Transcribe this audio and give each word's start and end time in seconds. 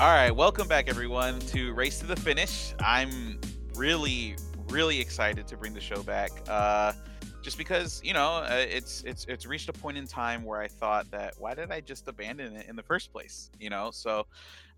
All 0.00 0.06
right, 0.06 0.30
welcome 0.30 0.66
back 0.66 0.88
everyone 0.88 1.40
to 1.40 1.74
Race 1.74 1.98
to 1.98 2.06
the 2.06 2.16
Finish. 2.16 2.72
I'm 2.80 3.38
really, 3.74 4.34
really 4.70 4.98
excited 4.98 5.46
to 5.48 5.58
bring 5.58 5.74
the 5.74 5.80
show 5.80 6.02
back. 6.02 6.30
Uh, 6.48 6.94
just 7.42 7.58
because 7.58 8.00
you 8.02 8.14
know 8.14 8.36
uh, 8.36 8.64
it's 8.66 9.02
it's 9.02 9.26
it's 9.28 9.44
reached 9.44 9.68
a 9.68 9.74
point 9.74 9.98
in 9.98 10.06
time 10.06 10.42
where 10.42 10.58
I 10.58 10.68
thought 10.68 11.10
that 11.10 11.34
why 11.36 11.52
did 11.54 11.70
I 11.70 11.82
just 11.82 12.08
abandon 12.08 12.56
it 12.56 12.66
in 12.66 12.76
the 12.76 12.82
first 12.82 13.12
place? 13.12 13.50
You 13.60 13.68
know, 13.68 13.90
so 13.90 14.26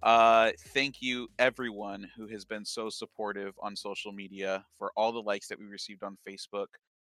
uh, 0.03 0.51
thank 0.75 1.01
you 1.01 1.29
everyone 1.39 2.11
who 2.17 2.27
has 2.27 2.45
been 2.45 2.65
so 2.65 2.91
supportive 2.91 3.55
on 3.63 3.77
social 3.77 4.11
media 4.11 4.65
for 4.77 4.91
all 4.97 5.13
the 5.13 5.23
likes 5.23 5.47
that 5.47 5.59
we 5.61 5.67
received 5.67 6.03
on 6.03 6.19
Facebook, 6.29 6.67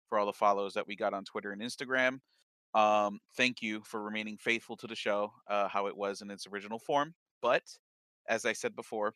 for 0.09 0.19
all 0.19 0.25
the 0.25 0.33
follows 0.33 0.73
that 0.73 0.85
we 0.85 0.97
got 0.97 1.13
on 1.13 1.23
Twitter 1.23 1.53
and 1.53 1.61
Instagram. 1.61 2.19
Um, 2.73 3.21
thank 3.37 3.61
you 3.61 3.81
for 3.85 4.03
remaining 4.03 4.35
faithful 4.35 4.75
to 4.75 4.87
the 4.87 4.95
show, 4.95 5.31
uh, 5.47 5.69
how 5.69 5.87
it 5.87 5.95
was 5.95 6.21
in 6.21 6.29
its 6.29 6.45
original 6.45 6.77
form. 6.77 7.13
But 7.41 7.63
as 8.27 8.45
I 8.45 8.53
said 8.53 8.75
before, 8.75 9.13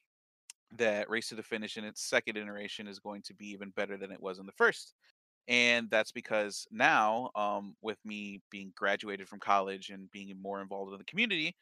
that 0.78 1.10
Race 1.10 1.30
to 1.30 1.36
the 1.36 1.44
Finish 1.44 1.78
in 1.78 1.84
its 1.84 2.02
second 2.04 2.38
iteration 2.38 2.88
is 2.88 3.00
going 3.00 3.22
to 3.24 3.34
be 3.34 3.48
even 3.48 3.70
better 3.72 3.98
than 3.98 4.12
it 4.12 4.22
was 4.22 4.40
in 4.40 4.46
the 4.46 4.52
first. 4.52 4.94
And 5.48 5.90
that's 5.92 6.12
because 6.12 6.66
now, 6.72 7.30
um, 7.36 7.76
with 7.82 8.00
me 8.04 8.42
being 8.50 8.74
graduated 8.76 9.28
from 9.30 9.40
college 9.40 9.90
and 9.90 10.10
being 10.12 10.36
more 10.42 10.62
involved 10.62 10.92
in 10.92 10.98
the 10.98 11.06
community, 11.06 11.56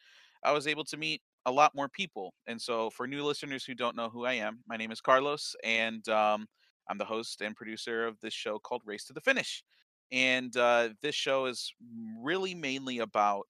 I 0.44 0.52
was 0.52 0.68
able 0.68 0.86
to 0.86 0.98
meet 0.98 1.22
a 1.46 1.52
lot 1.52 1.76
more 1.76 1.90
people. 1.90 2.34
And 2.48 2.62
so, 2.62 2.90
for 2.90 3.08
new 3.08 3.24
listeners 3.24 3.66
who 3.66 3.76
don't 3.76 3.98
know 3.98 4.10
who 4.10 4.26
I 4.26 4.34
am, 4.34 4.60
my 4.68 4.78
name 4.78 4.92
is 4.92 5.02
Carlos, 5.02 5.54
and 5.64 6.08
um, 6.08 6.48
I'm 6.90 6.98
the 6.98 7.06
host 7.06 7.42
and 7.42 7.56
producer 7.56 8.08
of 8.08 8.20
this 8.22 8.34
show 8.34 8.58
called 8.60 8.82
Race 8.86 9.06
to 9.06 9.14
the 9.14 9.22
Finish. 9.22 9.64
And 10.12 10.56
uh, 10.56 10.90
this 11.02 11.16
show 11.16 11.46
is 11.46 11.74
really 12.22 12.56
mainly 12.56 13.00
about 13.00 13.48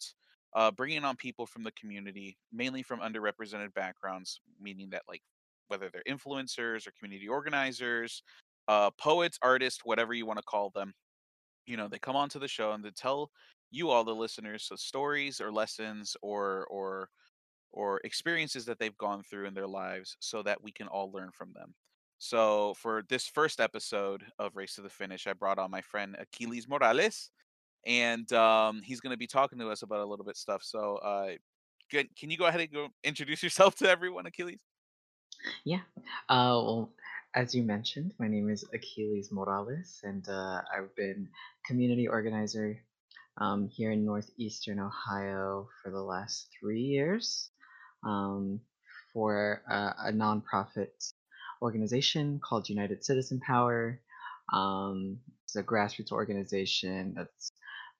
uh, 0.55 0.71
bringing 0.71 1.03
on 1.03 1.15
people 1.15 1.45
from 1.45 1.63
the 1.63 1.71
community, 1.71 2.37
mainly 2.51 2.83
from 2.83 2.99
underrepresented 2.99 3.73
backgrounds, 3.73 4.39
meaning 4.61 4.89
that 4.91 5.03
like 5.07 5.21
whether 5.67 5.89
they're 5.89 6.03
influencers 6.07 6.87
or 6.87 6.91
community 6.99 7.27
organizers, 7.27 8.23
uh, 8.67 8.89
poets, 8.91 9.37
artists, 9.41 9.81
whatever 9.83 10.13
you 10.13 10.25
want 10.25 10.37
to 10.37 10.45
call 10.45 10.69
them. 10.69 10.93
You 11.65 11.77
know, 11.77 11.87
they 11.87 11.99
come 11.99 12.15
onto 12.15 12.39
the 12.39 12.47
show 12.47 12.73
and 12.73 12.83
they 12.83 12.91
tell 12.91 13.31
you 13.71 13.89
all 13.89 14.03
the 14.03 14.13
listeners 14.13 14.65
so 14.65 14.75
stories 14.75 15.41
or 15.41 15.51
lessons 15.51 16.15
or 16.21 16.67
or 16.69 17.09
or 17.71 17.99
experiences 18.03 18.65
that 18.65 18.77
they've 18.77 18.97
gone 18.97 19.23
through 19.23 19.47
in 19.47 19.53
their 19.53 19.67
lives 19.67 20.15
so 20.19 20.43
that 20.43 20.61
we 20.61 20.71
can 20.71 20.87
all 20.87 21.11
learn 21.11 21.31
from 21.33 21.51
them. 21.53 21.73
So 22.19 22.75
for 22.75 23.03
this 23.09 23.27
first 23.27 23.59
episode 23.59 24.23
of 24.37 24.55
Race 24.55 24.75
to 24.75 24.81
the 24.81 24.89
Finish, 24.89 25.25
I 25.25 25.33
brought 25.33 25.57
on 25.57 25.71
my 25.71 25.81
friend 25.81 26.15
Achilles 26.19 26.67
Morales 26.67 27.31
and 27.85 28.31
um, 28.33 28.81
he's 28.83 28.99
going 28.99 29.11
to 29.11 29.17
be 29.17 29.27
talking 29.27 29.59
to 29.59 29.69
us 29.69 29.81
about 29.81 29.99
a 29.99 30.05
little 30.05 30.25
bit 30.25 30.37
stuff. 30.37 30.63
So, 30.63 30.97
uh, 30.97 31.31
good. 31.91 32.07
Can 32.17 32.29
you 32.29 32.37
go 32.37 32.45
ahead 32.45 32.61
and 32.61 32.71
go 32.71 32.87
introduce 33.03 33.43
yourself 33.43 33.75
to 33.75 33.89
everyone, 33.89 34.25
Achilles? 34.25 34.61
Yeah. 35.65 35.81
Uh, 36.29 36.61
well, 36.63 36.93
as 37.35 37.55
you 37.55 37.63
mentioned, 37.63 38.13
my 38.19 38.27
name 38.27 38.49
is 38.49 38.63
Achilles 38.73 39.29
Morales, 39.31 39.99
and 40.03 40.27
uh, 40.29 40.61
I've 40.75 40.95
been 40.95 41.29
community 41.65 42.07
organizer 42.07 42.79
um, 43.37 43.67
here 43.67 43.91
in 43.91 44.05
northeastern 44.05 44.79
Ohio 44.79 45.67
for 45.81 45.91
the 45.91 46.01
last 46.01 46.47
three 46.59 46.81
years 46.81 47.49
um, 48.05 48.59
for 49.11 49.63
a, 49.69 50.09
a 50.09 50.11
nonprofit 50.11 51.11
organization 51.61 52.39
called 52.47 52.69
United 52.69 53.03
Citizen 53.03 53.39
Power. 53.39 53.99
Um, 54.51 55.19
it's 55.53 55.55
a 55.55 55.63
grassroots 55.63 56.11
organization 56.11 57.13
that's 57.15 57.51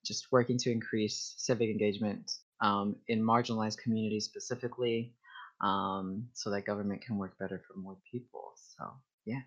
just 0.06 0.28
working 0.32 0.58
to 0.58 0.72
increase 0.72 1.36
civic 1.38 1.70
engagement 1.70 2.32
um, 2.62 2.96
in 3.08 3.22
marginalized 3.22 3.78
communities 3.78 4.26
specifically 4.26 5.14
um, 5.62 6.26
so 6.34 6.50
that 6.50 6.66
government 6.66 7.02
can 7.02 7.18
work 7.18 7.38
better 7.40 7.62
for 7.68 7.80
more 7.80 7.98
people. 8.12 8.54
So, 8.56 8.86
yeah. 9.26 9.42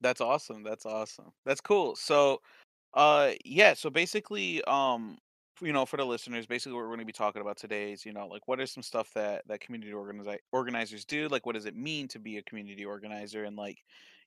That's 0.00 0.20
awesome. 0.20 0.62
That's 0.62 0.86
awesome. 0.86 1.32
That's 1.44 1.60
cool. 1.60 1.96
So, 1.96 2.40
uh, 2.94 3.32
yeah. 3.44 3.74
So 3.74 3.90
basically, 3.90 4.62
um, 4.64 5.18
you 5.60 5.72
know, 5.72 5.86
for 5.86 5.96
the 5.96 6.04
listeners, 6.04 6.46
basically 6.46 6.72
what 6.72 6.80
we're 6.80 6.88
going 6.88 6.98
to 7.00 7.04
be 7.04 7.12
talking 7.12 7.42
about 7.42 7.56
today 7.56 7.92
is, 7.92 8.04
you 8.04 8.12
know, 8.12 8.26
like 8.26 8.48
what 8.48 8.58
are 8.58 8.66
some 8.66 8.82
stuff 8.82 9.12
that 9.14 9.42
that 9.46 9.60
community 9.60 9.92
organizi- 9.92 10.38
organizers 10.52 11.04
do? 11.04 11.28
Like, 11.28 11.46
what 11.46 11.54
does 11.54 11.66
it 11.66 11.76
mean 11.76 12.08
to 12.08 12.18
be 12.18 12.38
a 12.38 12.42
community 12.42 12.84
organizer, 12.84 13.44
and 13.44 13.56
like, 13.56 13.78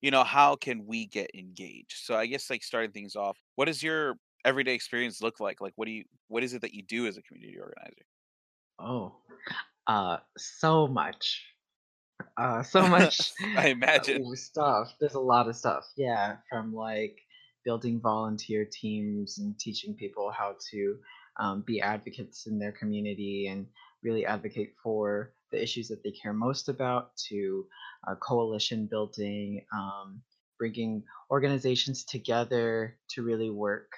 you 0.02 0.12
know, 0.12 0.24
how 0.24 0.56
can 0.56 0.86
we 0.86 1.08
get 1.08 1.30
engaged? 1.34 1.98
So, 2.04 2.16
I 2.16 2.26
guess 2.26 2.50
like 2.50 2.64
starting 2.64 2.92
things 2.92 3.16
off, 3.16 3.38
what 3.56 3.66
does 3.66 3.82
your 3.82 4.16
everyday 4.46 4.74
experience 4.74 5.22
look 5.22 5.40
like? 5.40 5.62
Like, 5.62 5.74
what 5.76 5.86
do 5.86 5.92
you, 5.92 6.04
what 6.28 6.44
is 6.44 6.54
it 6.54 6.62
that 6.62 6.74
you 6.74 6.84
do 6.84 7.08
as 7.08 7.18
a 7.18 7.22
community 7.22 7.58
organizer? 7.60 8.06
Oh, 8.80 9.16
uh, 9.88 10.18
so 10.38 10.88
much. 10.88 11.46
Uh, 12.38 12.64
so 12.64 12.88
much 12.88 13.32
I 13.56 13.68
imagine. 13.68 14.36
stuff. 14.36 14.94
There's 15.00 15.16
a 15.16 15.20
lot 15.20 15.48
of 15.48 15.56
stuff. 15.56 15.86
Yeah, 15.96 16.38
from 16.50 16.74
like 16.74 17.18
building 17.66 18.00
volunteer 18.00 18.66
teams 18.66 19.40
and 19.40 19.60
teaching 19.60 19.94
people 19.94 20.32
how 20.32 20.56
to 20.72 20.98
um, 21.40 21.64
be 21.66 21.82
advocates 21.82 22.48
in 22.48 22.60
their 22.60 22.72
community 22.72 23.48
and 23.48 23.68
really 24.04 24.26
advocate 24.26 24.74
for 24.82 25.34
the 25.52 25.62
issues 25.62 25.88
that 25.90 26.04
they 26.04 26.12
care 26.12 26.34
most 26.34 26.70
about 26.70 27.16
to 27.30 27.66
uh, 28.08 28.16
coalition 28.16 28.88
building, 28.90 29.66
um, 29.74 30.22
bringing 30.58 31.04
organizations 31.32 32.04
together 32.06 32.98
to 33.12 33.24
really 33.24 33.50
work 33.50 33.92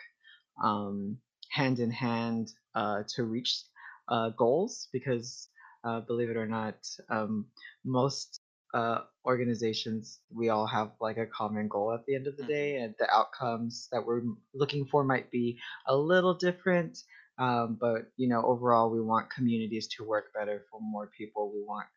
um, 0.64 1.18
hand 1.52 1.80
in 1.80 1.92
hand 1.92 2.50
uh, 2.76 3.04
to 3.16 3.24
reach 3.24 3.64
uh, 4.10 4.30
goals 4.38 4.88
because 4.92 5.50
uh, 5.84 6.02
believe 6.02 6.30
it 6.30 6.38
or 6.38 6.48
not 6.48 6.76
um, 7.10 7.46
most 7.86 8.40
uh, 8.74 9.00
organizations 9.26 10.20
we 10.34 10.50
all 10.50 10.68
have 10.68 10.92
like 11.02 11.18
a 11.18 11.26
common 11.28 11.68
goal 11.68 11.92
at 11.94 12.06
the 12.06 12.16
end 12.16 12.28
of 12.28 12.36
the 12.38 12.44
Mm-hmm. 12.44 12.54
day 12.54 12.78
and 12.78 12.94
the 13.00 13.10
outcomes 13.12 13.88
that 13.92 14.06
we're 14.06 14.22
looking 14.54 14.86
for 14.86 15.04
might 15.04 15.32
be 15.32 15.58
a 15.88 15.96
little 15.96 16.34
different 16.36 16.98
um, 17.40 17.78
but 17.80 18.12
you 18.18 18.28
know 18.28 18.44
overall 18.44 18.90
we 18.92 19.02
want 19.02 19.32
communities 19.32 19.88
to 19.98 20.04
work 20.04 20.34
better 20.34 20.66
for 20.70 20.80
more 20.82 21.10
people. 21.18 21.52
We 21.54 21.64
want 21.64 21.88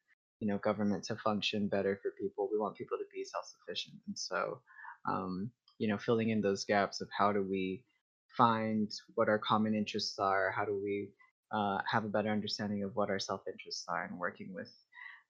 you 0.41 0.49
know 0.49 0.59
government 0.59 1.05
to 1.05 1.17
function 1.17 1.69
better 1.69 1.99
for 2.03 2.13
people. 2.19 2.49
We 2.51 2.59
want 2.59 2.77
people 2.77 2.97
to 2.99 3.05
be 3.13 3.25
self-sufficient. 3.25 3.97
And 4.07 4.19
so 4.19 4.61
um, 5.09 5.51
you 5.79 5.89
know 5.89 5.99
filling 5.99 6.31
in 6.31 6.41
those 6.41 6.65
gaps 6.65 7.01
of 7.01 7.09
how 7.17 7.33
do 7.33 7.43
we 7.43 7.85
find 8.37 8.91
what 9.15 9.29
our 9.29 9.39
common 9.39 9.75
interests 9.75 10.19
are 10.19 10.51
how 10.57 10.65
do 10.65 10.81
we 10.83 11.11
uh, 11.53 11.79
have 11.91 12.05
a 12.05 12.09
better 12.09 12.31
understanding 12.31 12.83
of 12.83 12.97
what 12.97 13.11
our 13.11 13.19
self-interests 13.19 13.85
are 13.89 14.05
and 14.05 14.19
working 14.19 14.55
with 14.55 14.73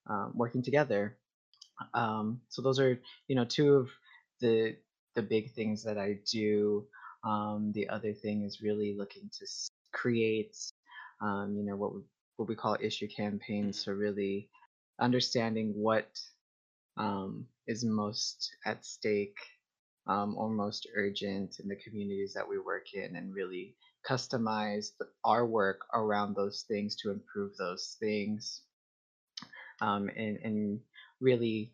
um, 0.08 0.32
working 0.34 0.62
together. 0.62 1.16
Um, 1.94 2.42
so 2.48 2.62
those 2.62 2.78
are 2.78 3.00
you 3.28 3.36
know 3.36 3.44
two 3.44 3.74
of 3.74 3.88
the 4.40 4.76
the 5.14 5.22
big 5.22 5.52
things 5.52 5.84
that 5.84 5.98
i 5.98 6.18
do. 6.30 6.86
Um, 7.24 7.72
the 7.74 7.88
other 7.88 8.12
thing 8.12 8.44
is 8.44 8.62
really 8.62 8.94
looking 8.96 9.30
to 9.38 9.46
s- 10.00 10.16
create 10.24 10.56
um, 11.22 11.54
you 11.56 11.64
know 11.64 11.76
what 11.76 11.94
we, 11.94 12.00
what 12.36 12.48
we 12.48 12.54
call 12.56 12.76
issue 12.80 13.08
campaigns 13.16 13.84
so 13.84 13.92
really 13.92 14.48
understanding 15.00 15.72
what 15.76 16.08
um, 16.98 17.46
is 17.66 17.84
most 17.84 18.56
at 18.66 18.84
stake 18.84 19.36
um, 20.06 20.36
or 20.36 20.50
most 20.50 20.88
urgent 20.96 21.56
in 21.60 21.68
the 21.68 21.76
communities 21.76 22.32
that 22.34 22.48
we 22.48 22.58
work 22.58 22.94
in 22.94 23.16
and 23.16 23.34
really 23.34 23.76
customize 24.08 24.90
the, 24.98 25.06
our 25.24 25.46
work 25.46 25.80
around 25.94 26.34
those 26.36 26.64
things 26.68 26.96
to 26.96 27.10
improve 27.10 27.56
those 27.56 27.96
things 28.00 28.62
um, 29.80 30.08
and, 30.16 30.38
and 30.44 30.80
really 31.20 31.72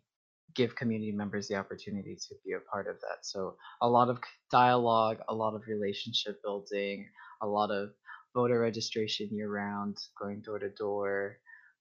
give 0.55 0.75
community 0.75 1.11
members 1.11 1.47
the 1.47 1.55
opportunity 1.55 2.15
to 2.15 2.35
be 2.45 2.53
a 2.53 2.59
part 2.71 2.87
of 2.87 2.95
that. 3.01 3.19
So 3.23 3.55
a 3.81 3.89
lot 3.89 4.09
of 4.09 4.19
dialogue, 4.51 5.19
a 5.29 5.35
lot 5.35 5.55
of 5.55 5.63
relationship 5.67 6.41
building, 6.43 7.07
a 7.41 7.47
lot 7.47 7.71
of 7.71 7.89
voter 8.33 8.59
registration 8.59 9.29
year 9.31 9.49
round, 9.49 9.97
going 10.19 10.41
door 10.41 10.59
to 10.59 10.69
door, 10.69 11.37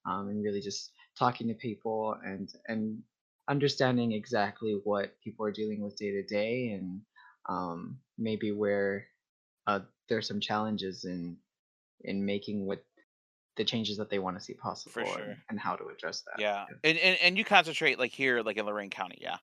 um, 0.06 0.28
and 0.28 0.42
really 0.42 0.60
just 0.60 0.92
talking 1.18 1.48
to 1.48 1.54
people 1.54 2.16
and 2.24 2.52
and 2.66 3.02
understanding 3.48 4.12
exactly 4.12 4.80
what 4.84 5.18
people 5.22 5.44
are 5.46 5.52
dealing 5.52 5.82
with 5.82 5.96
day 5.96 6.10
to 6.10 6.22
day 6.22 6.70
and 6.72 7.00
um, 7.48 7.98
maybe 8.18 8.52
where 8.52 9.06
uh, 9.66 9.80
there's 10.08 10.28
some 10.28 10.40
challenges 10.40 11.04
in 11.04 11.36
in 12.02 12.24
making 12.24 12.66
what 12.66 12.84
the 13.56 13.64
changes 13.64 13.96
that 13.96 14.08
they 14.08 14.18
want 14.18 14.38
to 14.38 14.44
see 14.44 14.54
possible 14.54 15.02
and, 15.02 15.08
sure. 15.08 15.36
and 15.50 15.58
how 15.58 15.74
to 15.74 15.88
address 15.88 16.22
that. 16.22 16.40
Yeah. 16.40 16.64
And, 16.84 16.96
and 16.98 17.18
and 17.22 17.38
you 17.38 17.44
concentrate 17.44 17.98
like 17.98 18.12
here, 18.12 18.42
like 18.42 18.56
in 18.56 18.66
Lorain 18.66 18.90
County, 18.90 19.18
yeah. 19.20 19.38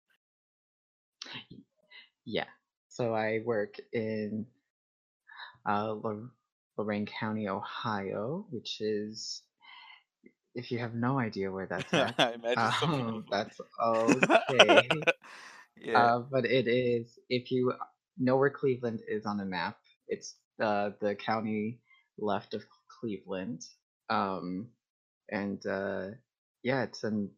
Yeah. 2.25 2.45
So 2.89 3.13
I 3.13 3.41
work 3.45 3.75
in 3.91 4.45
uh, 5.67 5.93
Lor- 5.93 6.31
Lorain 6.77 7.05
County, 7.05 7.47
Ohio, 7.47 8.45
which 8.51 8.81
is, 8.81 9.43
if 10.53 10.71
you 10.71 10.79
have 10.79 10.93
no 10.93 11.19
idea 11.19 11.51
where 11.51 11.67
that's 11.67 11.93
at, 11.93 12.15
I 12.17 12.33
imagine 12.33 12.71
so 12.71 12.87
um, 12.87 13.25
that's 13.29 13.59
okay. 14.51 15.07
yeah. 15.77 15.99
Uh, 15.99 16.19
but 16.19 16.45
it 16.45 16.67
is, 16.67 17.19
if 17.29 17.51
you 17.51 17.73
know 18.17 18.37
where 18.37 18.49
Cleveland 18.49 19.01
is 19.07 19.25
on 19.25 19.39
a 19.39 19.45
map, 19.45 19.77
it's 20.07 20.35
uh, 20.61 20.91
the 21.01 21.15
county 21.15 21.79
left 22.17 22.53
of 22.53 22.63
Cleveland. 22.99 23.61
Um, 24.09 24.69
and 25.29 25.65
uh, 25.65 26.07
yeah, 26.63 26.83
it's 26.83 27.03
an 27.03 27.31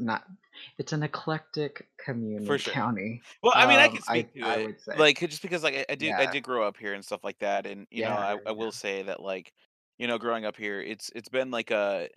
not 0.00 0.26
it's 0.78 0.92
an 0.92 1.02
eclectic 1.02 1.90
For 2.42 2.58
community 2.58 2.58
sure. 2.58 2.74
county. 2.74 3.22
Well, 3.42 3.54
I 3.56 3.66
mean, 3.66 3.80
I 3.80 3.88
Um, 3.88 3.90
can 3.90 4.02
I 4.08 4.24
speak 4.24 4.32
to 4.34 4.40
I 4.42 4.58
it, 4.58 4.60
would 4.60 4.80
say. 4.80 4.94
like, 4.94 5.18
just 5.20 5.42
because, 5.42 5.62
like, 5.62 5.74
I 5.76 5.86
I 5.90 5.94
do 5.96 6.14
I 6.18 6.26
Yeah. 6.26 6.26
did 6.26 6.42
grow 6.44 6.66
up 6.66 6.76
here 6.76 6.94
and 6.94 7.04
stuff 7.04 7.24
like 7.24 7.38
that, 7.40 7.66
and, 7.66 7.86
you 7.90 8.02
know, 8.02 8.16
Yeah, 8.16 8.20
I 8.20 8.38
I 8.46 8.52
will 8.52 8.72
yeah. 8.72 8.72
say 8.72 9.02
that, 9.04 9.20
like, 9.22 9.52
you 9.98 10.06
know, 10.08 10.18
growing 10.18 10.44
up 10.46 10.56
here, 10.56 10.80
it's 10.80 11.10
it's 11.14 11.28
been 11.28 11.50
like 11.50 11.70
a 11.70 12.08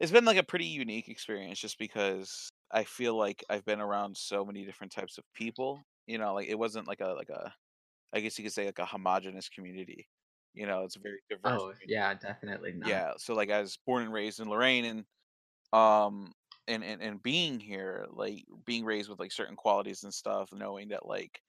it's 0.00 0.12
been 0.12 0.24
like 0.24 0.36
a 0.36 0.42
pretty 0.42 0.66
unique 0.66 1.08
experience 1.08 1.58
just 1.58 1.78
because 1.78 2.50
I 2.70 2.84
feel 2.84 3.16
like 3.16 3.44
I've 3.50 3.64
been 3.64 3.80
around 3.80 4.16
so 4.16 4.44
many 4.44 4.64
different 4.64 4.92
types 4.92 5.18
of 5.18 5.24
people, 5.34 5.82
you 6.06 6.18
know, 6.18 6.34
like, 6.34 6.48
it 6.48 6.58
wasn't 6.58 6.86
like 6.88 7.00
a 7.00 7.08
like 7.08 7.30
a 7.30 7.54
I 8.14 8.20
guess 8.20 8.38
you 8.38 8.44
could 8.44 8.54
say 8.54 8.66
like 8.66 8.78
a 8.80 8.86
homogenous 8.86 9.48
community, 9.50 10.08
you 10.54 10.66
know, 10.66 10.84
it's 10.84 10.96
a 10.96 11.00
very 11.00 11.20
diverse 11.30 11.64
Oh, 11.64 11.74
community. 11.80 11.86
yeah, 11.86 12.14
definitely 12.14 12.72
not. 12.74 13.04
Yeah, 13.04 13.14
so, 13.18 13.34
like, 13.34 13.50
I 13.50 13.60
was 13.60 13.78
born 13.86 14.04
and 14.04 14.12
raised 14.12 14.40
in 14.40 14.48
Lorain 14.50 14.84
and, 14.86 15.06
um, 15.72 16.32
and 16.68 16.84
and 16.84 17.02
and 17.02 17.22
being 17.22 17.60
here, 17.60 18.06
like, 18.10 18.46
being 18.66 18.84
raised 18.84 19.08
with, 19.10 19.20
like, 19.20 19.32
certain 19.32 19.56
qualities 19.56 20.04
and 20.04 20.14
stuff, 20.14 20.52
knowing 20.52 20.88
that, 20.90 21.06
like 21.06 21.42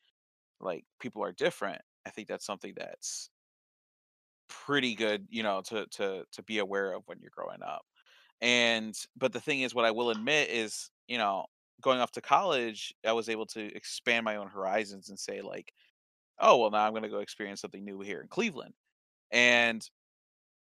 like, 0.62 0.86
people 1.02 1.24
are 1.24 1.34
different, 1.34 1.82
I 2.06 2.12
think 2.12 2.28
that's 2.30 2.46
something 2.46 2.74
that's 2.78 3.30
pretty 4.50 4.96
good, 4.96 5.28
you 5.30 5.44
know, 5.44 5.62
to 5.62 5.86
to 5.88 6.26
to 6.32 6.44
be 6.44 6.58
aware 6.60 6.94
of 6.94 7.04
when 7.08 7.20
you're 7.22 7.32
growing 7.36 7.62
up. 7.64 7.86
And 8.42 8.96
but 9.18 9.34
the 9.34 9.42
thing 9.42 9.62
is, 9.62 9.76
what 9.76 9.86
I 9.86 9.92
will 9.92 10.12
admit 10.12 10.50
is, 10.50 10.92
you 11.08 11.18
know, 11.18 11.46
going 11.82 12.00
off 12.00 12.12
to 12.14 12.22
college, 12.22 12.94
I 13.06 13.14
was 13.14 13.30
able 13.30 13.46
to 13.48 13.62
expand 13.76 14.26
my 14.26 14.38
own 14.38 14.50
horizons 14.50 15.10
and 15.10 15.20
say 15.20 15.42
like, 15.42 15.74
"Oh, 16.40 16.58
well, 16.60 16.72
now 16.72 16.86
I'm 16.88 16.94
gonna 16.96 17.10
go 17.10 17.20
experience 17.20 17.62
something 17.62 17.86
new 17.86 18.02
here 18.02 18.22
in 18.22 18.28
Cleveland." 18.30 18.76
And, 19.32 19.88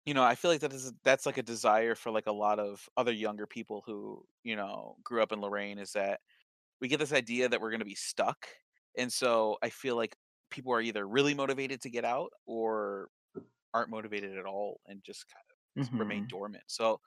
you 0.05 0.13
know, 0.13 0.23
I 0.23 0.35
feel 0.35 0.51
like 0.51 0.61
that 0.61 0.73
is 0.73 0.93
that's 1.03 1.25
like 1.25 1.37
a 1.37 1.43
desire 1.43 1.95
for 1.95 2.11
like 2.11 2.27
a 2.27 2.31
lot 2.31 2.59
of 2.59 2.87
other 2.97 3.11
younger 3.13 3.47
people 3.47 3.83
who, 3.85 4.25
you 4.43 4.55
know, 4.55 4.97
grew 5.03 5.21
up 5.21 5.31
in 5.31 5.41
Lorain 5.41 5.77
is 5.79 5.91
that 5.93 6.21
we 6.81 6.87
get 6.89 6.99
this 6.99 7.13
idea 7.13 7.49
that 7.49 7.61
we're 7.61 7.71
gonna 7.71 7.85
be 7.85 7.95
stuck. 7.95 8.47
And 8.97 9.11
so 9.13 9.57
I 9.63 9.69
feel 9.71 9.95
like 9.97 10.17
people 10.51 10.73
are 10.73 10.81
either 10.81 11.07
really 11.07 11.33
motivated 11.35 11.81
to 11.83 11.89
get 11.91 12.05
out 12.05 12.31
or 12.47 13.09
aren't 13.73 13.89
motivated 13.89 14.37
at 14.37 14.45
all 14.45 14.81
and 14.87 15.03
just 15.03 15.25
kind 15.33 15.45
of 15.51 15.57
remain 15.99 16.25
Mhm. 16.25 16.31
dormant. 16.31 16.63
So, 16.67 16.99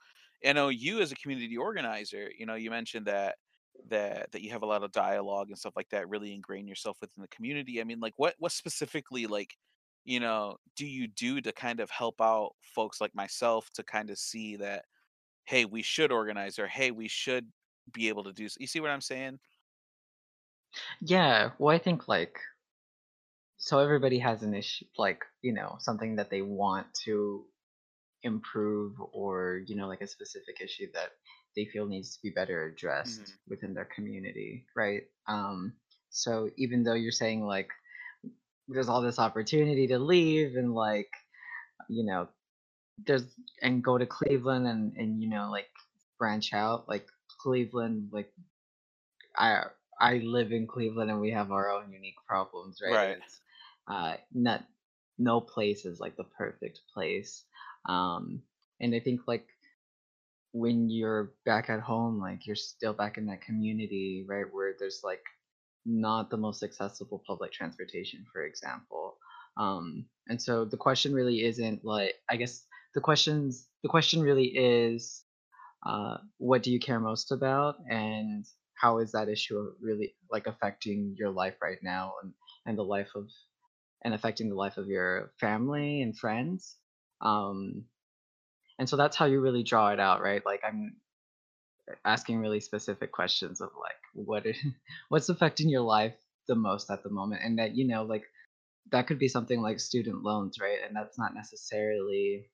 I 0.44 0.52
know 0.52 0.69
you 0.69 1.00
as 1.00 1.12
a 1.12 1.17
community 1.17 1.56
organizer, 1.56 2.31
you 2.38 2.46
know, 2.46 2.55
you 2.55 2.70
mentioned 2.70 3.06
that 3.06 3.37
that 3.88 4.31
that 4.32 4.43
you 4.43 4.50
have 4.52 4.62
a 4.62 4.67
lot 4.67 4.82
of 4.85 4.93
dialogue 4.93 5.49
and 5.49 5.58
stuff 5.58 5.75
like 5.76 5.88
that, 5.91 6.08
really 6.08 6.32
ingrain 6.35 6.69
yourself 6.69 6.99
within 7.00 7.23
the 7.23 7.29
community. 7.29 7.81
I 7.81 7.85
mean, 7.85 8.00
like 8.00 8.14
what 8.19 8.35
what 8.38 8.52
specifically 8.52 9.26
like, 9.26 9.56
you 10.05 10.21
know, 10.21 10.56
do 10.77 10.87
you 10.87 11.09
do 11.09 11.41
to 11.41 11.53
kind 11.53 11.81
of 11.81 11.91
help 11.91 12.21
out 12.21 12.53
folks 12.62 13.01
like 13.01 13.15
myself 13.15 13.71
to 13.75 13.83
kind 13.85 14.11
of 14.11 14.19
see 14.19 14.56
that, 14.56 14.85
hey, 15.47 15.65
we 15.67 15.83
should 15.83 16.12
organize 16.12 16.59
or 16.59 16.69
hey, 16.69 16.91
we 16.93 17.09
should 17.09 17.53
be 17.93 18.09
able 18.09 18.25
to 18.25 18.33
do 18.35 18.49
you 18.61 18.67
see 18.69 18.81
what 18.81 18.91
I'm 18.91 19.03
saying? 19.03 19.41
Yeah, 21.01 21.53
well, 21.59 21.75
I 21.75 21.79
think, 21.79 22.09
like 22.09 22.41
so 23.56 23.79
everybody 23.79 24.19
has 24.19 24.43
an 24.43 24.55
issue 24.55 24.85
like, 24.99 25.25
you 25.43 25.53
know, 25.53 25.77
something 25.79 26.17
that 26.17 26.31
they 26.31 26.43
want 26.43 26.93
to 27.05 27.47
improve 28.23 28.97
or, 29.12 29.62
you 29.67 29.77
know, 29.77 29.89
like 29.89 30.03
a 30.03 30.06
specific 30.09 30.61
issue 30.61 30.91
that 30.95 31.12
they 31.56 31.67
feel 31.67 31.87
needs 31.87 32.17
to 32.17 32.23
be 32.23 32.31
better 32.31 32.67
addressed 32.67 33.23
hmm 33.23 33.39
within 33.49 33.75
their 33.75 33.87
community, 33.87 34.67
right? 34.77 35.05
Um, 35.29 35.77
so 36.11 36.51
even 36.56 36.85
though 36.85 36.95
you're 36.95 37.12
saying 37.12 37.47
like 37.47 37.71
there's 38.69 38.88
all 38.88 39.02
this 39.02 39.19
opportunity 39.19 39.87
to 39.88 39.99
leave 39.99 40.56
and 40.56 40.75
like, 40.75 41.11
you 41.88 42.05
know, 42.05 42.28
there's 43.06 43.25
and 43.62 43.82
go 43.82 43.99
to 43.99 44.06
Cleveland 44.06 44.66
and 44.66 44.93
and 44.96 45.20
you 45.20 45.28
know 45.28 45.50
like 45.50 45.69
branch 46.19 46.52
out 46.52 46.88
like 46.88 47.06
Cleveland 47.40 48.08
like 48.12 48.32
I 49.37 49.64
I 50.00 50.19
live 50.19 50.52
in 50.52 50.66
Cleveland 50.66 51.11
and 51.11 51.20
we 51.20 51.31
have 51.32 51.50
our 51.50 51.70
own 51.70 51.93
unique 51.93 52.16
problems, 52.26 52.81
right? 52.82 52.94
Right. 52.94 53.19
it's 53.19 53.40
uh 53.88 54.14
not 54.32 54.64
no 55.19 55.40
place 55.40 55.84
is 55.84 56.00
like 56.00 56.17
the 56.17 56.25
perfect 56.25 56.81
place. 56.93 57.44
Um 57.88 58.43
and 58.81 58.94
I 58.94 59.00
think 59.00 59.22
like 59.26 59.46
when 60.52 60.88
you're 60.88 61.32
back 61.44 61.69
at 61.69 61.81
home, 61.81 62.20
like 62.20 62.46
you're 62.46 62.55
still 62.55 62.93
back 62.93 63.19
in 63.19 63.26
that 63.26 63.43
community, 63.43 64.25
right, 64.28 64.46
where 64.52 64.75
there's 64.78 65.00
like 65.02 65.22
not 65.86 66.31
the 66.31 66.36
most 66.36 66.62
accessible 66.62 67.22
public 67.26 67.52
transportation, 67.52 68.25
for 68.32 68.44
example. 68.44 69.16
Um, 69.56 70.06
and 70.28 70.40
so 70.40 70.64
the 70.64 70.76
question 70.76 71.12
really 71.14 71.44
isn't 71.44 71.84
like 71.84 72.14
I 72.31 72.36
guess 72.36 72.64
the 72.94 73.00
questions 73.00 73.69
the 73.82 73.88
question 73.88 74.20
really 74.20 74.46
is 74.46 75.22
uh, 75.86 76.16
what 76.38 76.62
do 76.62 76.72
you 76.72 76.81
care 76.81 77.00
most 77.00 77.31
about? 77.31 77.76
And 77.88 78.44
how 78.75 78.98
is 78.98 79.12
that 79.12 79.28
issue 79.28 79.72
really 79.81 80.14
like 80.31 80.46
affecting 80.46 81.14
your 81.19 81.31
life 81.31 81.54
right 81.62 81.78
now 81.82 82.14
and, 82.22 82.32
and 82.66 82.78
the 82.78 82.82
life 82.82 83.10
of 83.14 83.28
and 84.02 84.14
affecting 84.14 84.48
the 84.48 84.54
life 84.54 84.76
of 84.76 84.88
your 84.88 85.32
family 85.38 86.02
and 86.02 86.19
friends? 86.19 86.76
Um, 87.20 87.84
and 88.78 88.88
so 88.88 88.96
that's 88.96 89.16
how 89.16 89.26
you 89.26 89.40
really 89.40 89.62
draw 89.62 89.90
it 89.90 90.00
out 90.00 90.20
right? 90.20 90.44
Like 90.44 90.62
i'm 90.66 90.96
asking 92.04 92.40
really 92.40 92.60
specific 92.60 93.12
questions 93.12 93.60
of 93.60 93.70
like 93.81 93.96
what 94.14 94.46
is, 94.46 94.56
what's 95.08 95.28
affecting 95.28 95.69
your 95.69 95.82
life 95.82 96.14
the 96.48 96.54
most 96.54 96.90
at 96.90 97.02
the 97.02 97.10
moment 97.10 97.40
and 97.42 97.58
that 97.58 97.75
you 97.75 97.86
know 97.86 98.02
like 98.02 98.25
that 98.92 99.06
could 99.06 99.19
be 99.19 99.28
something 99.28 99.62
like 99.62 99.81
student 99.81 100.22
loans 100.22 100.58
right? 100.60 100.78
And 100.86 100.94
that's 100.94 101.19
not 101.19 101.34
necessarily 101.34 102.46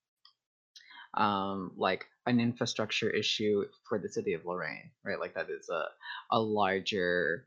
um 1.15 1.73
like 1.77 2.07
an 2.27 2.39
infrastructure 2.39 3.11
issue 3.11 3.65
for 3.89 3.99
the 3.99 4.09
city 4.09 4.35
of 4.35 4.45
Lorain 4.45 4.91
right? 5.05 5.19
Like 5.19 5.35
that 5.35 5.51
is 5.51 5.69
a 5.69 5.85
a 6.31 6.41
larger 6.41 7.47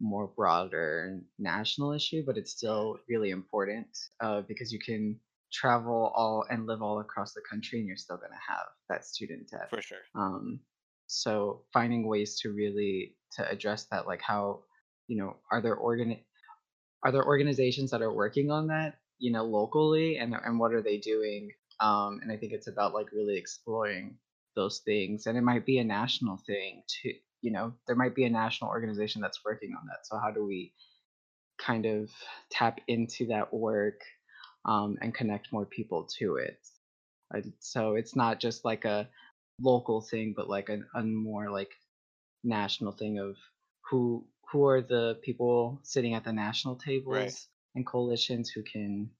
more 0.00 0.26
broader 0.26 1.20
national 1.38 1.92
issue 1.92 2.24
but 2.26 2.36
it's 2.36 2.50
still 2.50 2.98
really 3.08 3.30
important 3.30 3.86
uh, 4.20 4.40
because 4.48 4.72
you 4.72 4.78
can 4.78 5.20
travel 5.52 6.12
all 6.16 6.44
and 6.50 6.66
live 6.66 6.82
all 6.82 7.00
across 7.00 7.34
the 7.34 7.42
country 7.48 7.78
and 7.78 7.86
you're 7.86 7.96
still 7.96 8.16
going 8.16 8.30
to 8.30 8.52
have 8.52 8.66
that 8.88 9.04
student 9.04 9.48
debt. 9.50 9.68
For 9.70 9.82
sure. 9.82 9.98
um, 10.14 10.60
so 11.06 11.62
finding 11.72 12.06
ways 12.06 12.38
to 12.40 12.52
really 12.52 13.14
to 13.32 13.48
address 13.48 13.86
that, 13.90 14.06
like 14.06 14.22
how, 14.22 14.60
you 15.08 15.16
know, 15.16 15.36
are 15.50 15.60
there 15.60 15.74
organ 15.76 16.18
are 17.04 17.12
there 17.12 17.24
organizations 17.24 17.90
that 17.90 18.02
are 18.02 18.12
working 18.12 18.50
on 18.50 18.68
that, 18.68 18.94
you 19.18 19.32
know, 19.32 19.44
locally 19.44 20.18
and 20.18 20.34
and 20.44 20.58
what 20.58 20.72
are 20.72 20.82
they 20.82 20.98
doing? 20.98 21.50
Um, 21.80 22.20
and 22.22 22.30
I 22.30 22.36
think 22.36 22.52
it's 22.52 22.68
about 22.68 22.94
like 22.94 23.12
really 23.12 23.36
exploring 23.36 24.16
those 24.54 24.80
things. 24.84 25.26
And 25.26 25.36
it 25.36 25.42
might 25.42 25.66
be 25.66 25.78
a 25.78 25.84
national 25.84 26.38
thing 26.46 26.82
too, 26.86 27.12
you 27.40 27.50
know, 27.50 27.72
there 27.86 27.96
might 27.96 28.14
be 28.14 28.24
a 28.24 28.30
national 28.30 28.70
organization 28.70 29.20
that's 29.20 29.44
working 29.44 29.74
on 29.78 29.86
that. 29.88 30.06
So 30.06 30.18
how 30.18 30.30
do 30.30 30.44
we 30.44 30.72
kind 31.58 31.86
of 31.86 32.10
tap 32.50 32.80
into 32.88 33.26
that 33.28 33.52
work 33.52 34.00
um, 34.64 34.96
and 35.00 35.14
connect 35.14 35.52
more 35.52 35.66
people 35.66 36.08
to 36.18 36.36
it? 36.36 36.58
So 37.60 37.94
it's 37.94 38.14
not 38.14 38.40
just 38.40 38.64
like 38.64 38.84
a 38.84 39.08
local 39.62 40.02
thing, 40.02 40.34
but 40.36 40.48
like 40.48 40.68
a, 40.68 40.80
a 40.94 41.02
more 41.04 41.50
like 41.50 41.72
national 42.44 42.92
thing 42.92 43.18
of 43.18 43.36
who 43.90 44.28
who 44.52 44.66
are 44.66 44.82
the 44.82 45.20
people 45.24 45.80
sitting 45.84 46.14
at 46.14 46.24
the 46.24 46.32
national 46.32 46.76
Right. 47.08 47.36
tables 47.36 47.48
and 47.74 47.86
coalitions 47.86 48.50
who 48.50 48.62
can 48.64 49.12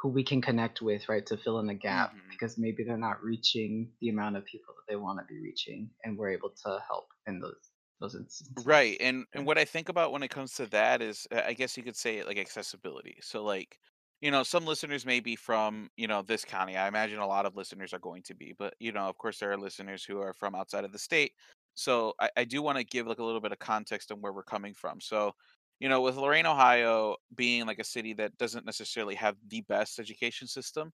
who 0.00 0.08
we 0.08 0.24
can 0.24 0.42
connect 0.42 0.82
with, 0.82 1.08
right, 1.08 1.24
to 1.26 1.36
fill 1.36 1.58
in 1.58 1.66
the 1.66 1.74
gap 1.74 2.16
hmm 2.16 2.38
because 2.38 2.58
maybe 2.58 2.84
they're 2.84 2.98
not 2.98 3.22
reaching 3.22 3.92
the 4.00 4.08
amount 4.08 4.36
of 4.36 4.44
people 4.44 4.74
that 4.74 4.90
they 4.90 4.96
want 4.96 5.18
to 5.18 5.24
be 5.26 5.40
reaching, 5.40 5.90
and 6.04 6.18
we're 6.18 6.30
able 6.30 6.50
to 6.64 6.82
help 6.86 7.08
in 7.26 7.40
those 7.40 7.70
those 8.00 8.14
instances. 8.14 8.64
Right, 8.64 8.96
and 9.00 9.26
and 9.34 9.44
what 9.44 9.58
I 9.58 9.66
think 9.66 9.90
about 9.90 10.12
when 10.12 10.22
it 10.22 10.28
comes 10.30 10.54
to 10.54 10.66
that 10.68 11.02
is, 11.02 11.26
I 11.30 11.52
guess 11.52 11.76
you 11.76 11.82
could 11.82 11.96
say 11.96 12.22
like 12.24 12.38
accessibility. 12.38 13.18
So 13.20 13.44
like, 13.44 13.78
you 14.20 14.30
know, 14.30 14.42
some 14.42 14.64
listeners 14.64 15.04
may 15.04 15.20
be 15.20 15.36
from, 15.36 15.90
you 15.96 16.06
know, 16.08 16.22
this 16.22 16.44
county. 16.44 16.76
I 16.76 16.88
imagine 16.88 17.18
a 17.18 17.26
lot 17.26 17.46
of 17.46 17.56
listeners 17.56 17.92
are 17.92 17.98
going 17.98 18.22
to 18.24 18.34
be, 18.34 18.54
but 18.58 18.74
you 18.80 18.92
know, 18.92 19.06
of 19.06 19.18
course 19.18 19.38
there 19.38 19.52
are 19.52 19.58
listeners 19.58 20.04
who 20.04 20.20
are 20.20 20.32
from 20.32 20.54
outside 20.54 20.84
of 20.84 20.92
the 20.92 20.98
state. 20.98 21.32
So 21.74 22.14
I, 22.20 22.30
I 22.38 22.44
do 22.44 22.62
want 22.62 22.78
to 22.78 22.84
give 22.84 23.06
like 23.06 23.18
a 23.18 23.24
little 23.24 23.40
bit 23.40 23.52
of 23.52 23.58
context 23.58 24.10
on 24.10 24.20
where 24.20 24.32
we're 24.32 24.42
coming 24.42 24.72
from. 24.72 25.00
So, 25.00 25.32
you 25.80 25.90
know, 25.90 26.00
with 26.00 26.16
Lorain, 26.16 26.46
Ohio 26.46 27.16
being 27.34 27.66
like 27.66 27.78
a 27.78 27.84
city 27.84 28.14
that 28.14 28.36
doesn't 28.38 28.64
necessarily 28.64 29.14
have 29.16 29.36
the 29.48 29.60
best 29.68 29.98
education 29.98 30.48
system, 30.48 30.90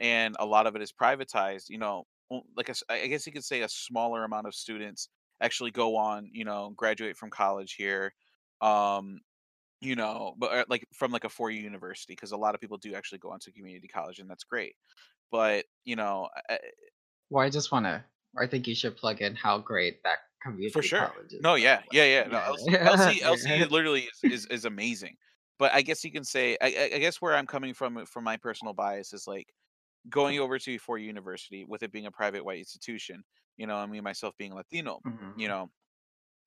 and 0.00 0.34
a 0.38 0.46
lot 0.46 0.66
of 0.66 0.74
it 0.74 0.82
is 0.82 0.92
privatized, 0.92 1.68
you 1.68 1.78
know, 1.78 2.04
like 2.56 2.70
a 2.70 2.74
I 2.88 3.06
guess 3.08 3.26
you 3.26 3.32
could 3.32 3.44
say 3.44 3.60
a 3.60 3.68
smaller 3.68 4.24
amount 4.24 4.46
of 4.46 4.54
students 4.54 5.08
actually 5.42 5.70
go 5.70 5.96
on, 5.96 6.30
you 6.32 6.46
know, 6.46 6.72
graduate 6.76 7.16
from 7.18 7.28
college 7.28 7.74
here, 7.74 8.14
um, 8.62 9.20
you 9.82 9.96
know, 9.96 10.34
but 10.38 10.52
uh, 10.52 10.64
like 10.68 10.86
from 10.94 11.12
like 11.12 11.24
a 11.24 11.30
four 11.30 11.50
year 11.50 11.62
university, 11.62 12.14
because 12.14 12.32
a 12.32 12.38
lot 12.38 12.54
of 12.54 12.62
people 12.62 12.78
do 12.78 12.94
actually 12.94 13.18
go 13.18 13.30
on 13.32 13.40
to 13.40 13.52
community 13.52 13.88
college, 13.88 14.20
and 14.20 14.30
that's 14.30 14.44
great. 14.44 14.76
But 15.32 15.66
you 15.84 15.96
know, 15.96 16.30
I- 16.50 16.60
Well, 17.30 17.44
I 17.44 17.50
just 17.50 17.72
want 17.72 17.86
to. 17.86 18.04
I 18.38 18.46
think 18.46 18.66
you 18.66 18.74
should 18.74 18.96
plug 18.96 19.20
in 19.20 19.34
how 19.34 19.58
great 19.58 20.02
that 20.04 20.20
community 20.40 20.72
for 20.72 20.82
sure. 20.82 21.10
college 21.10 21.32
is, 21.32 21.40
No, 21.40 21.54
yeah, 21.54 21.82
yeah, 21.90 22.04
yeah. 22.04 22.24
No, 22.28 22.40
LC, 22.40 23.20
LC. 23.22 23.22
Literally 23.70 24.02
is, 24.04 24.24
is 24.28 24.46
is 24.46 24.64
amazing. 24.64 25.16
But 25.58 25.72
I 25.72 25.82
guess 25.82 26.04
you 26.04 26.12
can 26.12 26.24
say, 26.24 26.56
I, 26.60 26.90
I 26.94 26.98
guess 26.98 27.20
where 27.20 27.36
I'm 27.36 27.46
coming 27.46 27.74
from, 27.74 28.04
from 28.06 28.24
my 28.24 28.36
personal 28.36 28.74
bias 28.74 29.12
is 29.12 29.26
like 29.26 29.52
going 30.10 30.38
over 30.40 30.58
to 30.58 30.78
Ford 30.78 31.02
University 31.02 31.64
with 31.64 31.82
it 31.84 31.92
being 31.92 32.06
a 32.06 32.12
private 32.12 32.44
white 32.44 32.58
institution, 32.60 33.24
you 33.58 33.66
know, 33.66 33.76
I 33.76 33.86
mean 33.86 34.04
myself 34.04 34.36
being 34.38 34.54
Latino, 34.54 35.02
you 35.34 35.48
Mhm. 35.48 35.48
know, 35.48 35.70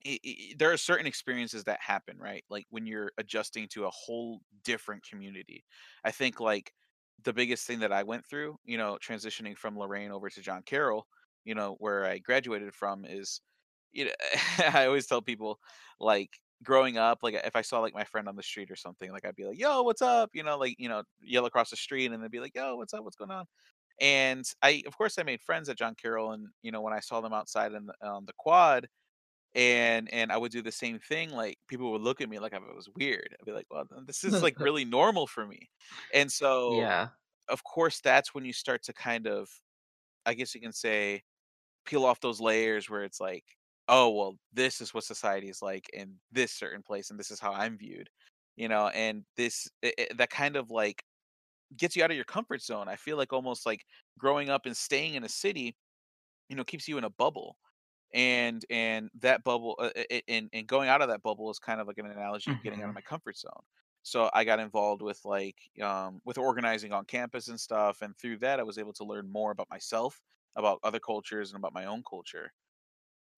i 0.06 0.20
i 0.26 0.54
there 0.58 0.72
are 0.72 0.78
certain 0.78 1.08
experiences 1.08 1.64
that 1.66 1.80
happen, 1.82 2.18
right? 2.18 2.44
Like 2.50 2.66
when 2.70 2.86
you're 2.86 3.12
adjusting 3.18 3.68
to 3.70 3.86
a 3.86 3.92
whole 3.92 4.42
different 4.64 5.04
community. 5.08 5.64
I 6.04 6.12
think 6.12 6.40
like 6.40 6.74
the 7.24 7.34
biggest 7.34 7.66
thing 7.68 7.80
that 7.80 7.92
I 7.94 8.04
went 8.04 8.26
through, 8.26 8.58
you 8.66 8.78
know, 8.78 8.98
transitioning 9.06 9.58
from 9.58 9.78
Lorain 9.78 10.12
over 10.12 10.30
to 10.30 10.42
John 10.42 10.64
Carroll, 10.64 11.08
you 11.46 11.56
know, 11.56 11.76
where 11.80 12.06
I 12.06 12.20
graduated 12.20 12.74
from 12.76 13.06
is, 13.06 13.42
you 13.94 14.06
know, 14.06 14.12
I 14.74 14.86
always 14.86 15.08
tell 15.08 15.22
people 15.22 15.60
like 16.00 16.30
growing 16.64 16.98
up, 16.98 17.20
like 17.24 17.36
if 17.36 17.56
I 17.56 17.62
saw 17.62 17.80
like 17.80 17.94
my 17.94 18.04
friend 18.06 18.28
on 18.28 18.36
the 18.36 18.44
street 18.44 18.72
or 18.72 18.76
something, 18.76 19.12
like 19.12 19.26
I'd 19.26 19.36
be 19.36 19.46
like, 19.46 19.60
"Yo, 19.60 19.82
what's 19.84 20.02
up?" 20.02 20.32
You 20.34 20.44
know, 20.44 20.58
like 20.58 20.76
you 20.80 20.90
know, 20.90 21.04
yell 21.22 21.46
across 21.46 21.70
the 21.72 21.78
street, 21.78 22.12
and 22.12 22.24
they'd 22.24 22.32
be 22.32 22.40
like, 22.40 22.56
"Yo, 22.56 22.76
what's 22.78 22.94
up? 22.94 23.04
What's 23.04 23.16
going 23.18 23.32
on?" 23.32 23.46
And 24.02 24.46
I, 24.62 24.84
of 24.88 24.98
course, 24.98 25.18
I 25.18 25.24
made 25.24 25.42
friends 25.42 25.70
at 25.70 25.78
John 25.78 25.96
Carroll, 25.96 26.32
and 26.34 26.48
you 26.62 26.72
know, 26.72 26.82
when 26.82 26.94
I 26.94 27.00
saw 27.00 27.22
them 27.22 27.34
outside 27.34 27.74
in 27.74 27.86
the, 27.88 27.94
on 28.08 28.26
the 28.26 28.34
quad, 28.38 28.88
and 29.56 30.12
and 30.14 30.32
I 30.32 30.38
would 30.38 30.52
do 30.52 30.62
the 30.62 30.72
same 30.72 31.00
thing, 31.00 31.32
like, 31.32 31.58
people 31.70 31.92
would 31.94 32.02
look 32.02 32.22
at 32.22 32.30
me 32.30 32.40
like 32.40 32.54
I 32.54 32.60
was 32.60 32.90
weird. 32.96 33.36
I'd 33.40 33.46
be 33.46 33.52
like, 33.54 33.68
"Well, 33.72 33.86
this 34.06 34.24
is, 34.24 34.42
like, 34.42 34.56
really 34.60 34.86
normal 34.86 35.28
for 35.28 35.48
me." 35.48 35.70
And 36.14 36.32
so, 36.32 36.88
Yeah. 36.88 37.12
of 37.50 37.64
course, 37.66 38.02
that's 38.02 38.34
when 38.36 38.46
you 38.46 38.54
start 38.54 38.84
to 38.86 38.94
kind 38.94 39.28
of, 39.28 39.50
I 40.26 40.34
guess 40.36 40.56
you 40.56 40.62
can 40.62 40.74
say, 40.74 41.24
peel 41.86 42.06
off 42.06 42.22
those 42.22 42.42
layers 42.42 42.90
where 42.90 43.04
it's 43.04 43.20
like, 43.22 43.46
"Oh, 43.90 44.12
well, 44.12 44.38
this 44.54 44.82
is 44.82 44.94
what 44.94 45.04
society 45.06 45.50
is 45.50 45.62
like 45.64 45.90
in 45.94 46.20
this 46.32 46.54
certain 46.54 46.84
place, 46.84 47.10
and 47.12 47.20
this 47.20 47.32
is 47.32 47.40
how 47.42 47.54
I'm 47.54 47.78
viewed." 47.78 48.10
You 48.58 48.70
know, 48.70 48.90
and 48.90 49.26
this 49.38 49.70
i 49.86 49.94
i 50.00 50.08
that 50.18 50.30
kind 50.32 50.56
of, 50.58 50.72
like, 50.72 51.04
gets 51.78 51.96
you 51.96 52.04
out 52.04 52.12
of 52.12 52.16
your 52.18 52.26
comfort 52.26 52.62
zone. 52.62 52.88
I 52.90 52.96
feel 52.96 53.18
like 53.18 53.34
almost 53.34 53.66
like 53.66 53.86
growing 54.20 54.50
up 54.50 54.66
and 54.66 54.76
staying 54.78 55.16
in 55.16 55.24
a 55.24 55.30
city, 55.30 55.78
you 56.50 56.56
know, 56.56 56.64
keeps 56.64 56.88
you 56.88 56.98
in 56.98 57.04
a 57.06 57.10
bubble 57.10 57.58
and 58.15 58.65
and 58.72 59.12
that 59.15 59.43
bubble 59.45 59.77
uh, 59.79 59.91
and 60.29 60.50
and 60.53 60.67
going 60.67 60.89
out 60.89 61.03
of 61.03 61.10
that 61.10 61.24
bubble 61.24 61.51
is 61.51 61.60
kind 61.60 61.81
of 61.81 61.88
like 61.88 62.00
an 62.00 62.07
analogy 62.07 62.53
of 62.53 62.62
getting 62.63 62.84
out 62.84 62.89
of 62.89 62.95
Mhm. 62.95 62.95
my 62.95 63.01
comfort 63.01 63.38
zone. 63.38 63.63
So 64.03 64.29
i 64.34 64.43
got 64.45 64.60
involved 64.62 65.01
with 65.03 65.25
like 65.25 65.57
um 65.84 66.22
with 66.25 66.38
organizing 66.39 66.93
on 66.93 67.05
campus 67.05 67.50
and 67.50 67.60
stuff 67.62 68.01
and 68.03 68.17
through 68.17 68.39
that 68.39 68.60
i 68.60 68.63
was 68.63 68.77
able 68.79 68.93
to 68.95 69.05
learn 69.05 69.31
more 69.31 69.51
about 69.51 69.69
myself 69.72 70.22
about 70.57 70.79
other 70.84 71.00
cultures 71.01 71.51
and 71.51 71.60
about 71.60 71.74
my 71.74 71.86
own 71.86 72.03
culture. 72.10 72.53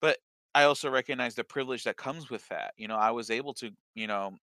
But 0.00 0.18
i 0.54 0.64
also 0.64 0.90
recognize 0.90 1.34
the 1.34 1.44
privilege 1.44 1.84
that 1.84 1.96
comes 1.96 2.30
with 2.30 2.46
that 2.48 2.74
you 2.76 2.88
know 2.88 2.96
i 2.96 3.10
was 3.10 3.30
able 3.30 3.54
to 3.54 3.70
you 3.94 4.06
know 4.06 4.36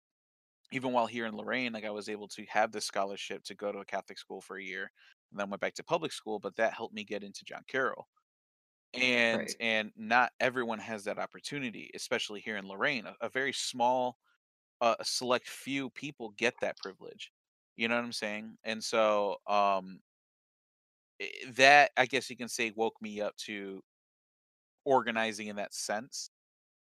even 0.71 0.93
while 0.93 1.07
here 1.07 1.25
in 1.27 1.35
lorain 1.35 1.73
like 1.73 1.85
i 1.85 1.89
was 1.91 2.09
able 2.09 2.27
to 2.29 2.45
have 2.45 2.71
this 2.71 2.85
scholarship 2.85 3.43
to 3.43 3.55
go 3.55 3.71
to 3.71 3.79
a 3.79 3.85
catholic 3.85 4.17
school 4.19 4.41
for 4.41 4.57
a 4.57 4.63
year 4.63 4.91
and 5.31 5.39
then 5.39 5.49
went 5.49 5.61
back 5.61 5.73
to 5.75 5.83
public 5.83 6.11
school 6.11 6.39
but 6.39 6.55
that 6.57 6.73
helped 6.73 6.93
me 6.95 7.03
get 7.05 7.23
into 7.23 7.45
john 7.45 7.63
carroll 7.67 8.07
and 8.99 9.49
Right. 9.49 9.57
and 9.59 9.91
not 9.95 10.31
everyone 10.39 10.79
has 10.79 11.03
that 11.03 11.19
opportunity 11.19 11.91
especially 11.95 12.39
here 12.41 12.57
in 12.57 12.67
lorain 12.67 13.05
a, 13.05 13.15
a 13.21 13.29
very 13.29 13.53
small 13.53 14.17
uh, 14.81 14.95
a 14.99 15.05
select 15.05 15.47
few 15.49 15.89
people 15.91 16.31
get 16.31 16.53
that 16.61 16.77
privilege 16.77 17.31
you 17.77 17.87
know 17.87 17.95
what 17.95 18.05
i'm 18.05 18.13
saying 18.13 18.57
and 18.65 18.83
so 18.83 19.37
um 19.47 19.99
that 21.49 21.91
i 21.97 22.05
guess 22.05 22.29
you 22.29 22.35
can 22.37 22.47
say 22.49 22.71
woke 22.75 22.95
me 23.01 23.21
up 23.21 23.35
to 23.37 23.81
organizing 24.83 25.47
in 25.47 25.55
that 25.55 25.73
sense 25.73 26.29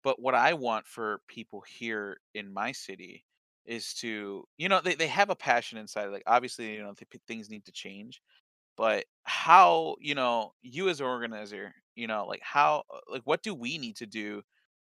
but 0.05 0.21
what 0.21 0.35
i 0.35 0.55
want 0.55 0.87
for 0.87 1.21
people 1.29 1.63
here 1.63 2.19
in 2.35 2.53
my 2.53 2.73
city 2.73 3.25
is 3.67 3.95
to 3.95 4.45
you 4.59 4.69
know 4.69 4.81
they, 4.81 4.95
they 4.95 5.07
have 5.09 5.31
a 5.31 5.37
passion 5.37 5.79
inside 5.79 6.07
like 6.07 6.25
obviously 6.27 6.75
you 6.75 6.83
know 6.83 6.95
th- 6.95 7.23
things 7.29 7.51
need 7.51 7.65
to 7.65 7.73
change 7.73 8.23
but 8.77 9.05
how 9.25 9.97
you 10.01 10.15
know 10.15 10.53
you 10.63 10.89
as 10.89 11.01
an 11.01 11.07
organizer 11.07 11.75
you 11.97 12.07
know 12.07 12.27
like 12.27 12.43
how 12.43 12.85
uh, 12.95 13.01
like 13.09 13.23
what 13.25 13.43
do 13.43 13.55
we 13.55 13.79
need 13.79 13.97
to 13.97 14.07
do 14.07 14.43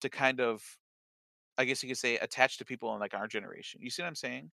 to 0.00 0.08
kind 0.10 0.40
of 0.40 0.78
i 1.58 1.64
guess 1.64 1.82
you 1.82 1.88
could 1.88 1.98
say 1.98 2.18
attach 2.18 2.58
to 2.58 2.64
people 2.64 2.94
in 2.94 3.00
like 3.00 3.14
our 3.14 3.28
generation 3.28 3.80
you 3.82 3.90
see 3.90 4.02
what 4.02 4.08
i'm 4.08 4.14
saying 4.16 4.50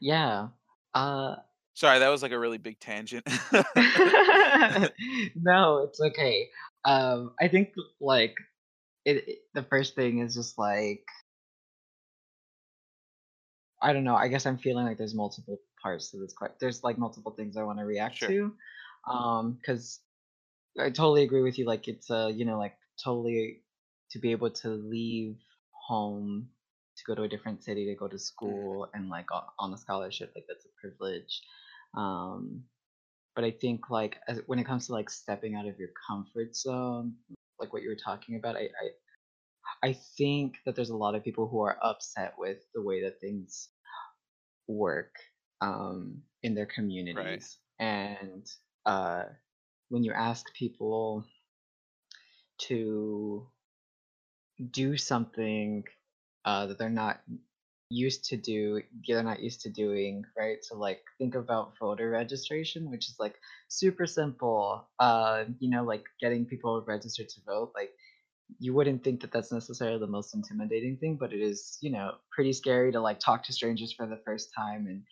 Yeah. 0.00 0.48
Uh 0.94 1.36
sorry 1.74 1.98
that 1.98 2.08
was 2.08 2.22
like 2.22 2.32
a 2.32 2.38
really 2.38 2.58
big 2.58 2.78
tangent 2.78 3.26
No, 5.34 5.78
it's 5.78 6.00
okay. 6.00 6.50
Um, 6.84 7.34
I 7.40 7.48
think, 7.48 7.74
like, 8.00 8.36
it 9.04 9.28
it 9.28 9.38
the 9.54 9.62
first 9.64 9.94
thing 9.96 10.20
is 10.20 10.34
just, 10.34 10.58
like 10.58 11.04
I 13.82 13.92
don't 13.92 14.04
know, 14.04 14.14
I 14.16 14.28
guess 14.28 14.46
I'm 14.46 14.58
feeling 14.58 14.86
like 14.86 14.98
there's 14.98 15.14
multiple 15.14 15.58
parts 15.82 16.10
to 16.10 16.18
this 16.18 16.32
que 16.32 16.48
there's, 16.60 16.82
like, 16.82 16.98
multiple 16.98 17.32
things 17.32 17.56
I 17.56 17.62
wanna 17.64 17.84
react 17.84 18.22
sure 18.22 18.26
to, 18.26 18.56
Um, 19.06 19.54
because 19.54 20.00
I 20.78 20.90
totally 20.90 21.22
agree 21.22 21.42
with 21.42 21.58
you, 21.58 21.66
like, 21.66 21.86
it's, 21.88 22.10
uh, 22.10 22.30
you 22.34 22.44
know, 22.44 22.58
like, 22.58 22.76
totally 23.02 23.64
to 24.10 24.18
be 24.18 24.32
able 24.32 24.50
to 24.50 24.68
leave 24.70 25.38
home 25.86 26.50
to 26.96 27.04
go 27.06 27.14
to 27.14 27.22
a 27.22 27.28
different 27.28 27.62
city 27.64 27.86
to 27.86 27.94
go 27.94 28.08
to 28.08 28.18
hmm 28.44 28.54
school 28.58 28.88
and, 28.94 29.08
like, 29.08 29.30
on 29.32 29.44
on 29.58 29.72
a 29.72 29.78
scholarship, 29.78 30.32
like, 30.34 30.46
that's 30.48 30.66
a 30.66 30.68
privilege. 30.80 31.40
Um, 31.96 32.64
but 33.36 33.44
I 33.44 33.52
think, 33.52 33.90
like, 33.90 34.20
as 34.28 34.42
when 34.46 34.58
it 34.60 34.64
comes 34.66 34.86
to, 34.88 34.92
like, 34.94 35.10
stepping 35.10 35.54
out 35.56 35.66
of 35.66 35.78
your 35.78 35.90
comfort 36.08 36.56
zone, 36.56 37.18
like 37.60 37.72
what 37.72 37.82
you 37.82 37.90
were 37.90 37.96
talking 37.96 38.36
about, 38.36 38.56
I 38.56 38.70
I 38.82 38.90
I 39.90 39.92
think 39.92 40.58
that 40.64 40.74
there's 40.76 40.90
a 40.90 40.96
lot 40.96 41.14
of 41.14 41.24
people 41.24 41.48
who 41.48 41.60
are 41.60 41.78
upset 41.82 42.34
with 42.38 42.66
the 42.74 42.82
way 42.82 43.02
that 43.02 43.20
things 43.20 43.70
work, 44.66 45.14
um, 45.60 46.24
in 46.42 46.54
their 46.54 46.66
right 47.14 47.44
communities, 47.46 47.58
and, 47.78 48.46
uh, 48.86 49.24
when 49.88 50.04
you 50.04 50.12
ask 50.12 50.52
people 50.54 51.24
to 52.58 53.46
do 54.70 54.96
something 54.96 55.84
uh, 56.44 56.66
that 56.66 56.78
they're 56.78 56.90
not 56.90 57.20
used 57.90 58.24
to 58.24 58.36
do 58.36 58.82
they're 59.06 59.22
not 59.22 59.40
used 59.40 59.60
to 59.60 59.70
doing 59.70 60.24
right? 60.36 60.58
So 60.64 60.76
like 60.76 61.02
think 61.18 61.34
about 61.36 61.74
voter 61.78 62.10
registration 62.10 62.90
which 62.90 63.08
is 63.08 63.16
like 63.20 63.36
super 63.68 64.06
simple 64.06 64.88
uh 64.98 65.44
you 65.60 65.70
know 65.70 65.84
like 65.84 66.04
getting 66.20 66.46
people 66.46 66.84
registered 66.88 67.28
to 67.28 67.40
vote 67.46 67.72
like 67.76 67.90
you 68.58 68.74
wouldn't 68.74 69.04
think 69.04 69.20
that 69.22 69.32
that's 69.32 69.52
necessarily 69.52 69.98
the 69.98 70.06
most 70.06 70.34
intimidating 70.34 70.96
thing 70.98 71.16
but 71.20 71.32
it 71.32 71.40
is 71.40 71.78
you 71.82 71.90
know 71.90 72.12
pretty 72.32 72.52
scary 72.52 72.92
to 72.92 73.00
like 73.00 73.20
talk 73.20 73.44
to 73.44 73.52
strangers 73.52 73.92
for 73.92 74.06
the 74.06 74.20
first 74.24 74.50
time 74.56 74.86
and 74.86 75.02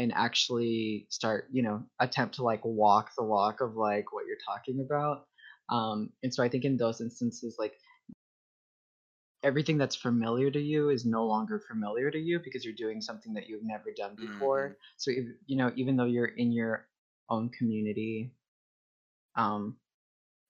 and 0.00 0.12
actually 0.16 1.06
start 1.10 1.48
you 1.52 1.62
know 1.62 1.84
attempt 2.00 2.36
to 2.36 2.42
like 2.42 2.64
walk 2.64 3.10
the 3.18 3.24
walk 3.24 3.60
of 3.60 3.76
like 3.76 4.12
what 4.12 4.26
you're 4.26 4.44
talking 4.46 4.80
about 4.84 5.26
um 5.70 6.10
and 6.22 6.34
so 6.34 6.42
i 6.42 6.48
think 6.48 6.64
in 6.64 6.76
those 6.76 7.00
instances 7.00 7.56
like 7.58 7.74
everything 9.42 9.78
that's 9.78 9.96
familiar 9.96 10.50
to 10.50 10.60
you 10.60 10.90
is 10.90 11.06
no 11.06 11.26
longer 11.26 11.60
familiar 11.60 12.10
to 12.10 12.18
you 12.18 12.40
because 12.44 12.64
you're 12.64 12.74
doing 12.74 13.00
something 13.00 13.34
that 13.34 13.48
you've 13.48 13.64
never 13.64 13.90
done 13.96 14.16
before. 14.16 14.76
So 14.98 15.10
if, 15.10 15.26
you 15.46 15.56
know, 15.56 15.72
even 15.76 15.96
though 15.96 16.04
you're 16.04 16.26
in 16.26 16.52
your 16.52 16.86
own 17.30 17.50
community, 17.50 18.32
um, 19.36 19.76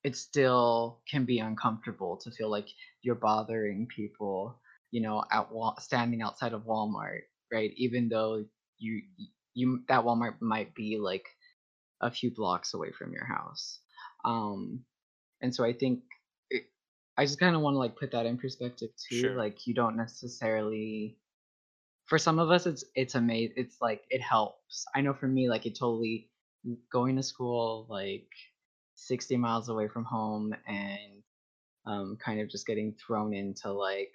it 0.05 0.17
still 0.17 1.01
can 1.11 1.25
be 1.25 1.39
uncomfortable 1.41 2.19
to 2.23 2.31
feel 2.31 2.51
like 2.51 2.69
you're 3.03 3.17
bothering 3.17 3.87
people, 3.95 4.61
you 4.91 5.03
know, 5.03 5.25
at 5.33 5.53
Wal- 5.53 5.79
standing 5.81 6.23
outside 6.23 6.53
of 6.55 6.63
Walmart, 6.65 7.23
right? 7.53 7.73
Even 7.77 8.09
though 8.09 8.45
you 8.79 9.03
you 9.55 9.81
that 9.89 10.05
Walmart 10.05 10.41
might 10.41 10.75
be 10.75 10.99
like 10.99 11.27
a 12.01 12.11
few 12.11 12.31
blocks 12.31 12.75
away 12.75 12.91
from 12.93 13.13
your 13.13 13.27
house. 13.27 13.81
Um, 14.25 14.85
and 15.41 15.55
so 15.55 15.65
I 15.65 15.73
think 15.73 16.03
it, 16.51 16.65
I 17.17 17.25
just 17.25 17.41
kind 17.41 17.55
of 17.57 17.63
want 17.63 17.75
to 17.75 17.79
like 17.79 17.97
put 17.97 18.13
that 18.13 18.27
in 18.27 18.39
perspective 18.39 18.91
too. 19.09 19.21
sure 19.21 19.37
Like 19.37 19.67
you 19.67 19.75
don't 19.75 19.97
necessarily 19.97 21.17
for 22.07 22.19
some 22.19 22.39
of 22.39 22.51
us 22.51 22.67
it's 22.67 22.85
it's 22.95 23.15
amazing. 23.15 23.55
It's 23.57 23.77
like 23.81 24.03
it 24.11 24.21
helps. 24.21 24.85
I 24.95 25.01
know 25.01 25.15
for 25.15 25.29
me 25.29 25.49
like 25.49 25.67
it 25.67 25.79
totally 25.79 26.31
going 26.93 27.17
to 27.17 27.23
school 27.23 27.87
like 27.89 28.29
60 28.97 29.37
miles 29.37 29.69
away 29.69 29.89
from 29.89 30.05
home 30.05 30.55
and 30.67 31.23
um, 31.87 32.19
kind 32.23 32.41
of 32.41 32.51
just 32.51 32.67
getting 32.67 32.95
thrown 32.95 33.33
into 33.33 33.73
like 33.73 34.13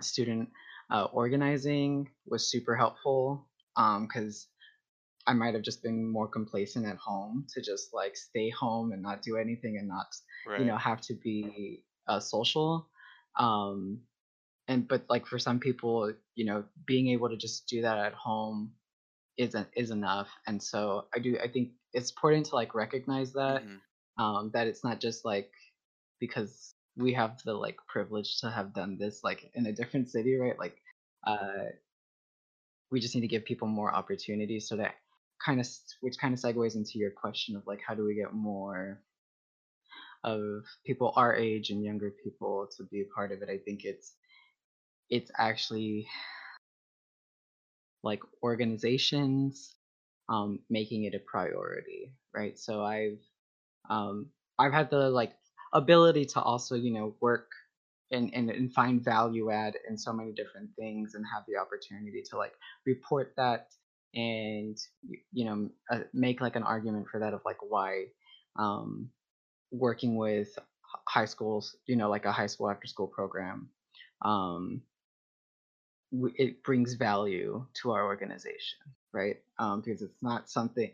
student 0.00 0.48
uh, 0.90 1.04
organizing 1.12 2.08
was 2.26 2.50
super 2.50 2.76
helpful 2.76 3.48
because 3.76 4.48
I 5.26 5.32
might 5.34 5.54
have 5.54 5.62
just 5.62 5.82
been 5.82 6.10
more 6.10 6.28
complacent 6.28 6.86
at 6.86 6.96
home 6.96 7.46
to 7.54 7.62
just 7.62 7.92
like 7.94 8.16
stay 8.16 8.50
home 8.50 8.92
and 8.92 9.02
not 9.02 9.22
do 9.22 9.36
anything 9.36 9.76
and 9.78 9.88
not, 9.88 10.06
you 10.56 10.66
know, 10.66 10.76
have 10.76 11.00
to 11.02 11.14
be 11.14 11.84
uh, 12.08 12.20
social. 12.20 12.88
Um, 13.38 14.02
and 14.68 14.86
but 14.88 15.04
like 15.08 15.26
for 15.26 15.38
some 15.38 15.60
people, 15.60 16.12
you 16.34 16.44
know, 16.44 16.64
being 16.86 17.08
able 17.08 17.28
to 17.28 17.36
just 17.36 17.66
do 17.68 17.82
that 17.82 17.98
at 17.98 18.14
home 18.14 18.72
isn't 19.36 19.68
is 19.76 19.90
enough. 19.90 20.28
And 20.46 20.62
so 20.62 21.06
I 21.14 21.18
do 21.18 21.38
I 21.42 21.48
think 21.48 21.72
it's 21.92 22.10
important 22.10 22.46
to 22.46 22.54
like 22.56 22.74
recognize 22.74 23.32
that 23.34 23.62
hmm 23.62 23.76
um, 24.18 24.50
that 24.52 24.66
it's 24.66 24.84
not 24.84 25.00
just 25.00 25.24
like 25.24 25.50
because 26.20 26.74
we 26.96 27.14
have 27.14 27.42
the 27.44 27.54
like 27.54 27.76
privilege 27.88 28.40
to 28.40 28.50
have 28.50 28.74
done 28.74 28.98
this 28.98 29.22
like 29.24 29.50
in 29.54 29.66
a 29.66 29.72
different 29.72 30.10
city, 30.10 30.36
right? 30.36 30.58
Like 30.58 30.76
uh 31.26 31.70
we 32.92 33.00
just 33.00 33.14
need 33.14 33.22
to 33.22 33.28
give 33.28 33.44
people 33.44 33.68
more 33.68 33.94
opportunities 33.94 34.68
so 34.68 34.76
that 34.76 34.94
kind 35.44 35.60
of 35.60 35.66
which 36.02 36.18
kind 36.18 36.34
of 36.34 36.40
segues 36.40 36.76
into 36.76 36.98
your 36.98 37.10
question 37.10 37.56
of 37.56 37.66
like 37.66 37.80
how 37.86 37.94
do 37.94 38.04
we 38.04 38.14
get 38.14 38.32
more 38.32 39.00
of 40.24 40.62
people 40.86 41.12
our 41.16 41.34
age 41.34 41.70
and 41.70 41.84
younger 41.84 42.12
people 42.22 42.68
to 42.76 42.84
be 42.84 43.00
a 43.00 43.14
part 43.14 43.32
of 43.32 43.42
it 43.42 43.48
i 43.50 43.58
think 43.58 43.84
it's 43.84 44.14
it's 45.10 45.30
actually 45.38 46.06
like 48.02 48.20
organizations 48.42 49.74
um, 50.28 50.60
making 50.70 51.04
it 51.04 51.14
a 51.14 51.18
priority 51.18 52.14
right? 52.34 52.58
So 52.58 52.84
i've 52.84 53.18
um, 53.90 54.28
i've 54.58 54.72
had 54.72 54.90
the 54.90 55.10
like 55.10 55.32
ability 55.72 56.26
to 56.26 56.40
also 56.40 56.74
you 56.74 56.92
know 56.92 57.14
work 57.20 57.50
and, 58.12 58.30
and, 58.34 58.50
and 58.50 58.72
find 58.72 59.02
value 59.02 59.50
add 59.50 59.74
in 59.88 59.96
so 59.96 60.12
many 60.12 60.32
different 60.32 60.70
things 60.78 61.14
and 61.14 61.24
have 61.32 61.44
the 61.48 61.56
opportunity 61.56 62.22
to 62.22 62.36
like 62.36 62.52
report 62.86 63.32
that 63.36 63.68
and 64.14 64.78
you 65.32 65.44
know 65.44 65.70
uh, 65.90 66.00
make 66.12 66.40
like 66.40 66.56
an 66.56 66.62
argument 66.62 67.06
for 67.08 67.18
that 67.20 67.34
of 67.34 67.40
like 67.44 67.56
why 67.62 68.04
um, 68.56 69.08
working 69.70 70.16
with 70.16 70.58
high 71.08 71.24
schools 71.24 71.76
you 71.86 71.96
know 71.96 72.10
like 72.10 72.26
a 72.26 72.32
high 72.32 72.46
school 72.46 72.70
after 72.70 72.86
school 72.86 73.06
program 73.06 73.68
um, 74.22 74.82
it 76.36 76.62
brings 76.62 76.94
value 76.94 77.64
to 77.74 77.90
our 77.90 78.04
organization 78.04 78.78
right? 79.12 79.36
Um, 79.58 79.80
because 79.80 80.02
it's 80.02 80.22
not 80.22 80.50
something 80.50 80.90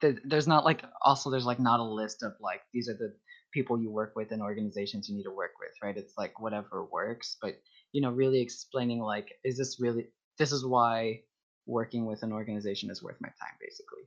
that 0.00 0.18
there's 0.24 0.46
not 0.46 0.64
like 0.64 0.84
also 1.02 1.30
there's 1.30 1.46
like 1.46 1.58
not 1.60 1.80
a 1.80 1.84
list 1.84 2.22
of 2.22 2.34
like 2.40 2.62
these 2.72 2.88
are 2.88 2.94
the 2.94 3.14
people 3.52 3.80
you 3.80 3.90
work 3.90 4.12
with 4.16 4.30
and 4.30 4.42
organizations 4.42 5.08
you 5.08 5.16
need 5.16 5.24
to 5.24 5.30
work 5.30 5.52
with 5.60 5.70
right? 5.82 5.96
It's 5.96 6.14
like 6.16 6.40
whatever 6.40 6.84
works 6.84 7.36
but 7.40 7.60
you 7.92 8.00
know 8.00 8.10
really 8.10 8.40
explaining 8.40 9.00
like 9.00 9.32
is 9.44 9.56
this 9.56 9.78
really 9.80 10.06
this 10.38 10.52
is 10.52 10.64
why 10.64 11.20
working 11.66 12.06
with 12.06 12.22
an 12.22 12.32
organization 12.32 12.90
is 12.90 13.02
worth 13.02 13.16
my 13.20 13.28
time 13.28 13.56
basically. 13.60 14.04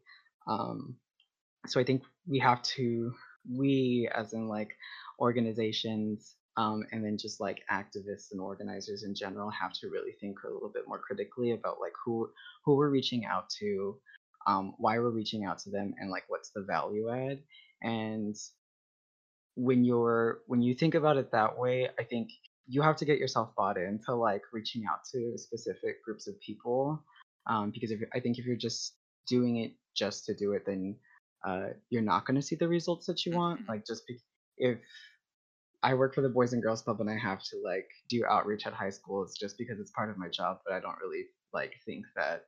Um, 0.47 0.95
so 1.67 1.79
i 1.79 1.83
think 1.83 2.01
we 2.27 2.39
have 2.39 2.61
to 2.63 3.13
we 3.49 4.09
as 4.15 4.33
in 4.33 4.47
like 4.47 4.75
organizations 5.19 6.35
um, 6.57 6.83
and 6.91 7.03
then 7.05 7.17
just 7.17 7.39
like 7.39 7.61
activists 7.71 8.31
and 8.31 8.41
organizers 8.41 9.03
in 9.03 9.15
general 9.15 9.49
have 9.49 9.73
to 9.73 9.87
really 9.87 10.11
think 10.19 10.37
a 10.43 10.51
little 10.51 10.71
bit 10.73 10.83
more 10.87 10.99
critically 10.99 11.51
about 11.51 11.79
like 11.79 11.93
who 12.03 12.29
who 12.65 12.75
we're 12.75 12.89
reaching 12.89 13.25
out 13.25 13.49
to 13.59 13.95
um, 14.47 14.73
why 14.77 14.97
we're 14.99 15.09
reaching 15.09 15.45
out 15.45 15.59
to 15.59 15.69
them 15.69 15.93
and 15.99 16.09
like 16.09 16.23
what's 16.27 16.51
the 16.51 16.63
value 16.63 17.09
add. 17.09 17.39
And 17.81 18.35
when 19.55 19.83
you're 19.83 20.39
when 20.47 20.61
you 20.61 20.73
think 20.73 20.95
about 20.95 21.17
it 21.17 21.31
that 21.31 21.57
way 21.57 21.89
i 21.99 22.03
think 22.03 22.29
you 22.67 22.81
have 22.81 22.95
to 22.95 23.05
get 23.05 23.17
yourself 23.17 23.49
bought 23.57 23.77
into 23.77 24.13
like 24.15 24.41
reaching 24.53 24.83
out 24.89 24.99
to 25.11 25.37
specific 25.37 26.03
groups 26.05 26.27
of 26.27 26.39
people 26.39 27.03
um, 27.47 27.71
because 27.71 27.91
if 27.91 27.99
i 28.13 28.19
think 28.19 28.37
if 28.37 28.45
you're 28.45 28.55
just 28.55 28.95
doing 29.27 29.57
it 29.57 29.73
just 29.95 30.25
to 30.25 30.33
do 30.33 30.53
it 30.53 30.63
then 30.65 30.95
uh, 31.45 31.67
you're 31.89 32.03
not 32.03 32.25
going 32.25 32.35
to 32.35 32.41
see 32.41 32.55
the 32.55 32.67
results 32.67 33.05
that 33.07 33.25
you 33.25 33.33
want 33.35 33.59
Mm-hmm. 33.61 33.71
like 33.71 33.85
just 33.85 34.07
be- 34.07 34.19
if 34.57 34.77
i 35.83 35.93
work 35.93 36.13
for 36.13 36.21
the 36.21 36.29
boys 36.29 36.53
and 36.53 36.61
girls 36.63 36.81
club 36.81 37.01
and 37.01 37.09
i 37.09 37.17
have 37.17 37.41
to 37.43 37.57
like 37.63 37.89
do 38.09 38.23
outreach 38.29 38.65
at 38.67 38.73
high 38.73 38.89
schools 38.89 39.35
just 39.37 39.57
because 39.57 39.79
it's 39.79 39.91
part 39.91 40.09
of 40.09 40.17
my 40.17 40.29
job 40.29 40.59
but 40.65 40.73
i 40.73 40.79
don't 40.79 40.97
really 41.03 41.25
like 41.53 41.73
think 41.85 42.05
that 42.15 42.45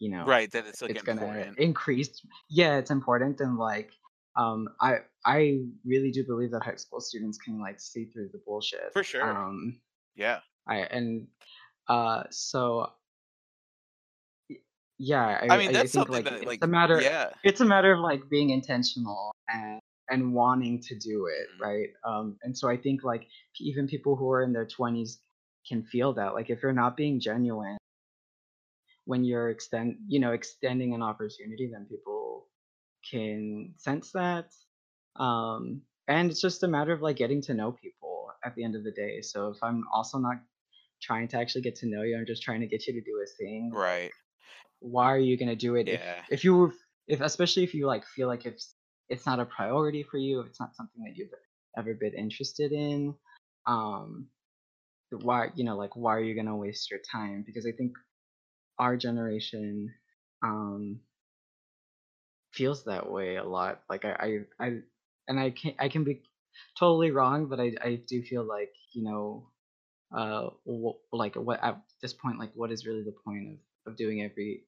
you 0.00 0.10
know 0.10 0.24
Right, 0.26 0.50
that 0.50 0.66
it's 0.66 0.82
like 0.82 0.90
it's 0.90 1.02
gonna 1.02 1.52
increase 1.58 2.10
yeah 2.50 2.76
it's 2.76 2.90
important 2.90 3.40
and 3.40 3.56
like 3.56 3.90
um 4.36 4.68
i 4.80 4.96
i 5.24 5.60
really 5.84 6.10
do 6.10 6.24
believe 6.24 6.50
that 6.50 6.62
high 6.62 6.74
school 6.74 7.00
students 7.00 7.38
can 7.38 7.60
like 7.60 7.80
see 7.80 8.04
through 8.06 8.28
the 8.32 8.40
bullshit 8.46 8.92
For 8.92 9.04
sure. 9.04 9.22
um 9.22 9.80
Yeah. 10.16 10.40
i 10.66 10.78
and 10.78 11.26
uh 11.88 12.24
so 12.30 12.90
yeah 14.98 15.38
i 15.42 15.46
I 15.54 15.58
mean, 15.58 15.68
i, 15.68 15.70
I 15.70 15.72
that's 15.72 15.92
think 15.92 16.08
something 16.08 16.12
like 16.12 16.24
that 16.24 16.34
it's 16.34 16.46
like 16.46 16.58
a 16.62 16.66
matter 16.66 17.00
yeah. 17.00 17.30
it's 17.42 17.60
a 17.60 17.64
matter 17.64 17.92
of 17.92 18.00
like 18.00 18.28
being 18.28 18.50
intentional 18.50 19.32
and 19.48 19.80
and 20.10 20.34
wanting 20.34 20.80
to 20.82 20.98
do 20.98 21.26
it 21.26 21.48
Mhm. 21.56 21.66
right 21.66 21.88
um 22.04 22.36
and 22.42 22.56
so 22.56 22.68
i 22.68 22.76
think 22.76 23.04
like 23.04 23.26
even 23.60 23.86
people 23.86 24.16
who 24.16 24.30
are 24.30 24.42
in 24.42 24.52
their 24.52 24.66
20s 24.66 25.18
can 25.68 25.82
feel 25.82 26.12
that 26.14 26.34
like 26.34 26.50
if 26.50 26.62
you're 26.62 26.72
not 26.72 26.96
being 26.96 27.18
genuine 27.20 27.76
when 29.06 29.24
you're 29.24 29.50
extend 29.50 29.96
you 30.06 30.20
know 30.20 30.32
extending 30.32 30.94
an 30.94 31.02
opportunity 31.02 31.68
then 31.72 31.86
people 31.86 32.23
can 33.10 33.72
sense 33.76 34.12
that 34.12 34.46
um 35.16 35.82
and 36.08 36.30
it's 36.30 36.40
just 36.40 36.62
a 36.62 36.68
matter 36.68 36.92
of 36.92 37.02
like 37.02 37.16
getting 37.16 37.40
to 37.42 37.54
know 37.54 37.72
people 37.72 38.30
at 38.44 38.54
the 38.54 38.64
end 38.64 38.74
of 38.76 38.84
the 38.84 38.92
day 38.92 39.20
so 39.22 39.48
if 39.48 39.58
i'm 39.62 39.84
also 39.94 40.18
not 40.18 40.36
trying 41.02 41.28
to 41.28 41.36
actually 41.38 41.62
get 41.62 41.76
to 41.76 41.86
know 41.86 42.02
you 42.02 42.16
i'm 42.16 42.26
just 42.26 42.42
trying 42.42 42.60
to 42.60 42.66
get 42.66 42.86
you 42.86 42.94
to 42.94 43.00
do 43.00 43.22
a 43.22 43.26
thing 43.38 43.70
Right. 43.72 44.10
why 44.80 45.06
are 45.12 45.18
you 45.18 45.36
going 45.38 45.48
to 45.48 45.56
do 45.56 45.76
it 45.76 45.88
if 45.88 46.00
Yeah. 46.00 46.22
if 46.30 46.44
you 46.44 46.72
if 47.06 47.20
especially 47.20 47.64
if 47.64 47.74
you 47.74 47.86
like 47.86 48.04
feel 48.06 48.28
like 48.28 48.46
it's 48.46 48.74
it's 49.08 49.26
not 49.26 49.40
a 49.40 49.44
priority 49.44 50.02
for 50.02 50.18
you 50.18 50.40
if 50.40 50.46
it's 50.46 50.60
not 50.60 50.74
something 50.74 51.02
that 51.04 51.16
you've 51.16 51.30
ever 51.76 51.94
been 51.94 52.14
interested 52.14 52.72
in 52.72 53.14
um 53.66 54.26
why 55.10 55.48
you 55.54 55.64
know 55.64 55.76
like 55.76 55.94
why 55.96 56.14
are 56.14 56.20
you 56.22 56.34
going 56.34 56.46
to 56.46 56.54
waste 56.56 56.90
your 56.90 57.00
time 57.10 57.44
because 57.46 57.66
i 57.66 57.72
think 57.72 57.92
our 58.78 58.96
generation 58.96 59.92
um 60.42 61.00
feels 62.54 62.84
that 62.84 63.10
way 63.10 63.36
a 63.36 63.44
lot 63.44 63.82
like 63.90 64.04
i 64.04 64.12
i, 64.60 64.66
I 64.66 64.78
and 65.28 65.40
i 65.40 65.50
can 65.50 65.74
i 65.78 65.88
can 65.88 66.04
be 66.04 66.22
totally 66.78 67.10
wrong 67.10 67.46
but 67.46 67.60
i 67.60 67.72
i 67.82 68.00
do 68.06 68.22
feel 68.22 68.44
like 68.44 68.72
you 68.92 69.04
know 69.04 69.48
uh 70.16 70.50
like 71.12 71.34
what 71.36 71.62
at 71.62 71.80
this 72.02 72.12
point 72.14 72.38
like 72.38 72.52
what 72.54 72.70
is 72.72 72.86
really 72.86 73.02
the 73.02 73.14
point 73.24 73.48
of 73.52 73.58
of 73.92 73.96
doing 73.96 74.22
every 74.22 74.62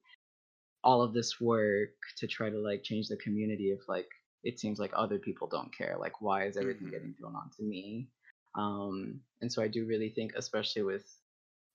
all 0.83 1.01
of 1.01 1.13
this 1.13 1.39
work 1.41 1.89
to 2.17 2.27
try 2.27 2.49
to 2.49 2.57
like 2.59 2.83
change 2.83 3.07
the 3.07 3.17
community 3.17 3.71
if 3.71 3.87
like 3.87 4.09
it 4.43 4.59
seems 4.59 4.79
like 4.79 4.91
other 4.95 5.19
people 5.19 5.47
don't 5.47 5.75
care 5.75 5.95
like 5.99 6.21
why 6.21 6.45
is 6.45 6.57
everything 6.57 6.87
Mhm. 6.87 6.91
getting 6.91 7.13
thrown 7.15 7.35
onto 7.35 7.63
me 7.63 8.09
um 8.55 9.21
and 9.41 9.51
so 9.51 9.61
i 9.61 9.67
do 9.67 9.85
really 9.85 10.09
think 10.09 10.33
especially 10.35 10.83
with 10.83 11.05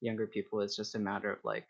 younger 0.00 0.26
people 0.26 0.60
it's 0.60 0.76
just 0.76 0.94
a 0.94 0.98
matter 0.98 1.32
of 1.32 1.44
like 1.44 1.66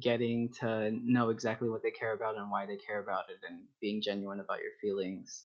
getting 0.00 0.50
to 0.60 0.90
know 1.02 1.30
exactly 1.30 1.68
what 1.68 1.82
they 1.82 1.90
care 1.90 2.14
about 2.14 2.36
and 2.36 2.50
why 2.50 2.66
they 2.66 2.76
care 2.76 3.00
about 3.00 3.24
it 3.30 3.38
and 3.48 3.60
being 3.80 4.02
genuine 4.02 4.40
about 4.40 4.60
your 4.60 4.72
feelings 4.80 5.44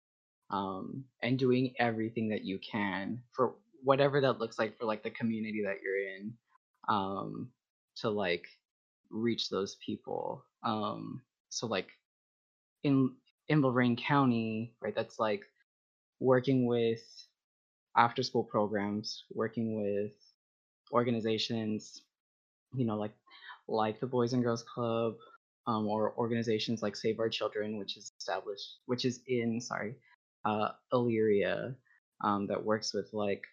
um, 0.50 1.06
and 1.22 1.38
doing 1.40 1.74
everything 1.80 2.30
that 2.30 2.44
you 2.44 2.60
can 2.60 3.22
for 3.32 3.56
whatever 3.84 4.22
that 4.22 4.40
looks 4.40 4.60
like 4.60 4.78
for 4.78 4.86
like 4.86 5.04
the 5.04 5.12
community 5.12 5.64
that 5.64 5.78
you're 5.84 6.16
in 6.18 6.34
um, 6.90 7.52
to 7.98 8.10
like 8.10 8.46
reach 9.12 9.50
those 9.50 9.78
people. 9.86 10.44
Um, 10.64 11.22
so 11.50 11.68
like 11.68 11.90
in 12.84 13.16
in 13.48 13.62
Lorain 13.62 13.96
County 13.96 14.74
right 14.82 14.96
that's 14.96 15.20
like 15.20 15.44
working 16.20 16.66
with 16.66 17.02
after 17.98 18.24
school 18.24 18.44
programs 18.44 19.26
working 19.34 19.82
with 19.82 20.14
organizations 20.92 22.02
you 22.76 22.86
know 22.86 22.98
like 22.98 23.14
like 23.72 24.00
the 24.00 24.08
boys 24.08 24.34
and 24.34 24.44
girls 24.44 24.64
club 24.64 25.16
um, 25.68 25.88
or 25.88 26.14
organizations 26.18 26.82
like 26.82 26.96
save 26.96 27.20
our 27.20 27.30
children 27.30 27.78
which 27.78 27.98
is 27.98 28.12
established 28.20 28.80
which 28.86 29.06
is 29.06 29.22
in 29.28 29.60
sorry 29.62 29.96
uh 30.46 30.70
elyria 30.94 31.76
um, 32.24 32.48
that 32.48 32.64
works 32.64 32.94
with 32.94 33.10
like 33.14 33.44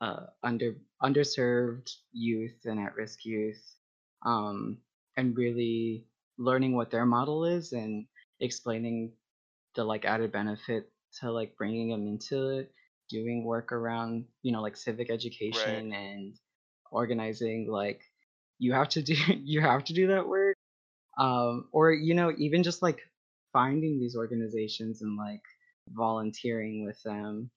uh, 0.00 0.26
under 0.42 0.76
underserved 1.02 1.90
youth 2.12 2.56
and 2.64 2.80
at-risk 2.80 3.24
youth 3.24 3.62
um, 4.24 4.78
and 5.16 5.36
really 5.36 6.06
learning 6.38 6.74
what 6.76 6.90
their 6.90 7.06
model 7.06 7.44
is 7.44 7.72
and 7.72 8.06
explaining 8.40 9.12
the 9.76 9.84
like 9.84 10.04
added 10.04 10.32
benefit 10.32 10.90
to 11.20 11.30
like 11.30 11.56
bringing 11.56 11.90
them 11.90 12.06
into 12.06 12.50
it 12.50 12.72
doing 13.08 13.44
work 13.44 13.72
around 13.72 14.24
you 14.42 14.52
know 14.52 14.62
like 14.62 14.76
civic 14.76 15.10
Right. 15.50 15.84
education 15.90 15.92
and 15.92 16.36
organizing 16.90 17.68
like 17.70 18.02
you 18.60 18.72
have 18.74 18.90
to 18.90 19.02
do 19.02 19.14
you 19.44 19.62
have 19.62 19.84
to 19.84 19.94
do 19.94 20.08
that 20.08 20.28
work 20.28 20.58
um 21.18 21.68
or 21.72 21.92
you 21.92 22.14
know 22.14 22.32
even 22.38 22.62
just 22.62 22.82
like 22.82 23.00
finding 23.52 23.98
these 24.00 24.16
organizations 24.16 25.02
and 25.02 25.16
like 25.16 25.42
volunteering 25.90 26.84
with 26.84 27.02
them 27.04 27.50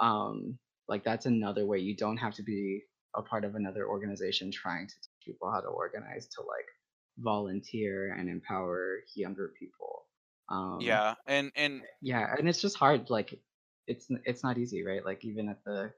um 0.00 0.58
like 0.88 1.04
that's 1.04 1.26
another 1.26 1.66
way 1.66 1.78
you 1.78 1.96
don't 1.96 2.18
have 2.18 2.34
to 2.34 2.42
be 2.42 2.82
a 3.16 3.22
part 3.22 3.44
of 3.44 3.56
another 3.56 3.86
organization 3.88 4.50
trying 4.52 4.88
to 4.88 4.94
teach 4.96 5.26
people 5.26 5.50
how 5.50 5.60
to 5.60 5.68
organize 5.68 6.28
to 6.28 6.42
like 6.42 6.66
volunteer 7.18 8.12
and 8.14 8.30
empower 8.30 9.00
younger 9.16 9.52
people 9.58 10.06
um 10.50 10.80
Yeah. 10.80 11.14
And 11.26 11.52
and 11.56 11.82
yeah 12.00 12.34
and 12.38 12.48
it's 12.48 12.60
just 12.60 12.76
hard 12.76 13.10
like 13.10 13.40
it's 13.86 14.08
it's 14.24 14.42
not 14.42 14.58
easy 14.58 14.84
right 14.84 15.04
like 15.04 15.24
even 15.24 15.48
at 15.48 15.64
the 15.64 15.92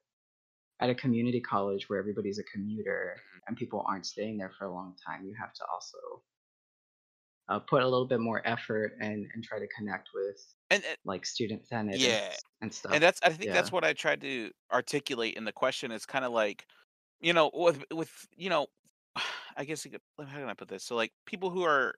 at 0.81 0.91
a 0.91 0.95
community 0.95 1.41
college 1.41 1.89
where 1.89 1.99
everybody's 1.99 2.39
a 2.39 2.45
commuter 2.45 3.17
Mhm. 3.35 3.41
and 3.49 3.57
people 3.57 3.85
aren't 3.89 4.07
staying 4.07 4.37
there 4.39 4.51
for 4.59 4.67
a 4.67 4.73
long 4.73 4.97
time 5.07 5.25
you 5.27 5.35
have 5.35 5.53
to 5.55 5.65
also 5.73 5.99
uh, 7.49 7.61
put 7.61 7.83
a 7.83 7.89
little 7.89 8.07
bit 8.07 8.21
more 8.21 8.47
effort 8.47 8.97
and 9.01 9.27
and 9.35 9.45
try 9.45 9.59
to 9.59 9.69
connect 9.69 10.11
with 10.15 10.39
and, 10.71 10.85
and 10.85 10.97
like 11.05 11.25
student 11.25 11.67
senate 11.67 12.01
and, 12.03 12.13
yeah. 12.13 12.31
s- 12.31 12.45
and 12.61 12.73
stuff 12.75 12.93
And 12.93 13.03
that's 13.03 13.21
I 13.23 13.31
think 13.31 13.53
yeah 13.53 13.53
that's 13.53 13.73
what 13.73 13.85
I 13.85 13.95
tried 13.95 14.23
to 14.23 14.53
articulate 14.73 15.37
in 15.37 15.45
the 15.45 15.53
question 15.53 15.93
is 15.93 16.07
kind 16.07 16.25
of 16.25 16.33
like, 16.33 16.67
you 17.21 17.33
know, 17.35 17.51
with 17.55 17.85
with 17.93 18.27
you 18.37 18.51
know, 18.51 18.69
I 19.59 19.65
guess 19.67 19.85
you 19.87 19.93
could, 19.93 20.03
how 20.21 20.39
can 20.41 20.51
I 20.51 20.55
put 20.55 20.69
this? 20.69 20.85
So 20.85 20.97
like 20.97 21.13
people 21.27 21.51
who 21.51 21.65
are 21.65 21.95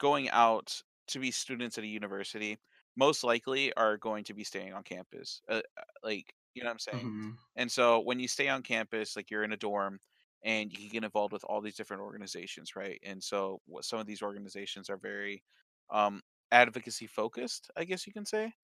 going 0.00 0.30
out 0.30 0.82
to 1.08 1.20
be 1.20 1.32
students 1.32 1.78
at 1.78 1.84
a 1.84 1.88
university 1.88 2.58
most 2.96 3.24
likely 3.24 3.74
are 3.74 3.98
going 3.98 4.24
to 4.26 4.34
be 4.34 4.44
staying 4.44 4.74
on 4.74 4.84
campus. 4.84 5.42
Uh, 5.50 5.62
uh, 5.78 5.84
like, 6.04 6.34
you 6.56 6.62
know 6.64 6.68
what 6.68 6.74
I'm 6.74 6.78
saying? 6.80 7.12
hmm 7.12 7.38
And 7.56 7.70
so 7.72 8.00
when 8.00 8.20
you 8.20 8.28
stay 8.28 8.48
on 8.48 8.62
campus, 8.64 9.16
like 9.16 9.30
you're 9.30 9.44
in 9.44 9.52
a 9.52 9.58
dorm 9.58 10.00
and 10.44 10.72
you 10.72 10.78
can 10.78 10.88
get 10.88 11.04
involved 11.04 11.32
with 11.32 11.44
all 11.44 11.60
these 11.62 11.76
different 11.76 12.02
organizations, 12.02 12.76
right? 12.76 13.00
And 13.04 13.22
so 13.22 13.60
what 13.66 13.84
some 13.84 14.00
of 14.00 14.06
these 14.06 14.22
organizations 14.22 14.90
are 14.90 14.98
very 14.98 15.44
um 15.90 16.22
advocacy 16.52 17.06
focused, 17.08 17.70
I 17.76 17.84
guess 17.84 18.06
you 18.06 18.12
can 18.14 18.26
say 18.26 18.54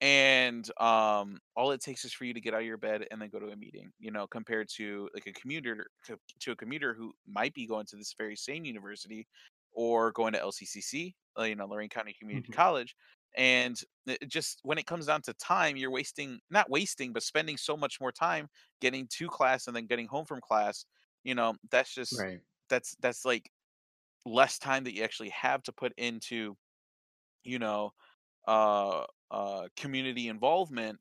and 0.00 0.68
um 0.80 1.38
all 1.56 1.70
it 1.70 1.80
takes 1.80 2.04
is 2.04 2.12
for 2.12 2.24
you 2.24 2.34
to 2.34 2.40
get 2.40 2.52
out 2.54 2.60
of 2.60 2.66
your 2.66 2.76
bed 2.76 3.06
and 3.10 3.22
then 3.22 3.28
go 3.30 3.38
to 3.38 3.50
a 3.50 3.56
meeting 3.56 3.92
you 3.98 4.10
know 4.10 4.26
compared 4.26 4.68
to 4.68 5.08
like 5.14 5.26
a 5.26 5.32
commuter 5.32 5.86
to, 6.04 6.18
to 6.40 6.52
a 6.52 6.56
commuter 6.56 6.94
who 6.94 7.12
might 7.26 7.54
be 7.54 7.66
going 7.66 7.86
to 7.86 7.96
this 7.96 8.14
very 8.18 8.36
same 8.36 8.64
university 8.64 9.26
or 9.72 10.10
going 10.12 10.32
to 10.32 10.40
lccc 10.40 11.14
uh, 11.38 11.44
you 11.44 11.54
know 11.54 11.66
lorain 11.66 11.88
county 11.88 12.14
community 12.18 12.48
hmm 12.48 12.54
college 12.54 12.96
and 13.36 13.80
just 14.28 14.60
when 14.62 14.78
it 14.78 14.86
comes 14.86 15.06
down 15.06 15.22
to 15.22 15.34
time 15.34 15.76
you're 15.76 15.90
wasting 15.90 16.40
not 16.50 16.70
wasting 16.70 17.12
but 17.12 17.22
spending 17.22 17.56
so 17.56 17.76
much 17.76 18.00
more 18.00 18.12
time 18.12 18.48
getting 18.80 19.06
to 19.08 19.28
class 19.28 19.66
and 19.66 19.74
then 19.76 19.86
getting 19.86 20.06
home 20.06 20.24
from 20.26 20.40
class 20.40 20.86
you 21.24 21.34
know 21.34 21.54
that's 21.70 21.94
just 21.94 22.26
Right. 22.26 22.40
that's 22.68 22.94
that's 23.00 23.24
like 23.24 23.50
less 24.26 24.58
time 24.58 24.84
that 24.84 24.94
you 24.94 25.02
actually 25.04 25.30
have 25.30 25.62
to 25.64 25.72
put 25.72 25.92
into 25.96 26.56
you 27.44 27.58
know 27.58 27.92
uh, 28.48 29.04
uh, 29.30 29.68
community 29.76 30.28
involvement 30.28 31.00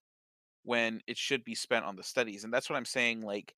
when 0.63 1.01
it 1.07 1.17
should 1.17 1.43
be 1.43 1.55
spent 1.55 1.85
on 1.85 1.95
the 1.95 2.03
studies. 2.03 2.43
And 2.43 2.53
that's 2.53 2.69
what 2.69 2.77
I'm 2.77 2.85
saying. 2.85 3.21
Like 3.21 3.55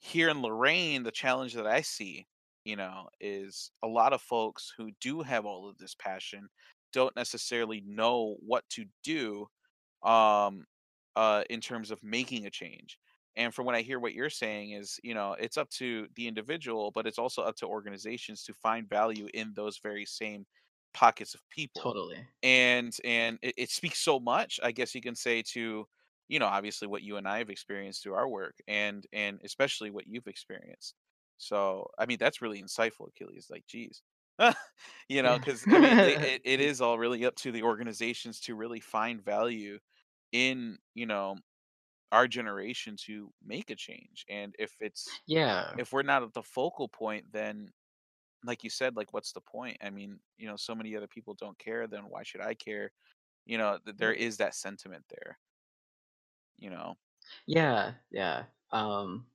here 0.00 0.28
in 0.30 0.42
Lorain, 0.42 1.02
the 1.04 1.12
challenge 1.12 1.54
that 1.54 1.66
I 1.66 1.82
see, 1.82 2.28
you 2.64 2.76
know, 2.76 3.08
is 3.20 3.70
a 3.82 3.88
lot 3.88 4.12
of 4.12 4.22
folks 4.22 4.72
who 4.76 4.92
do 5.00 5.22
have 5.22 5.46
all 5.46 5.68
of 5.68 5.78
this 5.78 5.94
passion 5.94 6.48
don't 6.92 7.14
necessarily 7.16 7.80
know 7.82 8.36
what 8.40 8.68
to 8.70 8.86
do 9.02 9.46
um 10.02 10.64
uh 11.16 11.44
in 11.50 11.60
terms 11.60 11.90
of 11.90 12.02
making 12.02 12.46
a 12.46 12.50
change. 12.50 12.98
And 13.36 13.54
from 13.54 13.64
what 13.66 13.74
I 13.74 13.80
hear 13.82 13.98
what 13.98 14.12
you're 14.14 14.28
saying 14.30 14.72
is, 14.72 15.00
you 15.02 15.14
know, 15.14 15.32
it's 15.34 15.56
up 15.56 15.70
to 15.70 16.06
the 16.16 16.28
individual, 16.28 16.90
but 16.90 17.06
it's 17.06 17.18
also 17.18 17.42
up 17.42 17.56
to 17.56 17.66
organizations 17.66 18.44
to 18.44 18.52
find 18.54 18.86
value 18.88 19.26
in 19.32 19.54
those 19.54 19.78
very 19.78 20.04
same 20.04 20.46
pockets 20.94 21.34
of 21.34 21.40
people 21.50 21.82
Totally. 21.82 22.26
and 22.42 22.96
and 23.04 23.38
it, 23.42 23.54
it 23.56 23.70
speaks 23.70 23.98
so 23.98 24.20
much 24.20 24.60
i 24.62 24.70
guess 24.70 24.94
you 24.94 25.00
can 25.00 25.14
say 25.14 25.42
to 25.42 25.86
you 26.28 26.38
know 26.38 26.46
obviously 26.46 26.86
what 26.86 27.02
you 27.02 27.16
and 27.16 27.26
i 27.26 27.38
have 27.38 27.50
experienced 27.50 28.02
through 28.02 28.14
our 28.14 28.28
work 28.28 28.56
and 28.68 29.06
and 29.12 29.40
especially 29.44 29.90
what 29.90 30.06
you've 30.06 30.26
experienced 30.26 30.94
so 31.38 31.88
i 31.98 32.04
mean 32.06 32.18
that's 32.18 32.42
really 32.42 32.62
insightful 32.62 33.08
achilles 33.08 33.48
like 33.50 33.66
geez 33.66 34.02
you 35.08 35.22
know 35.22 35.38
because 35.38 35.66
i 35.70 35.78
mean 35.78 36.00
they, 36.00 36.16
it, 36.34 36.42
it 36.44 36.60
is 36.60 36.80
all 36.80 36.98
really 36.98 37.24
up 37.24 37.34
to 37.36 37.52
the 37.52 37.62
organizations 37.62 38.40
to 38.40 38.54
really 38.54 38.80
find 38.80 39.22
value 39.24 39.78
in 40.32 40.78
you 40.94 41.06
know 41.06 41.36
our 42.12 42.28
generation 42.28 42.96
to 42.96 43.32
make 43.44 43.70
a 43.70 43.76
change 43.76 44.24
and 44.28 44.54
if 44.58 44.76
it's 44.80 45.22
yeah. 45.26 45.76
if 45.76 45.92
we're 45.92 46.02
not 46.02 46.22
at 46.22 46.34
the 46.34 46.42
focal 46.42 46.88
point 46.88 47.26
then 47.32 47.70
like 48.44 48.64
you 48.64 48.70
said 48.70 48.96
like 48.96 49.12
what's 49.12 49.32
the 49.32 49.40
point 49.42 49.76
i 49.82 49.90
mean 49.90 50.20
you 50.38 50.46
know 50.48 50.56
so 50.56 50.74
many 50.74 50.96
other 50.96 51.08
people 51.08 51.34
don't 51.34 51.58
care 51.58 51.86
then 51.88 52.04
why 52.08 52.22
should 52.24 52.42
i 52.42 52.54
care 52.54 52.92
you 53.46 53.58
know 53.58 53.78
th- 53.84 53.96
there 53.98 54.12
Right. 54.12 54.20
is 54.20 54.38
that 54.38 54.54
sentiment 54.54 55.04
there 55.10 55.38
you 56.58 56.70
know 56.70 56.96
Yeah. 57.46 57.94
Yeah. 58.10 58.46
Um. 58.70 59.26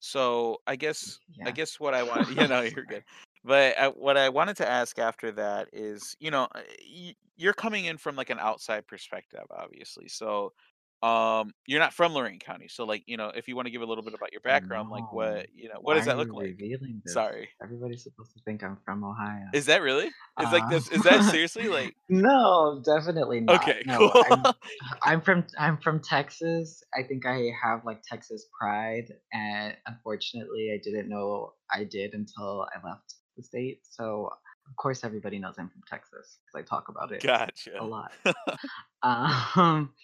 so 0.00 0.58
i 0.66 0.76
guess 0.76 1.20
i 1.44 1.50
guess 1.50 1.78
what 1.78 1.94
i 1.94 2.02
want 2.02 2.28
you 2.36 2.46
know 2.48 2.60
you're 2.62 2.84
good 2.86 3.04
but 3.44 3.78
I, 3.78 3.88
what 3.88 4.16
i 4.16 4.28
wanted 4.28 4.56
to 4.58 4.68
ask 4.68 4.98
after 4.98 5.32
that 5.32 5.68
is 5.72 6.16
you 6.20 6.30
know 6.30 6.44
uh, 6.54 6.62
y- 6.80 7.16
you're 7.36 7.52
coming 7.54 7.84
in 7.86 7.98
from 7.98 8.16
like 8.16 8.30
an 8.30 8.38
outside 8.38 8.86
perspective 8.86 9.44
obviously 9.50 10.08
so 10.08 10.52
um 11.02 11.52
you're 11.66 11.80
not 11.80 11.92
from 11.94 12.12
Lorain 12.14 12.38
County 12.38 12.68
so 12.68 12.84
like 12.84 13.02
you 13.06 13.16
know 13.16 13.28
if 13.28 13.48
you 13.48 13.56
want 13.56 13.66
to 13.66 13.72
give 13.72 13.82
a 13.82 13.86
little 13.86 14.04
bit 14.04 14.14
about 14.14 14.32
your 14.32 14.40
background 14.40 14.88
like 14.90 15.06
what 15.10 15.48
you 15.52 15.68
know 15.68 15.78
what 15.80 15.94
Why 15.94 15.96
does 15.96 16.04
are 16.04 16.06
that 16.06 16.16
look 16.16 16.32
you 16.32 16.34
like 16.34 16.54
revealing 16.54 17.02
this? 17.04 17.22
sorry 17.24 17.50
Everybody's 17.62 18.04
supposed 18.04 18.32
to 18.36 18.42
think 18.44 18.62
I'm 18.62 18.78
from 18.84 19.04
Ohio. 19.04 19.52
is 19.52 19.66
that 19.66 19.82
really 19.82 20.14
is 20.38 20.52
like 20.52 20.66
Uh, 20.66 20.68
this 20.68 20.88
is 20.88 21.02
that 21.02 21.22
seriously 21.24 21.68
like 21.68 21.96
no, 22.10 22.82
definitely 22.84 23.40
not. 23.40 23.72
okay 23.72 23.82
No, 23.84 24.12
cool 24.12 24.12
I'm 24.22 24.50
I'm 25.02 25.22
from 25.22 25.46
I'm 25.58 25.78
from 25.78 26.00
Texas. 26.02 26.82
I 26.94 27.04
think 27.04 27.26
I 27.26 27.50
have 27.62 27.84
like 27.86 28.02
Texas 28.02 28.48
pride, 28.58 29.12
and 29.32 29.76
unfortunately, 29.86 30.70
I 30.74 30.80
didn't 30.82 31.08
know 31.08 31.54
I 31.72 31.84
did 31.84 32.14
until 32.14 32.66
I 32.74 32.86
left 32.86 33.14
the 33.36 33.42
state. 33.42 33.80
So, 33.88 34.30
of 34.68 34.76
course, 34.76 35.04
everybody 35.04 35.38
knows 35.38 35.54
I'm 35.58 35.68
from 35.68 35.82
Texas 35.88 36.38
because 36.44 36.62
I 36.62 36.62
talk 36.68 36.88
about 36.88 37.12
it 37.12 37.24
a 37.78 37.84
lot. 37.84 38.12
Um, 39.02 39.94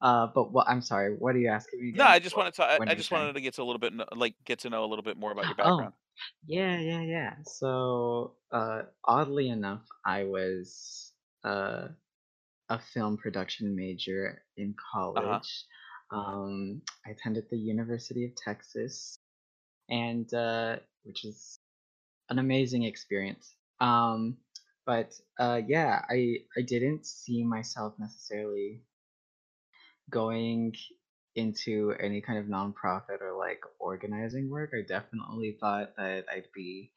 uh, 0.00 0.28
but 0.34 0.52
what? 0.52 0.68
I'm 0.68 0.80
sorry. 0.80 1.14
What 1.16 1.34
are 1.34 1.38
you 1.38 1.48
asking 1.48 1.80
me 1.82 1.92
No. 1.96 2.04
I 2.06 2.18
just 2.18 2.36
wanted 2.36 2.54
to 2.54 2.64
I 2.64 2.80
I 2.86 2.94
just 2.94 3.10
wanted 3.10 3.34
to 3.34 3.40
get 3.40 3.54
to 3.54 3.62
a 3.62 3.64
little 3.64 3.78
bit 3.80 3.92
like, 4.16 4.34
get 4.44 4.60
to 4.60 4.70
know 4.70 4.84
a 4.84 4.86
little 4.86 5.02
bit 5.02 5.16
more 5.16 5.32
about 5.32 5.46
your 5.46 5.56
Oh, 5.64 5.78
background. 5.78 5.94
yeah, 6.46 6.78
yeah, 6.78 7.02
yeah. 7.02 7.34
So, 7.44 8.36
uh, 8.52 8.82
oddly 9.04 9.48
enough, 9.48 9.86
I 10.04 10.24
was 10.24 11.12
uh 11.44 11.88
a 12.70 12.78
film 12.78 13.16
production 13.16 13.74
major 13.76 14.42
in 14.56 14.74
Uh-huh. 15.16 15.40
college. 15.40 15.64
Um, 16.10 16.82
I 17.06 17.10
attended 17.10 17.44
the 17.50 17.58
University 17.58 18.24
of 18.26 18.32
Texas, 18.36 19.18
and 19.90 20.32
uh, 20.34 20.78
which 21.04 21.24
is 21.24 21.60
an 22.30 22.38
amazing 22.38 22.84
experience. 22.84 23.54
Um, 23.80 24.38
but 24.86 25.12
uh, 25.38 25.60
yeah, 25.66 26.02
I 26.08 26.36
I 26.56 26.62
didn't 26.62 27.06
see 27.06 27.44
myself 27.44 27.94
necessarily 27.98 28.82
going 30.10 30.74
into 31.34 31.94
any 32.00 32.20
kind 32.20 32.38
of 32.38 32.46
nonprofit 32.46 33.20
or 33.20 33.36
like 33.38 33.60
organizing 33.78 34.50
work. 34.50 34.70
I 34.74 34.82
definitely 34.86 35.56
thought 35.60 35.94
that 35.96 36.24
I'd 36.32 36.48
be 36.54 36.90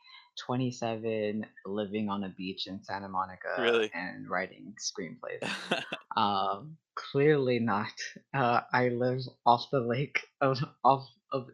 27, 0.45 1.45
living 1.65 2.09
on 2.09 2.23
a 2.23 2.29
beach 2.29 2.65
in 2.67 2.83
Santa 2.83 3.09
Monica 3.09 3.55
Really? 3.59 3.91
and 3.93 4.29
writing 4.29 4.73
screenplays. 4.79 5.47
Um, 6.17 6.75
clearly 6.93 7.59
not. 7.59 7.93
Uh, 8.33 8.59
I 8.73 8.89
live 8.89 9.21
off 9.45 9.69
the 9.71 9.79
lake 9.79 10.27
of 10.41 10.59
off 10.83 11.07
of 11.31 11.47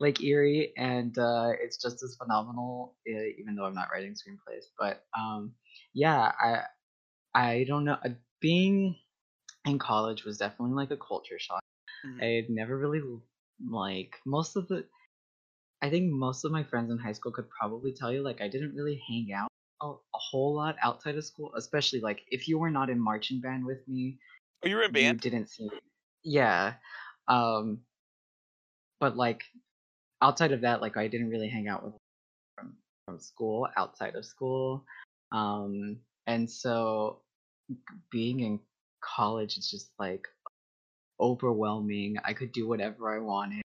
Lake 0.00 0.22
Erie, 0.22 0.72
and 0.76 1.16
uh, 1.18 1.50
it's 1.60 1.76
just 1.80 2.02
as 2.02 2.16
phenomenal. 2.16 2.96
uh, 3.08 3.12
Even 3.38 3.56
though 3.56 3.64
I'm 3.64 3.74
not 3.74 3.88
writing 3.92 4.14
screenplays, 4.14 4.64
but 4.78 5.06
um, 5.18 5.54
yeah, 5.94 6.32
I 6.40 6.64
I 7.34 7.64
don't 7.68 7.84
know. 7.84 7.98
Being 8.40 8.96
in 9.66 9.78
college 9.78 10.24
was 10.24 10.38
definitely 10.38 10.74
like 10.76 10.90
a 10.92 10.98
culture 10.98 11.38
shock. 11.38 11.62
Mhm. 12.04 12.20
I 12.20 12.26
had 12.26 12.50
never 12.50 12.78
really 12.78 13.02
like 13.68 14.16
most 14.26 14.56
of 14.56 14.68
the. 14.68 14.88
I 15.82 15.90
think 15.90 16.12
most 16.12 16.44
of 16.44 16.52
my 16.52 16.64
friends 16.64 16.90
in 16.90 16.98
high 16.98 17.12
school 17.12 17.32
could 17.32 17.48
probably 17.50 17.92
tell 17.92 18.12
you 18.12 18.22
like 18.22 18.40
I 18.40 18.48
didn't 18.48 18.74
really 18.74 19.02
hang 19.08 19.32
out 19.32 19.48
a, 19.82 19.88
a 19.92 20.18
whole 20.18 20.54
lot 20.54 20.76
outside 20.82 21.16
of 21.16 21.24
school, 21.24 21.52
especially 21.56 22.00
like 22.00 22.24
if 22.28 22.48
you 22.48 22.58
were 22.58 22.70
not 22.70 22.90
in 22.90 23.00
marching 23.00 23.40
band 23.40 23.64
with 23.66 23.86
me 23.88 24.18
Oh, 24.62 24.68
you 24.68 24.76
were 24.76 24.82
in 24.82 24.92
you 24.92 25.18
band? 25.18 25.20
didn't 25.20 25.48
see 25.48 25.70
yeah, 26.24 26.76
um, 27.28 27.84
but, 28.98 29.16
like, 29.16 29.44
outside 30.22 30.52
of 30.52 30.62
that, 30.62 30.80
like, 30.80 30.96
I 30.96 31.08
didn't 31.08 31.30
really 31.30 31.48
hang 31.48 31.68
out 31.68 31.84
with 31.84 31.94
from 32.56 32.76
from 33.06 33.20
school, 33.20 33.68
outside 33.76 34.16
of 34.16 34.24
school, 34.26 34.84
um, 35.32 36.00
and 36.26 36.50
so 36.50 37.22
being 38.10 38.40
in 38.40 38.60
college 39.02 39.56
is 39.58 39.70
just, 39.70 39.90
like, 39.98 40.26
overwhelming, 41.20 42.16
I 42.24 42.32
could 42.34 42.52
do 42.52 42.68
whatever 42.68 43.14
I 43.14 43.18
wanted, 43.20 43.62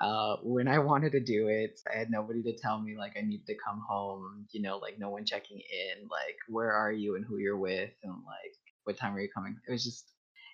uh, 0.00 0.36
when 0.42 0.68
I 0.68 0.78
wanted 0.90 1.12
to 1.12 1.20
do 1.20 1.48
it, 1.48 1.80
I 1.92 1.98
had 1.98 2.10
nobody 2.10 2.42
to 2.44 2.56
tell 2.58 2.80
me, 2.80 2.96
like, 2.96 3.14
I 3.18 3.22
needed 3.22 3.46
to 3.48 3.56
come 3.64 3.82
home, 3.88 4.46
you 4.52 4.62
know, 4.62 4.78
like, 4.78 4.98
no 4.98 5.10
one 5.10 5.24
checking 5.26 5.58
in, 5.58 6.08
like, 6.08 6.36
"Where 6.48 6.72
are 6.72 6.92
you?" 6.92 7.16
and 7.16 7.24
"Who 7.26 7.38
you're 7.38 7.58
with," 7.58 7.90
and, 8.04 8.12
like, 8.26 8.54
"What 8.84 8.96
time 8.98 9.14
are 9.16 9.20
you 9.20 9.30
coming?" 9.34 9.58
It 9.68 9.72
was 9.72 9.84
just 9.84 10.06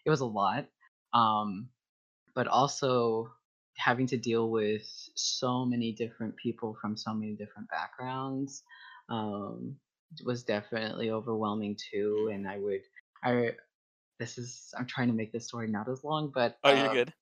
it 0.06 0.10
was 0.10 0.20
a 0.20 0.26
lot, 0.26 0.66
um 1.14 1.70
but 2.34 2.46
also 2.48 3.32
having 3.80 4.06
to 4.08 4.18
deal 4.18 4.50
with 4.50 4.86
so 5.16 5.64
many 5.64 5.92
different 5.92 6.36
people 6.36 6.76
from 6.80 6.96
so 6.96 7.14
many 7.14 7.34
different 7.34 7.68
backgrounds 7.70 8.62
um, 9.08 9.76
was 10.24 10.44
definitely 10.44 11.10
overwhelming 11.10 11.76
too. 11.92 12.30
And 12.32 12.48
I 12.48 12.58
would, 12.58 12.82
I 13.24 13.52
this 14.18 14.38
is 14.38 14.72
I'm 14.78 14.86
trying 14.86 15.08
to 15.08 15.14
make 15.14 15.32
this 15.32 15.48
story 15.48 15.68
not 15.68 15.88
as 15.88 16.04
long, 16.04 16.32
but 16.34 16.58
Oh, 16.64 16.70
you're 16.70 16.88
um, 16.88 16.88
good. 16.88 17.12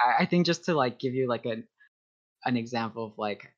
I, 0.00 0.22
I 0.24 0.26
think 0.26 0.46
just 0.46 0.64
to 0.66 0.74
like 0.74 0.98
give 0.98 1.14
you 1.14 1.28
like 1.28 1.46
an 1.46 1.68
an 2.44 2.56
example 2.56 3.06
of 3.06 3.18
like 3.18 3.54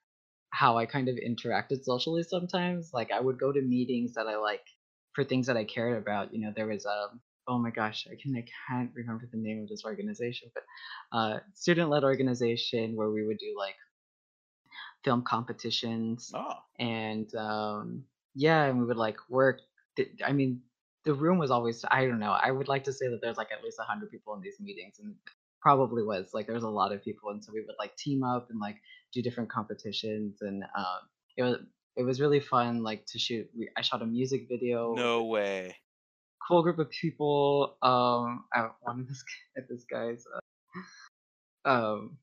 how 0.51 0.79
I 0.79 0.87
kind 0.87 1.09
of 1.09 1.17
interacted 1.17 1.85
socially 1.85 2.23
sometimes. 2.23 2.93
Like 2.93 3.13
I 3.13 3.21
would 3.21 3.39
go 3.39 3.53
to 3.53 3.63
meetings 3.63 4.15
that 4.15 4.27
I 4.29 4.37
like 4.37 4.67
for 5.15 5.25
things 5.25 5.47
that 5.49 5.57
I 5.57 5.65
cared 5.65 5.99
about. 5.99 6.33
You 6.35 6.41
know, 6.41 6.53
there 6.55 6.67
was 6.69 6.87
a 6.87 7.09
oh 7.49 7.59
my 7.59 7.71
gosh, 7.71 8.07
I 8.11 8.17
can 8.21 8.35
I 8.37 8.45
can't 8.69 8.91
remember 8.95 9.27
the 9.31 9.39
name 9.39 9.63
of 9.63 9.69
this 9.69 9.85
organization, 9.85 10.51
but 10.55 10.65
uh 11.13 11.39
student 11.55 11.91
led 11.91 12.05
organization 12.05 12.97
where 12.97 13.11
we 13.11 13.27
would 13.27 13.39
do 13.39 13.55
like 13.57 13.77
film 15.05 15.23
competitions 15.23 16.33
Oh. 16.35 16.55
and 16.79 17.33
um 17.35 18.05
yeah, 18.35 18.65
and 18.65 18.79
we 18.79 18.85
would 18.85 18.97
like 18.97 19.17
work 19.31 19.61
th- 19.97 20.11
I 20.25 20.33
mean, 20.33 20.61
the 21.05 21.15
room 21.15 21.39
was 21.39 21.51
always 21.51 21.85
I 21.91 22.07
don't 22.07 22.19
know. 22.19 22.33
I 22.33 22.51
would 22.51 22.69
like 22.69 22.85
to 22.85 22.93
say 22.93 23.09
that 23.09 23.21
there's 23.23 23.37
like 23.39 23.53
at 23.53 23.63
least 23.65 23.79
100 23.79 24.11
people 24.11 24.35
in 24.35 24.41
these 24.41 24.61
meetings 24.61 24.99
and 24.99 25.15
probably 25.61 26.03
was 26.03 26.31
like 26.35 26.47
there's 26.47 26.63
a 26.63 26.69
lot 26.69 26.93
of 26.93 27.03
people 27.03 27.31
and 27.31 27.43
so 27.45 27.53
we 27.53 27.61
would 27.61 27.75
like 27.79 27.97
team 27.97 28.23
up 28.23 28.49
and 28.51 28.61
like 28.61 28.77
do 29.13 29.23
different 29.23 29.51
competitions 29.51 30.43
and 30.43 30.63
um 30.77 31.01
it 31.37 31.43
was 31.43 31.57
it 31.97 32.03
was 32.05 32.21
really 32.21 32.39
fun 32.41 32.83
like 32.83 33.05
to 33.07 33.19
shoot 33.19 33.49
we, 33.57 33.69
I 33.77 33.81
shot 33.83 34.03
a 34.03 34.07
music 34.07 34.47
video 34.49 34.95
No 34.95 35.25
way. 35.25 35.75
Cool 36.47 36.63
group 36.63 36.79
of 36.79 36.91
people 36.91 37.77
um 37.83 38.45
at 38.55 38.71
one 38.83 39.01
of 39.01 39.09
this 39.09 39.25
at 39.57 39.69
this 39.69 39.85
guy's 39.91 40.25
uh, 41.67 41.69
um 41.71 42.19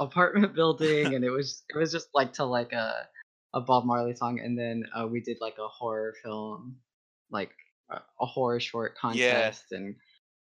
apartment 0.00 0.54
building 0.56 1.14
and 1.14 1.24
it 1.24 1.30
was 1.30 1.62
it 1.68 1.76
was 1.78 1.92
just 1.92 2.08
like 2.14 2.32
to 2.34 2.44
like 2.44 2.72
a 2.72 3.06
a 3.54 3.60
Bob 3.60 3.84
Marley 3.86 4.14
song 4.14 4.40
and 4.40 4.58
then 4.58 4.84
uh, 4.94 5.06
we 5.06 5.20
did 5.20 5.38
like 5.40 5.56
a 5.58 5.68
horror 5.68 6.14
film 6.22 6.76
like 7.30 7.50
a, 7.90 7.96
a 8.20 8.26
horror 8.26 8.60
short 8.60 8.92
Yeah. 8.92 9.00
contest 9.00 9.72
and 9.72 9.96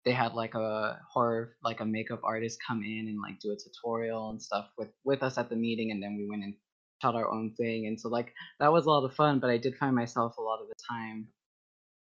they 0.05 0.11
had 0.11 0.33
like 0.33 0.55
a 0.55 0.99
horror 1.11 1.55
like 1.63 1.79
a 1.81 1.85
makeup 1.85 2.21
artist 2.23 2.59
come 2.67 2.83
in 2.83 3.07
and 3.07 3.19
like 3.21 3.39
do 3.39 3.51
a 3.51 3.55
tutorial 3.55 4.29
and 4.31 4.41
stuff 4.41 4.67
with 4.77 4.89
with 5.03 5.21
us 5.23 5.37
at 5.37 5.49
the 5.49 5.55
meeting 5.55 5.91
and 5.91 6.01
then 6.01 6.17
we 6.17 6.27
went 6.27 6.43
and 6.43 6.55
shot 7.01 7.15
our 7.15 7.31
own 7.31 7.53
thing 7.57 7.85
and 7.87 7.99
so 7.99 8.09
like 8.09 8.33
that 8.59 8.71
was 8.71 8.85
a 8.85 8.89
lot 8.89 9.05
of 9.05 9.13
fun 9.13 9.39
but 9.39 9.49
I 9.49 9.57
did 9.57 9.75
find 9.77 9.95
myself 9.95 10.37
a 10.37 10.41
lot 10.41 10.61
of 10.61 10.67
the 10.67 10.75
time 10.89 11.27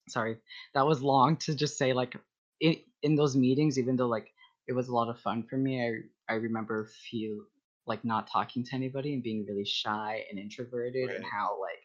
sorry 0.07 0.37
that 0.73 0.85
was 0.85 1.01
long 1.01 1.37
to 1.37 1.55
just 1.55 1.77
say 1.77 1.93
like 1.93 2.15
in, 2.61 2.75
in 3.03 3.15
those 3.15 3.35
meetings 3.35 3.79
even 3.79 3.95
though 3.95 4.07
like 4.07 4.31
it 4.67 4.73
was 4.73 4.87
a 4.87 4.93
lot 4.93 5.09
of 5.09 5.19
fun 5.19 5.43
for 5.43 5.57
me 5.57 5.81
i 5.83 6.33
i 6.33 6.35
remember 6.35 6.85
feel 7.09 7.39
like 7.87 8.03
not 8.03 8.29
talking 8.31 8.63
to 8.63 8.75
anybody 8.75 9.13
and 9.13 9.23
being 9.23 9.45
really 9.47 9.65
shy 9.65 10.23
and 10.29 10.39
introverted 10.39 11.09
and 11.11 11.23
how 11.25 11.59
like 11.61 11.83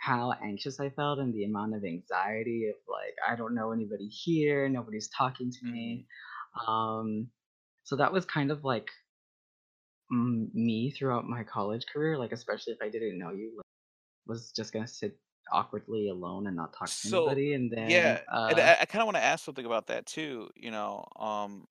how 0.00 0.32
anxious 0.42 0.80
i 0.80 0.90
felt 0.90 1.18
and 1.18 1.32
the 1.34 1.44
amount 1.44 1.74
of 1.74 1.84
anxiety 1.84 2.68
of 2.68 2.76
like 2.88 3.14
i 3.28 3.34
don't 3.36 3.54
know 3.54 3.72
anybody 3.72 4.08
here 4.08 4.68
nobody's 4.68 5.08
talking 5.08 5.50
to 5.50 5.66
Mhm. 5.66 5.72
me 5.72 6.06
um 6.66 7.28
so 7.84 7.96
that 7.96 8.12
was 8.12 8.24
kind 8.24 8.50
of 8.50 8.64
like 8.64 8.90
me 10.10 10.90
throughout 10.90 11.26
my 11.28 11.42
college 11.42 11.86
career 11.92 12.16
like 12.18 12.32
especially 12.32 12.72
if 12.72 12.80
i 12.82 12.88
didn't 12.88 13.18
know 13.18 13.30
you 13.30 13.52
like, 13.56 13.64
was 14.26 14.52
just 14.52 14.72
gonna 14.72 14.86
sit 14.86 15.18
awkwardly 15.52 16.08
alone 16.08 16.46
and 16.46 16.56
not 16.56 16.72
talk 16.72 16.96
to 17.02 17.08
So 17.08 17.08
anybody 17.08 17.54
and 17.54 17.70
then 17.70 18.18
yeah, 18.20 18.22
and 18.48 18.58
uh 18.58 18.60
I, 18.60 18.78
I 18.82 18.84
kind 18.86 19.02
of 19.02 19.06
want 19.06 19.16
to 19.16 19.22
ask 19.22 19.44
something 19.44 19.66
about 19.66 19.88
that 19.88 20.06
too. 20.06 20.50
You 20.56 20.70
know, 20.70 21.04
um, 21.16 21.66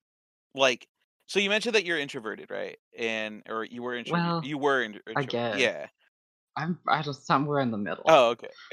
like, 0.54 0.88
so 1.28 1.40
you 1.40 1.50
mentioned 1.50 1.74
that 1.76 1.84
you're 1.84 1.98
introverted, 1.98 2.50
right? 2.50 2.78
And 2.98 3.44
or 3.48 3.64
you 3.64 3.82
were 3.82 3.94
intro 3.96 4.20
well 4.20 4.40
you 4.40 4.58
were 4.58 4.82
intro 4.82 5.02
i 5.16 5.22
introverted. 5.22 5.24
guess 5.24 5.68
Yeah. 5.68 5.88
i'm 6.56 6.80
i 6.88 7.02
just 7.02 7.26
somewhere 7.26 7.60
in 7.60 7.70
the 7.72 7.78
middle 7.78 8.06
Oh, 8.06 8.30
okay. 8.30 8.50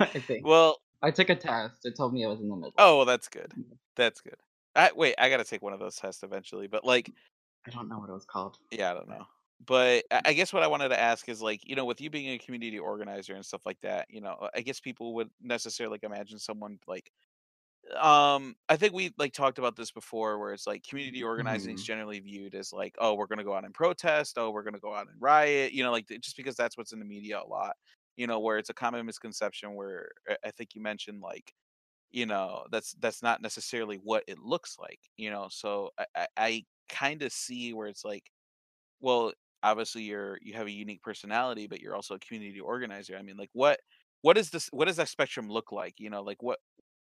i 0.00 0.20
think 0.26 0.44
well, 0.44 0.78
i 1.02 1.10
took 1.10 1.30
a 1.30 1.36
test 1.36 1.86
it 1.86 1.96
told 1.96 2.12
me 2.14 2.24
i 2.24 2.28
was 2.28 2.40
in 2.40 2.48
the 2.48 2.56
middle 2.56 2.74
oh, 2.78 2.98
well, 2.98 3.06
that's 3.06 3.28
good. 3.28 3.52
Mm, 3.58 3.78
That's 3.96 4.20
good. 4.20 4.36
I 4.74 4.90
wait, 4.94 5.14
I 5.18 5.28
gotta 5.30 5.44
take 5.44 5.62
one 5.62 5.72
of 5.72 5.78
those 5.80 5.96
tests 5.96 6.22
eventually, 6.22 6.66
but 6.66 6.84
like, 6.84 7.12
i 7.66 7.70
don't 7.70 7.88
know 7.88 7.98
what 7.98 8.08
it 8.08 8.12
was 8.14 8.24
called 8.24 8.58
yeah, 8.70 8.90
I 8.90 8.94
don't 8.94 9.08
know. 9.08 9.26
But 9.60 10.04
I 10.10 10.32
guess 10.34 10.52
what 10.52 10.62
I 10.62 10.66
wanted 10.66 10.90
to 10.90 11.00
ask 11.00 11.28
is 11.28 11.40
like, 11.42 11.66
you 11.66 11.74
know, 11.76 11.84
with 11.86 12.00
you 12.00 12.10
being 12.10 12.28
a 12.30 12.38
community 12.38 12.78
organizer 12.78 13.34
and 13.34 13.44
stuff 13.46 13.64
like 13.66 13.80
that, 13.82 14.06
you 14.10 14.20
know, 14.20 14.48
I 14.54 14.60
guess 14.62 14.80
people 14.80 15.14
would 15.14 15.30
necessarily 15.40 15.92
like 15.94 16.04
imagine 16.04 16.38
someone 16.38 16.78
like 16.86 17.10
um 17.96 18.56
i 18.68 18.76
think 18.76 18.94
we 18.94 19.12
like 19.18 19.32
talked 19.32 19.58
about 19.58 19.76
this 19.76 19.90
before 19.92 20.38
where 20.38 20.52
it's 20.54 20.66
like 20.66 20.82
community 20.82 21.22
organizing 21.22 21.74
is 21.74 21.82
hmm 21.82 21.84
generally 21.84 22.18
viewed 22.18 22.54
as 22.54 22.72
like 22.72 22.94
oh 22.98 23.14
we're 23.14 23.26
going 23.26 23.38
to 23.38 23.44
go 23.44 23.54
out 23.54 23.64
and 23.64 23.74
protest 23.74 24.38
oh 24.38 24.50
we're 24.50 24.62
going 24.62 24.74
to 24.74 24.80
go 24.80 24.94
out 24.94 25.06
and 25.08 25.20
riot 25.20 25.72
you 25.72 25.82
know 25.82 25.90
like 25.92 26.06
just 26.20 26.36
because 26.36 26.56
that's 26.56 26.78
what's 26.78 26.92
in 26.92 26.98
the 26.98 27.04
media 27.04 27.40
a 27.40 27.44
lot 27.46 27.76
you 28.16 28.26
know 28.26 28.40
where 28.40 28.56
it's 28.58 28.70
a 28.70 28.74
common 28.74 29.04
misconception 29.06 29.74
where 29.74 30.10
i 30.28 30.36
I 30.46 30.50
think 30.52 30.74
you 30.74 30.80
mentioned 30.80 31.20
like 31.20 31.52
you 32.12 32.26
know 32.26 32.66
that's 32.70 32.92
that's 32.94 33.22
not 33.22 33.42
necessarily 33.42 33.96
what 33.96 34.24
it 34.28 34.38
looks 34.38 34.78
like 34.78 35.00
you 35.16 35.30
know 35.30 35.48
so 35.50 35.90
i 35.98 36.06
i, 36.16 36.26
I 36.36 36.64
kind 36.88 37.22
of 37.22 37.32
see 37.32 37.72
where 37.74 37.88
it's 37.88 38.04
like 38.04 38.30
well 39.00 39.32
obviously 39.64 40.02
you're 40.02 40.38
you 40.42 40.52
have 40.54 40.68
a 40.68 40.70
unique 40.70 41.02
personality 41.02 41.66
but 41.66 41.80
you're 41.80 41.96
also 41.96 42.14
a 42.14 42.18
community 42.20 42.60
organizer 42.60 43.16
i 43.16 43.22
mean 43.22 43.36
like 43.36 43.50
what 43.52 43.80
what 44.24 44.38
is 44.38 44.48
this 44.48 44.68
what 44.72 44.86
does 44.86 44.96
that 44.96 45.08
spectrum 45.10 45.50
look 45.50 45.70
like? 45.70 45.96
You 45.98 46.08
know 46.08 46.22
like 46.22 46.42
what 46.42 46.58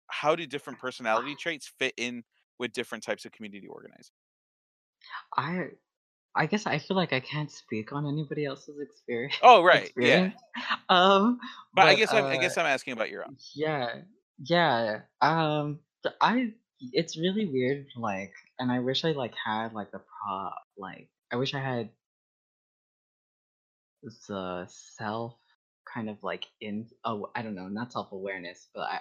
how 0.07 0.35
do 0.35 0.45
different 0.45 0.77
personality 0.77 1.35
traits 1.35 1.71
fit 1.79 1.93
in 1.95 2.23
with 2.59 2.73
different 2.73 3.01
types 3.01 3.23
of 3.23 3.31
community 3.31 3.65
organizing 3.65 4.13
i 5.37 5.67
i 6.35 6.45
guess 6.45 6.67
i 6.67 6.77
feel 6.77 6.97
like 6.97 7.13
i 7.13 7.21
can't 7.21 7.49
speak 7.49 7.93
on 7.93 8.05
anybody 8.05 8.45
else's 8.45 8.77
experience 8.79 9.35
oh 9.41 9.63
right 9.71 9.91
yeah. 9.97 10.31
um 10.89 11.39
but 11.73 11.87
i 11.87 11.93
but 11.93 11.97
guess 11.97 12.13
i'm 12.13 12.25
i 12.25 12.35
uh 12.35 12.41
guess 12.41 12.57
i'm 12.57 12.65
asking 12.65 12.91
about 12.91 13.09
your 13.09 13.23
own. 13.25 13.37
yeah 13.55 14.01
yeah 14.39 14.99
um 15.21 15.79
i 16.19 16.51
it's 16.91 17.17
really 17.17 17.45
weird 17.45 17.85
like 17.95 18.33
and 18.59 18.69
i 18.69 18.79
wish 18.79 19.05
i 19.05 19.11
like 19.13 19.33
had 19.45 19.73
like 19.73 19.91
the 19.91 19.99
prop 19.99 20.55
like 20.77 21.09
i 21.31 21.37
wish 21.37 21.53
i 21.53 21.59
had 21.59 21.89
the 24.27 24.67
self 24.67 25.35
kind 25.91 26.09
of 26.09 26.17
like 26.23 26.45
in 26.61 26.87
oh 27.05 27.29
i 27.35 27.41
don't 27.41 27.55
know 27.55 27.67
not 27.67 27.91
self-awareness 27.91 28.67
but 28.73 28.81
i 28.81 28.99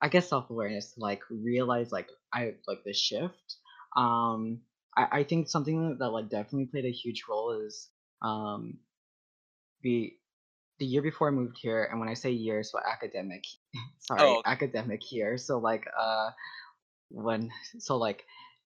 i 0.00 0.08
guess 0.08 0.28
self-awareness 0.28 0.94
like 0.96 1.20
realize 1.30 1.92
like 1.92 2.08
i 2.32 2.54
like 2.66 2.82
the 2.84 2.92
shift 2.92 3.56
um 3.96 4.60
i 4.96 5.20
i 5.20 5.24
think 5.24 5.48
something 5.48 5.96
that 5.98 6.10
like 6.10 6.28
definitely 6.28 6.66
played 6.66 6.84
a 6.84 6.90
huge 6.90 7.24
role 7.28 7.52
is 7.52 7.88
um 8.22 8.78
the 9.82 10.12
the 10.78 10.86
year 10.86 11.02
before 11.02 11.28
i 11.28 11.30
moved 11.30 11.58
here 11.60 11.88
and 11.90 12.00
when 12.00 12.08
i 12.08 12.14
say 12.14 12.30
year 12.30 12.62
so 12.62 12.78
academic 12.78 13.44
oh 13.76 13.80
sorry 13.98 14.30
okay. 14.30 14.42
academic 14.46 15.12
year 15.12 15.36
so 15.36 15.58
like 15.58 15.86
uh 15.98 16.30
when 17.10 17.50
so 17.78 17.96
like 17.96 18.24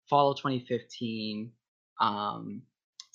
fall 0.09 0.31
of 0.31 0.39
2015 0.39 1.53
um 2.01 2.63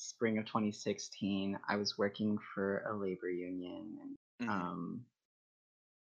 spring 0.04 0.38
of 0.38 0.46
2016 0.46 1.58
i 1.70 1.76
was 1.76 1.98
working 1.98 2.38
for 2.54 2.84
a 2.90 2.98
labor 2.98 3.30
union 3.30 3.98
and 4.02 4.50
hmm 4.50 4.50
um 4.50 5.02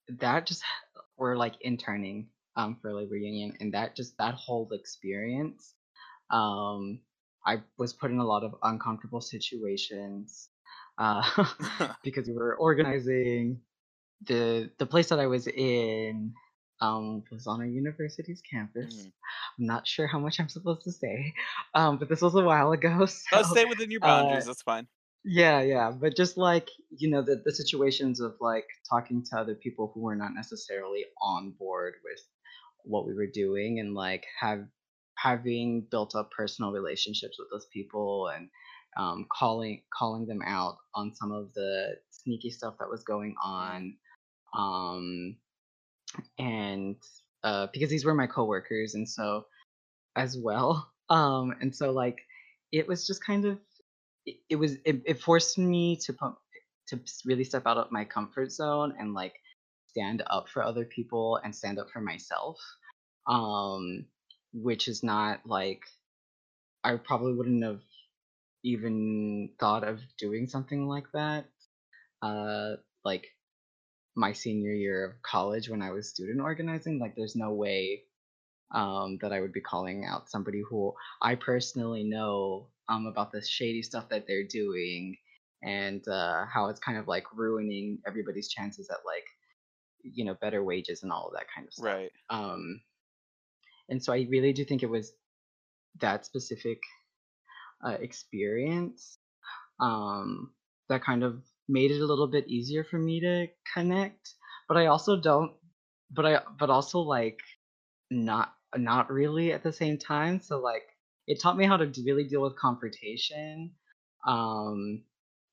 that 0.09 0.47
just 0.47 0.63
were 1.17 1.37
like 1.37 1.55
interning 1.61 2.29
um 2.57 2.77
for 2.81 2.91
a 2.91 2.95
labor 2.95 3.17
union 3.17 3.57
and 3.61 3.75
that 3.75 3.97
just 3.97 4.17
that 4.19 4.35
whole 4.35 4.69
experience 4.73 5.75
um 6.31 7.01
i 7.47 7.63
was 7.79 7.93
put 7.93 8.11
in 8.11 8.19
a 8.19 8.25
lot 8.25 8.45
of 8.45 8.55
uncomfortable 8.63 9.21
situations 9.21 10.49
uh 10.99 11.23
because 12.05 12.27
we 12.29 12.35
were 12.35 12.57
organizing 12.57 13.61
the 14.27 14.71
the 14.79 14.87
place 14.87 15.09
that 15.09 15.21
I 15.21 15.27
was 15.27 15.47
in 15.47 16.33
um 16.85 17.23
was 17.31 17.47
on 17.47 17.61
our 17.61 17.67
university's 17.67 18.43
campus. 18.51 18.95
hmm 18.95 19.09
I'm 19.59 19.67
not 19.67 19.87
sure 19.87 20.07
how 20.07 20.19
much 20.19 20.41
I'm 20.41 20.49
supposed 20.49 20.83
to 20.85 20.93
say, 20.93 21.35
um, 21.75 21.99
but 21.99 22.09
this 22.09 22.23
was 22.23 22.35
a 22.35 22.43
while 22.43 22.73
ago. 22.73 23.07
So 23.33 23.43
stay 23.43 23.65
within 23.65 23.91
your 23.91 24.01
uh, 24.03 24.13
boundaries 24.13 24.47
that's 24.47 24.63
fine 24.63 24.89
yeah, 25.25 25.61
yeah, 25.63 25.91
but 25.91 26.17
just 26.17 26.37
like 26.37 26.69
you 26.97 27.11
know 27.11 27.23
the 27.23 27.43
the 27.45 27.53
situations 27.53 28.21
of 28.21 28.35
like 28.41 28.67
talking 28.89 29.25
to 29.31 29.39
other 29.39 29.55
people 29.55 29.91
who 29.95 30.03
were 30.03 30.17
not 30.17 30.35
necessarily 30.35 31.05
on 31.23 31.55
board 31.59 31.95
with 32.05 32.21
what 32.85 33.07
we 33.07 33.15
were 33.15 33.27
doing 33.33 33.81
and 33.81 33.95
like 33.95 34.25
have 34.41 34.67
having 35.19 35.87
built 35.91 36.15
up 36.15 36.31
personal 36.37 36.73
relationships 36.73 37.37
with 37.39 37.49
those 37.51 37.67
people 37.73 38.29
and 38.29 38.49
um, 38.99 39.27
calling 39.33 39.83
calling 39.97 40.27
them 40.27 40.43
out 40.47 40.77
on 40.95 41.15
some 41.15 41.33
of 41.33 41.53
the 41.55 41.97
sneaky 42.11 42.51
stuff 42.51 42.75
that 42.79 42.91
was 42.91 43.05
going 43.05 43.35
hmm 43.59 43.75
on 43.75 43.97
um 44.57 45.37
and 46.39 46.97
uh 47.43 47.67
because 47.73 47.91
these 47.91 48.05
were 48.05 48.15
my 48.15 48.27
coworkers 48.27 48.95
and 48.95 49.09
so 49.09 49.45
as 50.17 50.37
well 50.39 50.91
um 51.11 51.55
and 51.61 51.75
so 51.75 51.91
like 51.91 52.19
it 52.73 52.89
was 52.89 53.07
just 53.07 53.25
kind 53.25 53.45
of 53.45 53.59
it, 54.27 54.37
it 54.51 54.57
was 54.57 54.75
it, 54.85 55.03
it 55.05 55.21
forced 55.21 55.59
me 55.59 55.97
to 55.97 56.13
put 56.13 56.35
to 56.89 57.01
really 57.25 57.45
step 57.45 57.63
out 57.67 57.79
of 57.79 57.91
my 57.93 58.05
comfort 58.05 58.53
zone 58.53 58.95
and 58.99 59.15
like 59.15 59.35
stand 59.89 60.23
up 60.29 60.49
for 60.49 60.63
other 60.63 60.85
people 60.85 61.41
and 61.45 61.55
stand 61.55 61.79
up 61.79 61.89
for 61.91 62.01
myself 62.01 62.59
um 63.27 64.05
which 64.53 64.89
is 64.89 65.03
not 65.03 65.41
like 65.47 65.83
i 66.83 66.97
probably 66.97 67.33
wouldn't 67.33 67.65
have 67.65 67.81
even 68.65 69.51
thought 69.61 69.87
of 69.87 70.01
doing 70.19 70.47
something 70.47 70.87
like 70.89 71.07
that 71.13 71.47
uh 72.23 72.73
like 73.05 73.27
my 74.17 74.33
senior 74.33 74.73
year 74.73 75.05
of 75.05 75.23
college 75.23 75.69
when 75.69 75.83
I 75.83 75.91
was 75.91 76.09
student 76.09 76.41
organizing. 76.41 76.99
Like, 76.99 77.15
there's 77.17 77.37
no 77.37 77.53
way 77.53 78.05
um, 78.75 79.19
that 79.21 79.33
I 79.33 79.41
would 79.41 79.53
be 79.53 79.61
calling 79.61 80.05
out 80.05 80.31
somebody 80.31 80.63
who 80.69 80.95
I 81.23 81.37
personally 81.37 82.05
know 82.05 82.69
um, 82.89 83.07
about 83.07 83.33
the 83.33 83.43
shady 83.43 83.83
stuff 83.83 84.09
that 84.11 84.27
they're 84.27 84.47
doing 84.47 85.17
and 85.63 86.07
uh, 86.09 86.45
how 86.53 86.69
it's 86.69 86.81
kind 86.81 86.99
of 86.99 87.09
like 87.09 87.25
ruining 87.35 87.99
everybody's 88.07 88.49
chances 88.49 88.91
at 88.91 88.99
like 89.07 89.25
you 90.03 90.25
know 90.25 90.35
better 90.35 90.63
wages 90.63 91.03
and 91.03 91.11
all 91.11 91.29
of 91.29 91.33
that 91.33 91.47
kind 91.55 91.67
of 91.67 91.73
stuff. 91.73 91.87
right 91.87 92.11
Um, 92.29 92.83
and 93.89 94.03
so 94.03 94.13
I 94.13 94.27
really 94.29 94.53
do 94.53 94.65
think 94.65 94.83
it 94.83 94.91
was 94.91 95.13
that 96.01 96.27
specific 96.27 96.81
uh, 97.85 97.97
experience 98.01 99.19
um, 99.81 100.53
that 100.89 101.03
kind 101.03 101.23
of 101.23 101.43
made 101.69 101.91
it 101.91 102.01
a 102.01 102.07
little 102.07 102.29
bit 102.29 102.49
easier 102.49 102.85
for 102.85 102.99
me 102.99 103.21
to 103.21 103.47
connect. 103.75 104.35
but 104.69 104.77
I 104.77 104.87
also 104.87 105.17
don't 105.21 105.53
but 106.11 106.27
I 106.27 106.41
but 106.59 106.71
also 106.71 107.01
like 107.01 107.41
not 108.11 108.55
not 108.77 109.11
really 109.11 109.53
at 109.53 109.63
the 109.63 109.73
same 109.73 109.99
time. 109.99 110.41
So 110.41 110.61
like 110.61 110.85
it 111.27 111.41
taught 111.41 111.57
me 111.57 111.67
how 111.67 111.77
to 111.79 111.93
really 112.05 112.25
deal 112.25 112.43
with 112.43 112.57
confrontation 112.59 113.73
um 114.27 115.05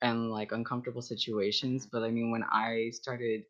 and 0.02 0.32
like 0.32 0.52
uncomfortable 0.52 1.02
situations. 1.02 1.88
But 1.92 2.04
I 2.04 2.12
mean 2.12 2.32
when 2.32 2.44
I 2.44 2.90
started 2.94 3.44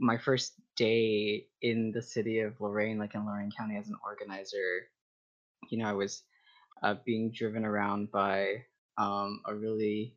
my 0.00 0.18
first 0.18 0.54
day 0.76 1.46
in 1.62 1.92
the 1.92 2.02
city 2.02 2.40
of 2.40 2.60
Lorain, 2.60 2.98
like 2.98 3.14
in 3.14 3.26
Lorain 3.26 3.50
County 3.56 3.76
as 3.76 3.88
an 3.88 3.96
organizer, 4.04 4.88
you 5.70 5.78
know, 5.78 5.86
I 5.88 5.92
was 5.92 6.22
uh, 6.82 6.96
being 7.04 7.32
driven 7.32 7.64
around 7.64 8.10
by 8.10 8.64
um, 8.98 9.40
a 9.46 9.54
really 9.54 10.16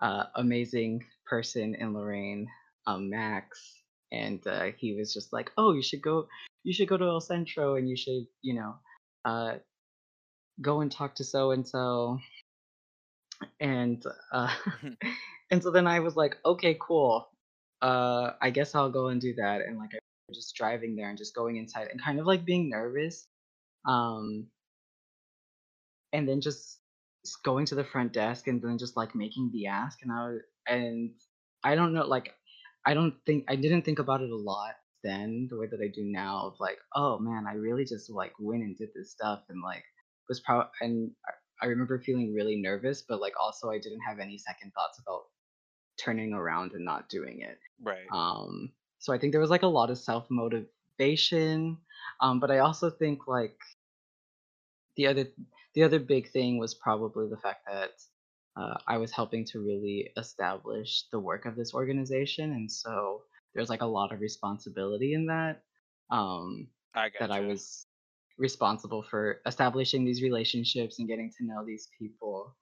uh, 0.00 0.24
amazing 0.36 1.04
person 1.26 1.74
in 1.74 1.94
Lorain, 1.94 2.48
um, 2.86 3.10
Max, 3.10 3.82
and 4.10 4.44
uh, 4.46 4.70
he 4.76 4.94
was 4.94 5.12
just 5.12 5.32
like, 5.32 5.50
"Oh, 5.56 5.72
you 5.72 5.82
should 5.82 6.02
go, 6.02 6.28
you 6.64 6.72
should 6.72 6.88
go 6.88 6.96
to 6.96 7.04
El 7.04 7.20
Centro, 7.20 7.76
and 7.76 7.88
you 7.88 7.96
should, 7.96 8.26
you 8.42 8.54
know, 8.54 8.74
uh, 9.24 9.54
go 10.60 10.80
and 10.80 10.90
talk 10.90 11.14
to 11.16 11.24
so 11.24 11.50
and 11.52 11.66
so." 11.66 12.18
And 13.60 14.04
uh, 14.32 14.54
and 15.50 15.62
so 15.62 15.70
then 15.70 15.86
I 15.86 16.00
was 16.00 16.16
like, 16.16 16.36
"Okay, 16.44 16.76
cool. 16.80 17.28
Uh, 17.80 18.32
I 18.40 18.50
guess 18.50 18.74
I'll 18.74 18.90
go 18.90 19.08
and 19.08 19.20
do 19.20 19.34
that." 19.34 19.62
And 19.62 19.78
like, 19.78 19.90
I 19.94 19.98
was 20.28 20.38
just 20.38 20.54
driving 20.54 20.96
there 20.96 21.08
and 21.08 21.18
just 21.18 21.34
going 21.34 21.56
inside 21.56 21.88
and 21.90 22.02
kind 22.02 22.20
of 22.20 22.26
like 22.26 22.44
being 22.44 22.68
nervous. 22.70 23.26
Um, 23.86 24.46
and 26.12 26.28
then 26.28 26.40
just 26.40 26.78
going 27.44 27.66
to 27.66 27.74
the 27.74 27.84
front 27.84 28.12
desk 28.12 28.46
and 28.48 28.60
then 28.62 28.78
just 28.78 28.96
like 28.96 29.14
making 29.14 29.50
the 29.52 29.66
ask 29.66 29.98
and 30.02 30.12
I 30.12 30.28
was, 30.28 30.40
and 30.66 31.10
I 31.64 31.74
don't 31.74 31.92
know 31.92 32.06
like 32.06 32.34
I 32.84 32.94
don't 32.94 33.14
think 33.26 33.44
I 33.48 33.56
didn't 33.56 33.82
think 33.84 33.98
about 33.98 34.22
it 34.22 34.30
a 34.30 34.36
lot 34.36 34.74
then 35.04 35.48
the 35.50 35.58
way 35.58 35.66
that 35.66 35.80
I 35.82 35.88
do 35.88 36.02
now 36.04 36.46
of 36.46 36.54
like 36.60 36.78
oh 36.94 37.18
man 37.18 37.46
I 37.48 37.54
really 37.54 37.84
just 37.84 38.10
like 38.10 38.32
went 38.38 38.62
and 38.62 38.76
did 38.76 38.90
this 38.94 39.10
stuff 39.12 39.42
and 39.48 39.62
like 39.62 39.84
was 40.28 40.40
proud 40.40 40.68
and 40.80 41.12
I 41.26 41.32
I 41.62 41.66
remember 41.66 42.00
feeling 42.00 42.34
really 42.34 42.56
nervous 42.56 43.02
but 43.08 43.20
like 43.20 43.34
also 43.40 43.70
I 43.70 43.78
didn't 43.78 44.00
have 44.06 44.18
any 44.18 44.38
second 44.38 44.72
thoughts 44.72 44.98
about 45.00 45.22
turning 45.96 46.32
around 46.32 46.72
and 46.72 46.84
not 46.84 47.08
doing 47.08 47.40
it 47.40 47.58
Right. 47.82 48.06
um 48.12 48.72
so 48.98 49.12
I 49.12 49.18
think 49.18 49.32
there 49.32 49.40
was 49.40 49.50
like 49.50 49.62
a 49.62 49.66
lot 49.68 49.90
of 49.90 49.98
self 49.98 50.26
motivation 50.30 51.78
um 52.20 52.40
but 52.40 52.50
I 52.50 52.58
also 52.58 52.90
think 52.90 53.28
like 53.28 53.58
the 54.96 55.06
other 55.06 55.26
the 55.74 55.82
other 55.84 55.98
big 56.00 56.30
thing 56.30 56.58
was 56.58 56.74
probably 56.74 57.28
the 57.28 57.38
fact 57.38 57.66
that 57.66 57.92
uh, 58.56 58.78
I 58.86 58.98
was 58.98 59.12
helping 59.12 59.44
to 59.46 59.60
really 59.60 60.10
establish 60.16 61.04
the 61.10 61.20
work 61.20 61.46
of 61.46 61.56
this 61.56 61.74
organization, 61.74 62.52
and 62.52 62.70
so 62.70 63.24
there's 63.54 63.70
like 63.70 63.82
a 63.82 63.86
lot 63.86 64.12
of 64.12 64.20
responsibility 64.20 65.14
in 65.14 65.26
that. 65.26 65.62
Um, 66.10 66.68
I 66.94 67.10
that 67.18 67.30
I 67.30 67.40
was 67.40 67.86
responsible 68.38 69.02
for 69.02 69.40
establishing 69.46 70.04
these 70.04 70.22
relationships 70.22 70.98
and 70.98 71.08
getting 71.08 71.30
to 71.38 71.44
know 71.46 71.64
these 71.64 71.88
people. 71.98 72.56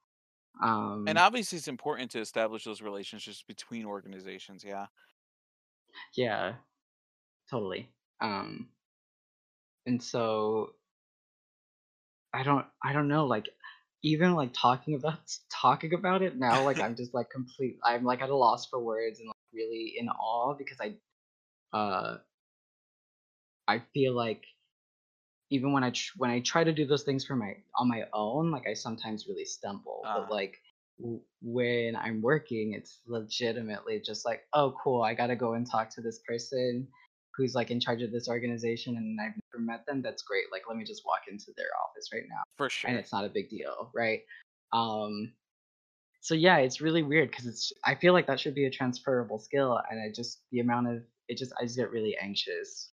And 1.05 1.17
Um, 1.17 1.17
obviously, 1.17 1.57
it's 1.57 1.67
important 1.67 2.11
to 2.11 2.19
establish 2.19 2.63
those 2.63 2.81
relationships 2.81 3.43
between 3.43 3.85
organizations. 3.85 4.63
Yeah. 4.63 4.87
yeah, 6.15 6.55
totally. 7.49 7.93
Um, 8.21 8.71
and 9.85 10.01
so 10.03 10.75
I 12.33 12.43
don't 12.43 12.65
I 12.83 12.93
don't 12.93 13.07
know, 13.07 13.25
like, 13.25 13.49
even, 14.03 14.33
like, 14.35 14.53
talking 14.53 14.95
about 14.95 15.19
talking 15.51 15.93
about 15.93 16.21
it 16.21 16.37
now, 16.37 16.63
like, 16.63 16.79
I'm 16.79 16.95
just, 16.95 17.13
like, 17.13 17.29
complete 17.29 17.79
I'm, 17.83 18.03
like, 18.03 18.21
at 18.21 18.29
a 18.29 18.35
loss 18.35 18.67
for 18.69 18.79
words 18.83 19.19
and, 19.19 19.27
like, 19.27 19.35
really 19.53 19.95
in 19.97 20.09
awe 20.09 20.53
because 20.55 20.79
I, 20.81 20.97
uh, 21.77 22.19
I 23.67 23.79
feel 23.79 24.13
like 24.13 24.45
even 25.49 25.73
when 25.73 25.83
I 25.83 25.91
tr 25.91 26.13
when 26.17 26.29
I 26.29 26.39
try 26.39 26.63
to 26.63 26.73
do 26.73 26.85
those 26.85 27.03
things 27.03 27.25
for 27.25 27.35
my 27.35 27.55
on 27.75 27.87
my 27.89 28.07
own, 28.13 28.51
like, 28.51 28.67
I 28.67 28.73
sometimes 28.73 29.27
really 29.27 29.45
stumble, 29.45 30.09
but, 30.13 30.23
uh, 30.23 30.29
like, 30.29 30.61
w 30.99 31.21
when 31.41 31.95
I'm 31.95 32.21
working, 32.21 32.73
it's 32.73 33.01
legitimately 33.05 34.01
just 34.01 34.25
like, 34.25 34.43
"Oh, 34.53 34.75
cool, 34.83 35.01
I 35.03 35.13
gotta 35.15 35.35
go 35.35 35.53
and 35.53 35.69
talk 35.69 35.89
to 35.91 36.01
this 36.01 36.19
person 36.27 36.87
who's, 37.35 37.55
like, 37.55 37.71
in 37.71 37.79
charge 37.79 38.01
of 38.03 38.11
this 38.11 38.27
organization, 38.29 38.97
and 38.97 39.19
I've 39.21 39.33
never 39.53 39.63
met 39.63 39.85
them, 39.87 40.01
that's 40.01 40.23
great, 40.23 40.51
like, 40.51 40.63
let 40.67 40.77
me 40.77 40.83
just 40.85 41.03
walk 41.05 41.23
into 41.29 41.53
their 41.57 41.69
office 41.87 42.09
right 42.13 42.23
now." 42.29 42.43
for 42.57 42.69
sure. 42.69 42.91
And 42.91 42.97
it's 42.97 43.11
not 43.13 43.25
a 43.25 43.29
big 43.29 43.49
deal, 43.49 43.91
right? 43.95 44.21
Um, 44.73 45.33
so 46.21 46.35
yeah, 46.35 46.57
it's 46.59 46.81
really 46.81 47.03
weird 47.03 47.31
because 47.31 47.47
it's 47.47 47.73
I 47.85 47.95
feel 47.95 48.13
like 48.13 48.27
that 48.27 48.39
should 48.39 48.55
be 48.55 48.65
a 48.65 48.71
transferable 48.71 49.39
skill, 49.39 49.81
and 49.91 50.01
I 50.01 50.11
just 50.15 50.43
the 50.51 50.59
amount 50.61 50.89
of 50.89 51.03
it 51.29 51.37
just 51.37 51.53
I 51.59 51.63
just 51.65 51.77
get 51.77 51.91
really 51.91 52.17
anxious, 52.21 52.91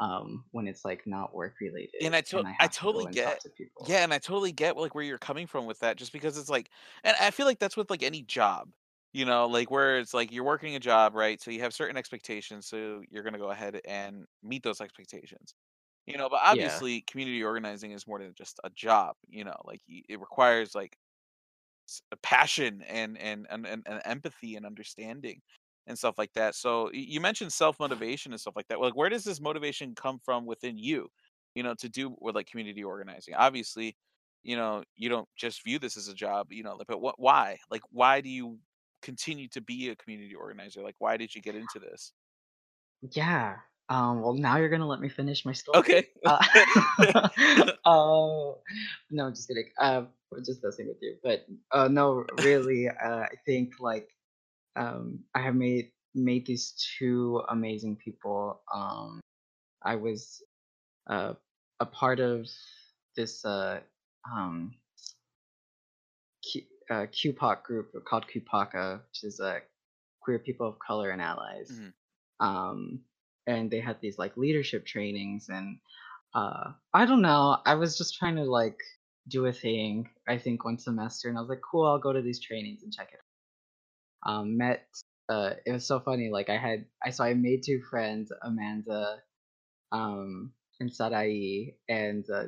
um, 0.00 0.46
when 0.52 0.68
it's, 0.68 0.84
like, 0.84 1.06
not 1.06 1.34
work 1.34 1.56
And 2.00 2.14
related 2.14 2.14
I 2.14 2.20
to 2.22 2.38
and 2.38 2.48
I 2.48 2.52
I 2.60 2.66
have 2.66 2.76
to 2.78 2.78
totally 2.78 3.06
get 3.06 3.40
to 3.40 3.50
yeah, 3.80 4.02
and 4.04 4.12
I 4.12 4.18
totally 4.18 4.52
get, 4.52 4.76
like, 4.76 4.94
where 4.94 5.04
you're 5.04 5.18
coming 5.18 5.46
from 5.46 5.66
with 5.66 5.80
that 5.80 5.96
just 5.96 6.12
because 6.12 6.36
it's 6.38 6.48
like 6.50 6.70
and 7.04 7.16
I 7.20 7.30
feel 7.30 7.46
like 7.46 7.58
that's 7.58 7.76
with, 7.76 7.90
like, 7.90 8.02
any 8.02 8.22
job, 8.22 8.70
you 9.12 9.24
know, 9.24 9.46
like, 9.46 9.70
where 9.70 9.98
it's 9.98 10.14
like 10.14 10.32
you're 10.32 10.44
working 10.44 10.74
a 10.76 10.80
job, 10.80 11.14
right? 11.14 11.40
So 11.40 11.50
you 11.50 11.60
have 11.60 11.74
certain 11.74 11.96
expectations, 11.96 12.66
so 12.68 13.02
you're 13.10 13.22
gonna 13.24 13.38
go 13.38 13.50
ahead 13.50 13.80
and 13.86 14.26
meet 14.42 14.62
those 14.62 14.80
expectations, 14.80 15.54
you 16.06 16.18
know, 16.18 16.28
but 16.30 16.40
Yeah. 16.48 16.82
obviously, 16.82 17.02
community 17.02 17.42
organizing 17.44 17.92
is 17.92 18.06
more 18.06 18.18
than 18.20 18.34
just 18.34 18.60
a 18.64 18.70
job, 18.70 19.16
you 19.28 19.44
know, 19.44 19.56
like, 19.64 19.80
y 19.88 20.02
it 20.08 20.20
requires, 20.20 20.74
like, 20.74 20.96
s- 21.88 22.02
a 22.12 22.16
passion 22.18 22.82
and 22.82 23.18
and, 23.18 23.46
and 23.50 23.66
and 23.66 23.82
and 23.86 24.02
empathy 24.04 24.56
and 24.56 24.66
understanding 24.66 25.40
and 25.86 25.98
stuff 25.98 26.18
like 26.18 26.32
that. 26.34 26.54
So 26.54 26.84
y- 26.86 26.90
you 26.94 27.20
mentioned 27.20 27.52
self 27.52 27.78
motivation 27.80 28.32
and 28.32 28.40
stuff 28.40 28.56
like 28.56 28.68
that. 28.68 28.80
Like, 28.80 28.96
where 28.96 29.08
does 29.10 29.24
this 29.24 29.40
motivation 29.40 29.94
come 29.94 30.18
from 30.24 30.46
within 30.46 30.76
you? 30.78 31.08
You 31.54 31.62
know, 31.62 31.74
to 31.76 31.88
do 31.88 32.14
with 32.20 32.34
like 32.34 32.46
community 32.46 32.84
organizing. 32.84 33.34
Obviously, 33.34 33.96
you 34.42 34.56
know, 34.56 34.84
you 34.96 35.08
don't 35.08 35.28
just 35.36 35.64
view 35.64 35.78
this 35.78 35.96
as 35.96 36.08
a 36.08 36.14
job. 36.14 36.52
You 36.52 36.62
know, 36.62 36.76
like, 36.76 36.86
but 36.88 37.00
what? 37.00 37.18
Why? 37.18 37.58
Like, 37.70 37.82
why 37.90 38.20
do 38.20 38.28
you 38.28 38.58
continue 39.02 39.48
to 39.48 39.60
be 39.60 39.88
a 39.88 39.96
community 39.96 40.34
organizer? 40.34 40.82
Like, 40.82 40.96
why 40.98 41.16
did 41.16 41.34
you 41.34 41.42
get 41.42 41.54
into 41.54 41.78
this? 41.78 42.12
Yeah. 43.12 43.56
Um, 43.90 44.20
well, 44.20 44.34
now 44.34 44.58
you're 44.58 44.68
gonna 44.68 44.86
let 44.86 45.00
me 45.00 45.08
finish 45.08 45.46
my 45.46 45.52
story. 45.52 45.78
Okay. 45.78 46.08
Uh, 46.24 47.68
oh, 47.86 48.58
no, 49.10 49.26
I'm 49.26 49.34
just 49.34 49.48
kidding. 49.48 49.70
Uh, 49.80 50.02
we're 50.30 50.42
just 50.42 50.62
messing 50.62 50.88
with 50.88 50.98
you. 51.00 51.16
But 51.22 51.46
uh, 51.72 51.88
no, 51.88 52.24
really, 52.42 52.88
uh, 52.88 53.20
I 53.20 53.34
think 53.46 53.74
like 53.80 54.10
um, 54.76 55.20
I 55.34 55.40
have 55.40 55.54
made 55.54 55.90
made 56.14 56.44
these 56.44 56.74
two 56.98 57.42
amazing 57.48 57.96
people. 57.96 58.60
Um, 58.74 59.20
I 59.82 59.96
was 59.96 60.42
uh, 61.06 61.34
a 61.80 61.86
part 61.86 62.20
of 62.20 62.46
this 63.16 63.44
uh, 63.44 63.80
um, 64.30 64.74
uh, 66.90 67.06
QPOC 67.06 67.62
group 67.62 67.92
called 68.06 68.26
QPOCA, 68.28 69.00
which 69.06 69.24
is 69.24 69.40
uh, 69.40 69.60
Queer 70.20 70.38
People 70.38 70.68
of 70.68 70.78
Color 70.78 71.10
and 71.10 71.22
Allies. 71.22 71.70
Mhm. 71.72 71.92
Um, 72.40 73.00
and 73.46 73.70
they 73.70 73.80
had 73.80 74.00
these 74.00 74.18
like 74.18 74.36
leadership 74.36 74.86
trainings, 74.86 75.48
and 75.48 75.78
uh, 76.34 76.72
I 76.94 77.06
don't 77.06 77.22
know. 77.22 77.58
I 77.66 77.74
was 77.74 77.96
just 77.98 78.16
trying 78.16 78.36
to 78.36 78.44
like 78.44 78.78
do 79.28 79.46
a 79.46 79.52
thing. 79.52 80.08
I 80.28 80.38
think 80.38 80.64
one 80.64 80.78
semester, 80.78 81.28
and 81.28 81.38
I 81.38 81.40
was 81.40 81.50
like, 81.50 81.62
cool, 81.62 81.86
I'll 81.86 81.98
go 81.98 82.12
to 82.12 82.22
these 82.22 82.40
trainings 82.40 82.82
and 82.82 82.92
check 82.92 83.10
it. 83.12 83.20
Um, 84.26 84.56
met. 84.56 84.86
Uh, 85.28 85.54
it 85.66 85.72
was 85.72 85.86
so 85.86 86.00
funny. 86.00 86.30
Like 86.30 86.48
I 86.48 86.56
had, 86.56 86.86
I 87.04 87.10
so 87.10 87.24
I 87.24 87.34
made 87.34 87.62
two 87.62 87.82
friends, 87.90 88.32
Amanda 88.42 89.22
um, 89.92 90.52
in 90.80 90.90
Sarai, 90.90 91.76
and 91.88 92.24
uh, 92.30 92.44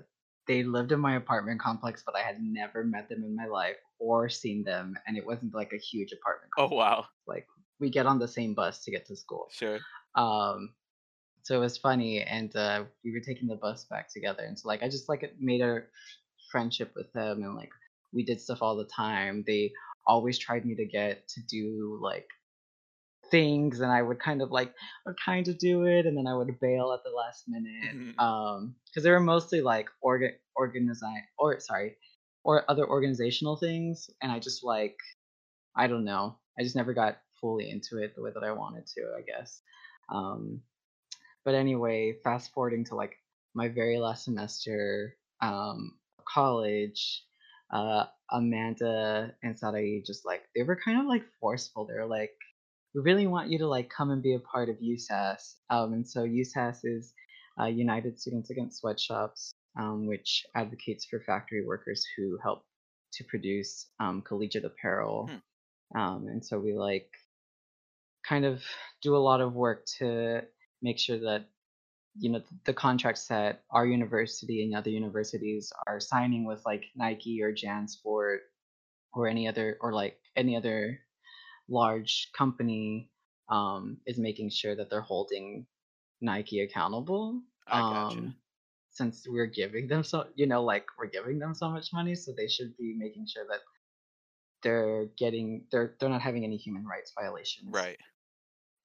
they 0.51 0.65
lived 0.65 0.91
in 0.91 0.99
my 0.99 1.15
apartment 1.15 1.61
complex, 1.61 2.03
but 2.05 2.17
I 2.17 2.23
had 2.23 2.43
never 2.43 2.83
met 2.83 3.09
them 3.09 3.23
in 3.23 3.37
my 3.37 3.47
life 3.47 3.77
or 4.01 4.29
seen 4.29 4.65
them, 4.65 4.97
and 5.07 5.17
it 5.17 5.25
wasn't 5.25 5.55
like 5.55 5.73
a 5.73 5.79
huge 5.79 6.11
apartment 6.11 6.51
Oh 6.59 6.75
wow. 6.75 7.07
Like 7.25 7.47
we 7.79 7.89
get 7.89 8.05
on 8.05 8.19
the 8.19 8.27
same 8.27 8.55
bus 8.55 8.83
to 8.83 8.91
get 8.91 9.07
to 9.07 9.17
school. 9.17 9.47
Sure. 9.53 9.79
Um, 10.17 10.71
so 11.45 11.55
it 11.55 11.61
was 11.61 11.79
funny, 11.79 12.23
and 12.23 12.55
uh, 12.57 12.83
we 13.05 13.13
were 13.13 13.21
taking 13.21 13.47
the 13.47 13.55
bus 13.55 13.85
back 13.85 14.13
together, 14.13 14.43
and 14.43 14.59
so 14.59 14.67
like 14.67 14.83
I 14.83 14.89
just 14.89 15.09
like 15.09 15.23
made 15.39 15.61
a 15.61 15.83
friendship 16.51 16.91
with 16.97 17.13
them, 17.13 17.45
and 17.45 17.55
like 17.55 17.71
we 18.13 18.25
did 18.25 18.41
stuff 18.41 18.59
all 18.61 18.77
the 18.77 18.87
time. 18.87 19.45
They 19.47 19.71
always 20.05 20.37
tried 20.37 20.67
me 20.67 20.75
to 20.75 20.85
get 20.85 21.29
to 21.29 21.41
do 21.49 21.97
like 22.03 22.27
things 23.31 23.81
and 23.81 23.91
I 23.93 24.03
would 24.03 24.19
kind 24.21 24.43
of 24.43 24.51
like 24.51 24.75
would 25.07 25.17
kind 25.25 25.47
of 25.49 25.59
do 25.59 25.85
it 25.85 26.07
and 26.07 26.17
then 26.17 26.27
I 26.27 26.35
would 26.35 26.59
bail 26.61 26.93
at 26.93 27.05
the 27.05 27.11
last 27.17 27.45
minute. 27.49 27.95
Mhm. 27.95 28.19
Um, 28.19 28.77
because 28.87 29.05
they 29.05 29.11
were 29.11 29.21
mostly 29.21 29.61
like 29.61 29.89
organ 30.01 30.33
organizing 30.57 31.23
or 31.39 31.61
sorry, 31.61 31.97
or 32.45 32.69
other 32.71 32.87
organizational 32.89 33.57
things. 33.57 34.11
And 34.23 34.33
I 34.33 34.39
just 34.39 34.65
like 34.65 34.97
I 35.77 35.87
don't 35.87 36.05
know. 36.05 36.39
I 36.59 36.63
just 36.63 36.77
never 36.77 36.93
got 36.95 37.19
fully 37.41 37.71
into 37.71 37.99
it 37.99 38.15
the 38.15 38.23
way 38.23 38.31
that 38.35 38.45
I 38.45 38.53
wanted 38.53 38.87
to, 38.87 39.15
I 39.17 39.23
guess. 39.23 39.63
Um, 40.13 40.63
but 41.45 41.55
anyway, 41.55 42.15
fast 42.25 42.53
forwarding 42.53 42.85
to 42.87 42.95
like 42.97 43.17
my 43.55 43.69
very 43.69 43.99
last 43.99 44.25
semester, 44.25 45.17
um, 45.41 45.99
college, 46.29 47.25
uh, 47.73 48.07
Amanda 48.31 49.35
and 49.43 49.59
Sarai 49.59 50.03
just 50.07 50.25
like 50.27 50.43
they 50.55 50.63
were 50.63 50.77
kind 50.77 51.01
of 51.01 51.07
like 51.07 51.25
forceful. 51.41 51.87
They 51.87 51.95
were 51.95 52.07
like 52.07 52.37
we 52.95 53.03
really 53.03 53.27
want 53.27 53.51
you 53.51 53.59
to 53.59 53.69
like 53.69 53.89
come 53.89 54.11
and 54.11 54.23
be 54.23 54.35
a 54.35 54.41
part 54.41 54.69
of 54.69 54.77
USAS. 54.77 55.55
Um, 55.71 55.93
and 55.93 56.09
so 56.09 56.25
USAS 56.25 56.81
is 56.85 57.13
uh, 57.61 57.67
United 57.67 58.19
Students 58.19 58.51
Against 58.51 58.81
Sweatshops, 58.81 59.53
um, 59.79 60.07
which 60.07 60.45
advocates 60.55 61.05
for 61.05 61.21
factory 61.21 61.65
workers 61.65 62.05
who 62.17 62.39
help 62.43 62.65
to 63.13 63.25
produce 63.25 63.87
um, 64.01 64.23
collegiate 64.23 64.65
apparel. 64.65 65.29
Hmm. 65.31 66.01
Um, 66.01 66.27
and 66.29 66.45
so 66.45 66.59
we 66.59 66.75
like 66.75 67.11
kind 68.27 68.45
of 68.45 68.63
do 69.03 69.17
a 69.17 69.19
lot 69.19 69.41
of 69.41 69.55
work 69.55 69.87
to 69.99 70.43
make 70.83 70.99
sure 70.99 71.19
that 71.19 71.47
you 72.19 72.31
know 72.31 72.43
the 72.65 72.75
contracts 72.75 73.27
that 73.29 73.63
our 73.71 73.87
university 73.87 74.65
and 74.65 74.75
other 74.75 74.91
universities 74.91 75.73
are 75.87 76.01
signing 76.01 76.45
with 76.45 76.61
like 76.67 76.85
Nike 76.97 77.41
or 77.43 77.53
JanSport 77.53 78.39
or 79.13 79.29
any 79.29 79.47
other 79.49 79.79
or 79.81 79.93
like 79.93 80.19
any 80.37 80.57
other 80.57 81.01
large 81.71 82.29
company 82.37 83.09
um, 83.49 83.99
is 84.07 84.19
making 84.19 84.51
sure 84.51 84.77
that 84.77 84.91
they're 84.91 85.01
holding 85.01 85.67
Nike 86.21 86.61
accountable. 86.61 87.41
I 87.67 87.81
gotcha. 87.81 88.19
Um, 88.19 88.35
since 88.93 89.25
we're 89.29 89.47
giving 89.47 89.87
them 89.87 90.03
so 90.03 90.27
you 90.35 90.47
know 90.47 90.63
like 90.65 90.85
we're 90.99 91.07
giving 91.07 91.39
them 91.39 91.55
so 91.55 91.71
much 91.71 91.93
money, 91.93 92.15
so 92.15 92.33
they 92.37 92.49
should 92.49 92.77
be 92.77 92.95
making 92.99 93.27
sure 93.27 93.45
that 93.49 93.61
they're 94.63 95.07
getting 95.17 95.65
they're 95.71 95.95
they're 95.99 96.09
not 96.09 96.21
having 96.21 96.45
any 96.45 96.57
human 96.57 96.85
rights 96.85 97.13
violations. 97.19 97.69
Right. 97.71 97.97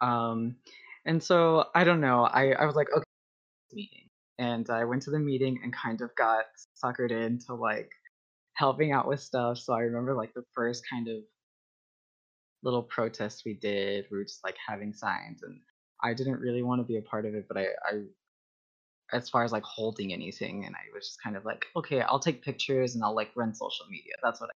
Um, 0.01 0.57
and 1.05 1.21
so 1.21 1.65
I 1.73 1.83
don't 1.83 2.01
know. 2.01 2.25
I 2.25 2.51
I 2.51 2.65
was 2.65 2.75
like 2.75 2.87
okay 2.95 3.03
meeting, 3.73 4.09
and 4.37 4.69
I 4.69 4.85
went 4.85 5.01
to 5.03 5.11
the 5.11 5.19
meeting 5.19 5.59
and 5.63 5.73
kind 5.73 6.01
of 6.01 6.15
got 6.15 6.45
suckered 6.81 7.11
into 7.11 7.55
like 7.55 7.91
helping 8.53 8.91
out 8.91 9.07
with 9.07 9.19
stuff. 9.19 9.57
So 9.57 9.73
I 9.73 9.81
remember 9.81 10.13
like 10.13 10.33
the 10.33 10.45
first 10.53 10.83
kind 10.89 11.07
of 11.07 11.17
little 12.65 12.83
protest 12.83 13.43
we 13.45 13.53
did, 13.53 14.05
we 14.11 14.17
were 14.17 14.25
just 14.25 14.43
like 14.43 14.57
having 14.67 14.93
signs, 14.93 15.43
and 15.43 15.61
I 16.03 16.13
didn't 16.13 16.41
really 16.41 16.63
want 16.63 16.81
to 16.81 16.85
be 16.85 16.97
a 16.97 17.01
part 17.01 17.25
of 17.25 17.35
it, 17.35 17.47
but 17.47 17.57
I, 17.57 17.67
I 17.87 18.03
as 19.13 19.29
far 19.29 19.43
as 19.43 19.51
like 19.51 19.63
holding 19.63 20.11
anything, 20.13 20.65
and 20.65 20.75
I 20.75 20.93
was 20.93 21.07
just 21.07 21.23
kind 21.23 21.37
of 21.37 21.45
like, 21.45 21.65
okay, 21.77 22.01
I'll 22.01 22.19
take 22.19 22.43
pictures 22.43 22.95
and 22.95 23.03
I'll 23.03 23.15
like 23.15 23.31
run 23.35 23.55
social 23.55 23.85
media. 23.89 24.13
That's 24.23 24.41
what 24.41 24.49
I 24.49 24.53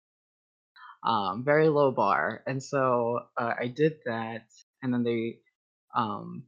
um, 1.06 1.44
very 1.44 1.70
low 1.70 1.92
bar. 1.92 2.44
And 2.48 2.62
so 2.62 3.20
uh, 3.38 3.54
I 3.60 3.68
did 3.68 3.98
that, 4.06 4.48
and 4.82 4.94
then 4.94 5.04
they, 5.04 5.40
um, 5.96 6.44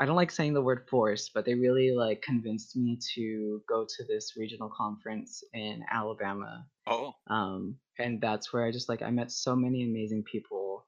I 0.00 0.06
don't 0.06 0.16
like 0.16 0.30
saying 0.30 0.54
the 0.54 0.62
word 0.62 0.88
force, 0.88 1.30
but 1.32 1.44
they 1.44 1.54
really 1.54 1.92
like 1.92 2.22
convinced 2.22 2.74
me 2.74 2.98
to 3.14 3.62
go 3.68 3.84
to 3.84 4.04
this 4.04 4.32
regional 4.34 4.72
conference 4.74 5.44
in 5.52 5.84
Alabama. 5.92 6.64
Oh. 6.86 7.12
Um, 7.28 7.76
and 7.98 8.18
that's 8.18 8.50
where 8.50 8.64
I 8.64 8.72
just 8.72 8.88
like 8.88 9.02
I 9.02 9.10
met 9.10 9.30
so 9.30 9.54
many 9.54 9.84
amazing 9.84 10.24
people 10.24 10.86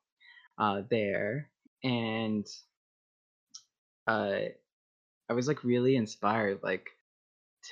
uh, 0.59 0.81
there, 0.91 1.51
and 1.85 2.47
uh, 4.07 4.39
I 5.29 5.33
was 5.35 5.47
like 5.47 5.63
really 5.63 5.97
inspired, 5.97 6.61
like 6.63 6.89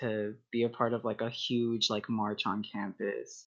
to 0.01 0.35
be 0.53 0.65
a 0.65 0.69
part 0.69 0.93
of 0.93 1.05
like 1.07 1.23
a 1.23 1.31
huge 1.31 1.89
like 1.89 2.09
march 2.11 2.47
on 2.47 2.63
campus 2.63 3.47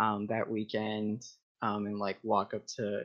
um, 0.00 0.26
that 0.28 0.50
weekend 0.50 1.22
um, 1.62 1.86
and 1.86 1.98
like 1.98 2.18
walk 2.24 2.54
up 2.54 2.66
to 2.76 3.02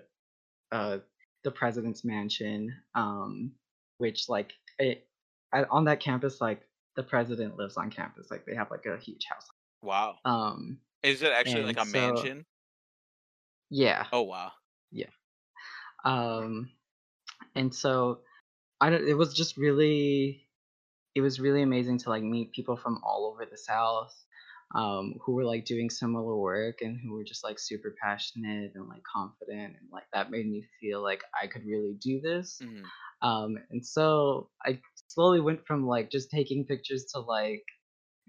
uh, 0.72 0.98
the 1.44 1.52
president's 1.52 2.04
mansion, 2.04 2.74
um, 2.96 3.52
which 3.98 4.30
like 4.30 4.54
it, 4.80 5.08
on 5.54 5.86
that 5.86 6.00
campus, 6.00 6.42
like 6.42 6.68
the 6.96 7.04
president 7.04 7.58
lives 7.58 7.78
on 7.78 7.92
campus. 7.92 8.32
Like 8.32 8.46
they 8.46 8.56
have 8.56 8.72
like 8.72 8.86
a 8.86 8.98
huge 8.98 9.26
house. 9.30 9.48
Wow. 9.82 10.16
Um, 10.26 10.80
Is 11.04 11.22
it 11.22 11.32
actually 11.32 11.64
like 11.64 11.78
a 11.78 11.86
so 11.86 11.92
mansion? 11.92 12.46
yeah, 13.70 14.06
Oh 14.12 14.24
wow. 14.24 14.52
yeah. 14.92 15.10
Um, 16.04 16.70
and 17.56 17.74
so 17.74 18.22
I 18.82 18.90
don't. 18.90 19.08
It 19.08 19.16
was 19.16 19.34
just 19.34 19.58
really, 19.58 20.48
it 21.16 21.22
was 21.22 21.40
really 21.40 21.62
amazing 21.62 22.00
to 22.00 22.10
like 22.10 22.24
meet 22.24 22.54
people 22.54 22.78
from 22.78 23.02
all 23.04 23.26
over 23.32 23.46
the 23.46 23.58
South, 23.58 24.25
um, 24.76 25.16
who 25.26 25.34
were 25.34 25.46
like 25.46 25.66
doing 25.66 25.90
similar 25.90 26.36
work 26.36 26.82
and 26.82 27.00
who 27.00 27.14
were 27.14 27.24
just 27.24 27.44
like 27.44 27.60
super 27.60 27.96
passionate 28.02 28.74
and 28.76 28.88
like 28.90 29.04
confident 29.04 29.76
and 29.80 29.90
like 29.92 30.04
that 30.14 30.32
made 30.32 30.48
me 30.48 30.66
feel 30.82 31.02
like 31.02 31.24
I 31.42 31.48
could 31.48 31.66
really 31.66 31.96
do 32.02 32.22
this. 32.22 32.60
hmm 32.62 32.84
Um, 33.22 33.58
and 33.72 33.86
so 33.86 34.50
I 34.66 34.82
slowly 35.08 35.40
went 35.42 35.66
from 35.66 35.88
like 35.88 36.12
just 36.12 36.30
taking 36.30 36.66
pictures 36.66 37.06
to 37.14 37.20
like 37.20 37.64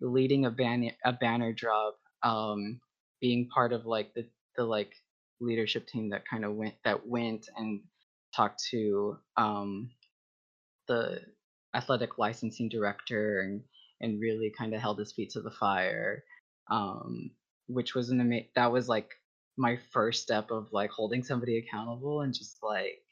leading 0.01 0.47
a 0.47 0.51
banner 0.51 0.93
a 1.05 1.13
banner 1.13 1.53
drop, 1.53 1.99
um, 2.23 2.81
being 3.21 3.49
part 3.49 3.73
of 3.73 3.87
like 3.87 4.15
the 4.15 4.29
the 4.57 4.65
like 4.65 4.93
leadership 5.41 5.87
team 5.89 6.11
that 6.11 6.29
kind 6.29 6.45
of 6.45 6.55
went 6.55 6.75
that 6.85 7.07
went 7.07 7.49
and 7.57 7.83
talked 8.35 8.63
to 8.71 9.19
um 9.37 9.91
the 10.89 11.21
athletic 11.75 12.19
licensing 12.19 12.69
director 12.69 13.41
and 13.41 13.63
and 14.01 14.21
really 14.21 14.53
kind 14.57 14.75
of 14.75 14.81
held 14.81 14.99
his 14.99 15.13
feet 15.13 15.31
to 15.31 15.41
the 15.41 15.51
fire 15.51 16.25
um 16.71 17.31
which 17.69 17.95
was 17.95 18.11
an 18.11 18.21
ama- 18.21 18.49
that 18.55 18.73
was 18.73 18.89
like 18.89 19.11
my 19.57 19.77
first 19.93 20.23
step 20.23 20.51
of 20.51 20.73
like 20.73 20.91
holding 20.91 21.23
somebody 21.23 21.59
accountable 21.59 22.21
and 22.23 22.35
just 22.35 22.59
like 22.63 23.03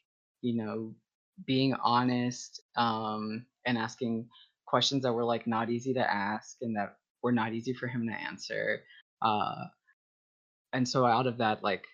you 0.43 0.57
know 0.57 0.95
being 1.47 1.75
honest 1.75 2.63
um 2.77 3.47
and 3.67 3.79
asking 3.79 4.29
questions 4.67 5.03
that 5.03 5.13
were 5.13 5.25
like 5.25 5.47
not 5.47 5.71
easy 5.71 5.95
to 5.95 6.13
ask 6.13 6.57
and 6.63 6.77
that 6.77 6.97
were 7.23 7.33
not 7.33 7.53
easy 7.55 7.73
for 7.75 7.87
him 7.89 8.07
to 8.09 8.15
answer 8.15 8.83
uh 9.23 9.65
and 10.73 10.89
so 10.89 11.07
out 11.07 11.27
of 11.27 11.39
that 11.39 11.63
like 11.63 11.87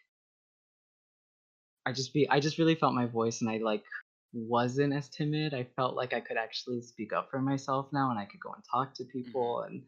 I 1.86 1.92
just 1.92 2.12
be 2.14 2.28
I 2.28 2.40
just 2.40 2.58
really 2.58 2.74
felt 2.74 2.94
my 2.94 3.06
voice 3.06 3.40
and 3.40 3.50
I 3.50 3.58
like 3.58 3.84
wasn't 4.32 4.92
as 4.94 5.08
timid. 5.08 5.54
I 5.54 5.64
felt 5.76 5.96
like 5.96 6.12
I 6.12 6.20
could 6.20 6.36
actually 6.36 6.82
speak 6.82 7.12
up 7.12 7.30
for 7.30 7.40
myself 7.40 7.88
now 7.92 8.10
and 8.10 8.18
I 8.18 8.26
could 8.26 8.40
go 8.40 8.52
and 8.52 8.62
talk 8.70 8.94
to 8.94 9.04
hmm 9.24 9.52
people 9.52 9.62
and 9.62 9.82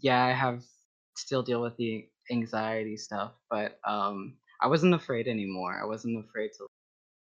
yeah, 0.00 0.22
I 0.24 0.32
have 0.32 0.62
still 1.16 1.42
deal 1.42 1.62
with 1.62 1.76
the 1.76 2.08
anxiety 2.30 2.96
stuff, 2.96 3.32
but 3.50 3.78
um 3.86 4.36
I 4.60 4.68
wasn't 4.68 4.94
afraid 4.94 5.28
anymore. 5.28 5.78
I 5.80 5.84
wasn't 5.84 6.24
afraid 6.24 6.50
to 6.58 6.66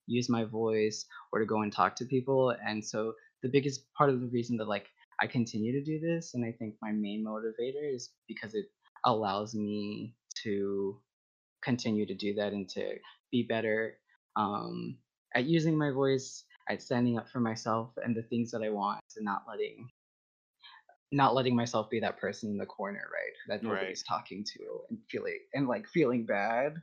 use 0.07 0.29
my 0.29 0.43
voice 0.43 1.05
or 1.31 1.39
to 1.39 1.45
go 1.45 1.61
and 1.61 1.71
talk 1.71 1.95
to 1.95 2.05
people 2.05 2.55
and 2.65 2.83
so 2.83 3.13
the 3.41 3.49
biggest 3.49 3.85
part 3.93 4.09
of 4.09 4.19
the 4.21 4.27
reason 4.27 4.57
that 4.57 4.67
like 4.67 4.87
I 5.21 5.27
continue 5.27 5.71
to 5.71 5.83
do 5.83 5.99
this 5.99 6.33
and 6.33 6.43
I 6.45 6.51
think 6.51 6.75
my 6.81 6.91
main 6.91 7.23
motivator 7.25 7.93
is 7.95 8.11
because 8.27 8.53
it 8.53 8.65
allows 9.05 9.55
me 9.55 10.13
to 10.43 10.99
continue 11.63 12.05
to 12.05 12.13
do 12.13 12.33
that 12.35 12.53
and 12.53 12.67
to 12.69 12.95
be 13.31 13.43
better 13.43 13.97
um, 14.35 14.97
at 15.35 15.45
using 15.45 15.77
my 15.77 15.91
voice, 15.91 16.43
at 16.69 16.81
standing 16.81 17.17
up 17.17 17.29
for 17.29 17.39
myself 17.39 17.91
and 18.03 18.15
the 18.15 18.23
things 18.23 18.51
that 18.51 18.61
I 18.61 18.69
want, 18.69 18.99
and 19.15 19.25
not 19.25 19.43
letting 19.47 19.89
not 21.13 21.35
letting 21.35 21.55
myself 21.55 21.89
be 21.89 21.99
that 21.99 22.17
person 22.17 22.49
in 22.49 22.57
the 22.57 22.65
corner, 22.65 23.03
right? 23.13 23.33
That 23.47 23.63
Right. 23.63 23.75
nobody's 23.75 24.03
talking 24.03 24.43
to 24.43 24.81
and 24.89 24.99
feeling 25.09 25.39
and 25.53 25.67
like 25.67 25.87
feeling 25.87 26.25
bad. 26.25 26.75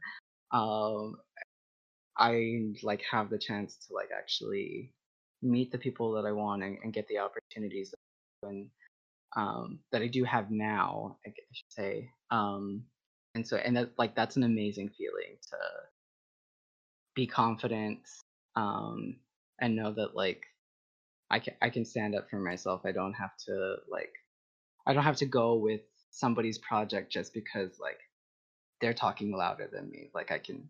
Um, 0.53 1.17
I 2.17 2.73
like 2.83 3.03
have 3.11 3.31
the 3.31 3.39
chance 3.39 3.77
to 3.89 3.95
like 3.95 4.11
actually 4.17 4.93
meet 5.43 5.73
the 5.73 5.79
people 5.79 6.13
that 6.13 6.27
I 6.27 6.33
want 6.33 6.63
and, 6.63 6.79
and 6.83 6.93
get 6.93 7.09
the 7.09 7.19
opportunities 7.19 7.95
and 8.43 8.71
um, 9.37 9.81
that 9.93 10.03
I 10.03 10.07
do 10.07 10.25
have 10.25 10.51
now, 10.51 11.19
I 11.27 11.31
should 11.53 11.73
say. 11.73 12.11
Um, 12.31 12.85
and 13.35 13.47
so, 13.47 13.57
and 13.57 13.77
that 13.77 13.91
like 13.99 14.15
that's 14.15 14.37
an 14.37 14.45
amazing 14.45 14.91
feeling 14.91 15.39
to 15.51 15.57
be 17.15 17.27
confident 17.27 18.01
um, 18.57 19.17
and 19.61 19.77
know 19.77 19.93
that 19.93 20.15
like 20.15 20.47
I 21.31 21.39
can 21.39 21.55
I 21.63 21.71
can 21.71 21.85
stand 21.85 22.15
up 22.15 22.29
for 22.29 22.39
myself. 22.39 22.83
I 22.85 22.93
don't 22.93 23.15
have 23.15 23.37
to 23.47 23.77
like 23.91 24.13
I 24.87 24.93
don't 24.93 25.05
have 25.05 25.17
to 25.17 25.27
go 25.27 25.57
with 25.57 25.83
somebody's 26.11 26.59
project 26.59 27.13
just 27.13 27.33
because 27.33 27.79
like 27.81 27.99
they're 28.81 28.95
talking 28.95 29.33
louder 29.37 29.69
than 29.73 29.91
me. 29.91 30.11
Like 30.15 30.31
I 30.31 30.39
can 30.39 30.69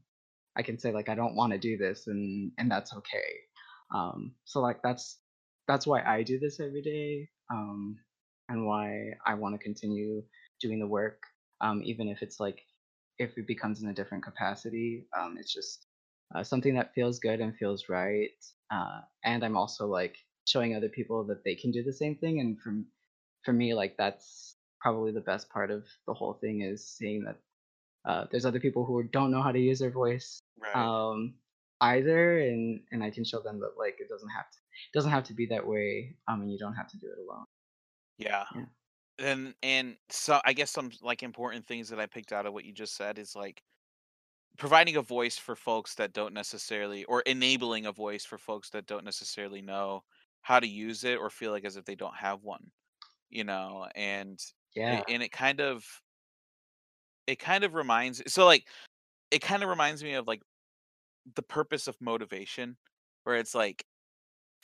I 0.56 0.62
can 0.62 0.78
say 0.78 0.92
like 0.92 1.08
I 1.08 1.14
don't 1.14 1.36
want 1.36 1.52
to 1.52 1.58
do 1.58 1.76
this 1.76 2.06
and 2.06 2.52
and 2.58 2.70
that's 2.70 2.94
okay. 2.94 3.30
Um, 3.94 4.32
so 4.44 4.60
like 4.60 4.82
that's 4.82 5.18
that's 5.68 5.86
why 5.86 6.02
I 6.02 6.22
do 6.22 6.38
this 6.38 6.60
every 6.60 6.82
day 6.82 7.28
um, 7.50 7.98
and 8.48 8.66
why 8.66 9.12
I 9.26 9.34
want 9.34 9.54
to 9.54 9.64
continue 9.64 10.22
doing 10.60 10.80
the 10.80 10.86
work 10.86 11.22
um, 11.60 11.82
even 11.84 12.08
if 12.08 12.22
it's 12.22 12.40
like 12.40 12.60
if 13.20 13.36
it 13.36 13.46
becomes 13.46 13.82
in 13.82 13.88
a 13.88 13.94
different 13.94 14.24
capacity. 14.24 15.06
Um, 15.16 15.36
it's 15.38 15.52
just 15.52 15.86
uh, 16.34 16.42
something 16.42 16.74
that 16.74 16.94
feels 16.94 17.18
good 17.18 17.40
and 17.40 17.54
feels 17.56 17.84
right. 17.88 18.30
Uh, 18.72 19.00
and 19.24 19.44
I'm 19.44 19.56
also 19.56 19.86
like 19.86 20.16
showing 20.46 20.74
other 20.74 20.88
people 20.88 21.24
that 21.24 21.44
they 21.44 21.54
can 21.54 21.70
do 21.70 21.84
the 21.84 21.92
same 21.92 22.16
thing. 22.16 22.40
And 22.40 22.58
for 22.60 22.72
for 23.44 23.52
me, 23.52 23.74
like 23.74 23.96
that's 23.96 24.56
probably 24.80 25.12
the 25.12 25.20
best 25.20 25.50
part 25.50 25.70
of 25.70 25.86
the 26.06 26.14
whole 26.14 26.34
thing 26.34 26.62
is 26.62 26.88
seeing 26.88 27.24
that 27.24 27.40
uh, 28.06 28.26
there's 28.30 28.46
other 28.46 28.60
people 28.60 28.84
who 28.84 29.02
don't 29.04 29.30
know 29.30 29.42
how 29.42 29.52
to 29.52 29.58
use 29.60 29.78
their 29.80 29.90
voice 29.90 30.42
Right. 30.56 30.90
um, 31.08 31.36
either, 31.80 32.38
and 32.40 32.82
and 32.92 33.02
I 33.04 33.10
can 33.10 33.24
show 33.24 33.40
them 33.42 33.60
that 33.60 33.74
like 33.78 33.96
it 34.00 34.08
doesn't 34.08 34.30
have 34.30 34.50
to 34.50 34.58
it 34.58 34.96
doesn't 34.98 35.10
have 35.12 35.24
to 35.24 35.34
be 35.34 35.46
that 35.46 35.66
way. 35.66 36.16
Um, 36.28 36.42
and 36.42 36.52
you 36.52 36.58
don't 36.58 36.74
have 36.74 36.88
to 36.90 36.98
do 36.98 37.08
it 37.12 37.18
alone. 37.18 37.44
Yeah. 38.18 38.46
Yeah. 38.54 38.66
And 39.18 39.54
and 39.62 39.98
so 40.10 40.40
I 40.44 40.52
guess 40.54 40.70
some 40.70 40.92
like 41.02 41.22
important 41.22 41.66
things 41.66 41.88
that 41.90 42.00
I 42.00 42.06
picked 42.06 42.32
out 42.32 42.46
of 42.46 42.52
what 42.54 42.64
you 42.64 42.72
just 42.72 42.96
said 42.96 43.18
is 43.18 43.36
like 43.36 43.62
providing 44.58 44.96
a 44.96 45.02
voice 45.02 45.38
for 45.38 45.56
folks 45.56 45.94
that 45.96 46.12
don't 46.12 46.34
necessarily 46.34 47.04
or 47.06 47.22
enabling 47.22 47.86
a 47.86 47.92
voice 47.92 48.24
for 48.24 48.38
folks 48.38 48.70
that 48.70 48.86
don't 48.86 49.04
necessarily 49.04 49.62
know 49.62 50.04
how 50.42 50.60
to 50.60 50.66
use 50.68 51.04
it 51.04 51.18
or 51.18 51.30
feel 51.30 51.52
like 51.52 51.64
as 51.64 51.76
if 51.76 51.84
they 51.84 51.94
don't 51.96 52.16
have 52.16 52.42
one 52.42 52.70
you 53.30 53.44
know 53.44 53.88
and 53.94 54.40
Yeah. 54.74 55.02
it, 55.02 55.04
and 55.08 55.22
it 55.22 55.30
kind 55.32 55.60
of 55.60 55.84
it 57.26 57.38
kind 57.38 57.64
of 57.64 57.74
reminds 57.74 58.22
so 58.32 58.44
like 58.44 58.68
it 59.30 59.40
kind 59.40 59.62
of 59.62 59.68
reminds 59.68 60.04
me 60.04 60.14
of 60.14 60.26
like 60.28 60.42
the 61.36 61.42
purpose 61.42 61.88
of 61.88 62.00
motivation 62.00 62.76
where 63.24 63.36
it's 63.36 63.54
like 63.54 63.86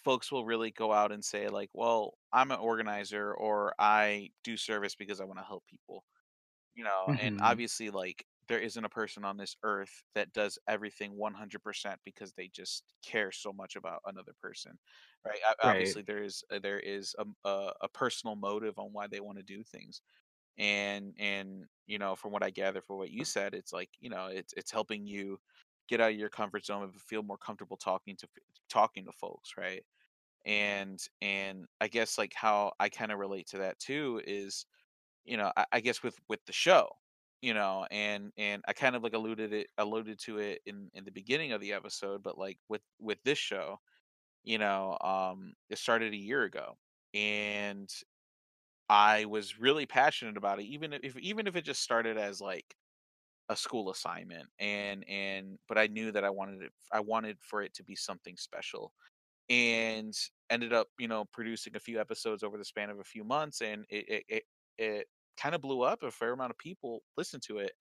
folks 0.04 0.32
will 0.32 0.46
really 0.46 0.72
go 0.72 0.92
out 0.92 1.12
and 1.12 1.24
say 1.24 1.48
like 1.48 1.70
well 1.74 2.18
i'm 2.32 2.50
an 2.52 2.58
organizer 2.60 3.34
or 3.34 3.74
i 3.80 4.30
do 4.44 4.56
service 4.56 4.96
because 4.96 5.20
i 5.20 5.24
want 5.24 5.38
to 5.38 5.44
help 5.44 5.64
people 5.68 6.04
you 6.74 6.84
know 6.84 7.12
and 7.18 7.36
hmm 7.36 7.42
obviously 7.42 7.90
like 7.90 8.26
there 8.48 8.60
isn't 8.60 8.84
a 8.84 8.88
person 8.88 9.24
on 9.24 9.36
this 9.36 9.56
earth 9.62 10.04
that 10.14 10.32
does 10.32 10.58
everything 10.68 11.16
100% 11.16 12.00
because 12.04 12.32
they 12.34 12.48
just 12.48 12.84
care 13.04 13.32
so 13.32 13.52
much 13.52 13.76
about 13.76 14.00
another 14.06 14.32
person 14.40 14.78
right? 15.24 15.40
Obviously 15.60 16.02
there 16.02 16.22
is 16.22 16.44
uh, 16.50 16.58
there 16.58 16.78
is 16.80 17.14
a, 17.18 17.26
a, 17.48 17.72
a 17.82 17.88
personal 17.88 18.36
motive 18.36 18.78
on 18.78 18.92
why 18.92 19.06
they 19.06 19.20
want 19.20 19.38
to 19.38 19.44
do 19.44 19.62
things. 19.64 20.02
And 20.58 21.14
and 21.18 21.66
you 21.86 21.98
know 21.98 22.16
from 22.16 22.32
what 22.32 22.42
i 22.42 22.50
gather 22.50 22.80
from 22.82 22.96
what 22.98 23.10
you 23.10 23.24
said 23.24 23.54
it's 23.54 23.72
like 23.72 23.90
you 24.00 24.10
know 24.10 24.26
it's 24.28 24.54
it's 24.54 24.70
helping 24.70 25.06
you 25.06 25.38
get 25.88 26.00
out 26.00 26.12
of 26.12 26.18
your 26.18 26.30
comfort 26.30 26.64
zone 26.64 26.84
and 26.84 27.00
feel 27.02 27.22
more 27.22 27.38
comfortable 27.38 27.76
talking 27.76 28.16
to 28.16 28.28
talking 28.68 29.04
to 29.06 29.12
folks 29.12 29.52
right? 29.58 29.84
And 30.46 31.00
and 31.22 31.66
i 31.80 31.88
guess 31.88 32.18
like 32.18 32.34
how 32.34 32.72
i 32.80 32.88
kind 32.88 33.12
of 33.12 33.18
relate 33.18 33.48
to 33.48 33.58
that 33.58 33.78
too 33.80 34.22
is 34.26 34.66
you 35.24 35.36
know, 35.36 35.52
I, 35.56 35.66
I 35.72 35.80
guess 35.80 36.02
with 36.02 36.18
with 36.28 36.44
the 36.46 36.52
show, 36.52 36.90
you 37.42 37.54
know, 37.54 37.86
and 37.90 38.32
and 38.36 38.62
I 38.68 38.72
kind 38.72 38.96
of 38.96 39.02
like 39.02 39.14
alluded 39.14 39.52
it 39.52 39.68
alluded 39.78 40.18
to 40.20 40.38
it 40.38 40.62
in 40.66 40.90
in 40.94 41.04
the 41.04 41.12
beginning 41.12 41.52
of 41.52 41.60
the 41.60 41.72
episode, 41.74 42.22
but 42.22 42.38
like 42.38 42.58
with 42.68 42.82
with 43.00 43.22
this 43.24 43.38
show, 43.38 43.80
you 44.44 44.58
know, 44.58 44.98
um, 45.02 45.54
it 45.70 45.78
started 45.78 46.14
a 46.14 46.16
year 46.18 46.44
ago, 46.44 46.78
and 47.14 47.90
I 48.88 49.24
was 49.24 49.58
really 49.58 49.86
passionate 49.86 50.36
about 50.36 50.60
it, 50.60 50.64
even 50.66 50.92
if 50.92 51.16
even 51.18 51.46
if 51.46 51.56
it 51.56 51.62
just 51.62 51.82
started 51.82 52.16
as 52.18 52.40
like 52.40 52.76
a 53.48 53.56
school 53.56 53.90
assignment, 53.90 54.48
and 54.58 55.04
and 55.08 55.58
but 55.68 55.78
I 55.78 55.88
knew 55.88 56.12
that 56.12 56.24
I 56.24 56.30
wanted 56.30 56.62
it, 56.62 56.72
I 56.92 57.00
wanted 57.00 57.38
for 57.42 57.62
it 57.62 57.74
to 57.74 57.84
be 57.84 57.96
something 57.96 58.36
special, 58.36 58.92
and 59.50 60.14
ended 60.50 60.72
up 60.74 60.88
you 60.98 61.08
know 61.08 61.26
producing 61.26 61.76
a 61.76 61.80
few 61.80 62.00
episodes 62.00 62.42
over 62.44 62.58
the 62.58 62.64
span 62.66 62.90
of 62.90 63.00
a 63.00 63.04
few 63.04 63.24
months 63.24 63.62
and 63.62 63.86
it 63.90 64.08
it 64.08 64.24
it, 64.28 64.44
it 64.78 65.08
kind 65.36 65.54
of 65.54 65.60
blew 65.60 65.82
up 65.82 66.02
a 66.02 66.10
fair 66.10 66.32
amount 66.32 66.50
of 66.50 66.58
people 66.58 67.02
listened 67.16 67.42
to 67.42 67.58
it 67.58 67.72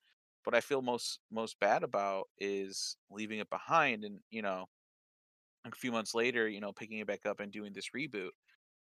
what 0.43 0.55
i 0.55 0.61
feel 0.61 0.81
most 0.81 1.19
most 1.31 1.59
bad 1.59 1.83
about 1.83 2.25
is 2.39 2.97
leaving 3.09 3.39
it 3.39 3.49
behind 3.49 4.03
and 4.03 4.19
you 4.31 4.41
know 4.41 4.65
a 5.65 5.71
few 5.71 5.91
months 5.91 6.13
later 6.13 6.47
you 6.47 6.59
know 6.59 6.71
picking 6.71 6.99
it 6.99 7.07
back 7.07 7.25
up 7.25 7.39
and 7.39 7.51
doing 7.51 7.73
this 7.73 7.91
reboot. 7.95 8.31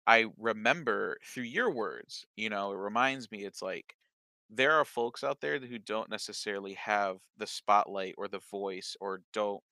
I 0.07 0.27
remember 0.37 1.17
through 1.25 1.43
your 1.45 1.71
words, 1.71 2.25
you 2.37 2.49
know, 2.49 2.71
it 2.73 2.77
reminds 2.77 3.31
me 3.31 3.45
it's 3.45 3.61
like 3.61 3.95
there 4.49 4.73
are 4.73 4.85
folks 4.85 5.23
out 5.23 5.41
there 5.41 5.59
who 5.59 5.79
don't 5.79 6.09
necessarily 6.11 6.73
have 6.75 7.19
the 7.37 7.47
spotlight 7.47 8.15
or 8.17 8.27
the 8.27 8.39
voice 8.39 8.95
or 9.01 9.21
don't 9.33 9.63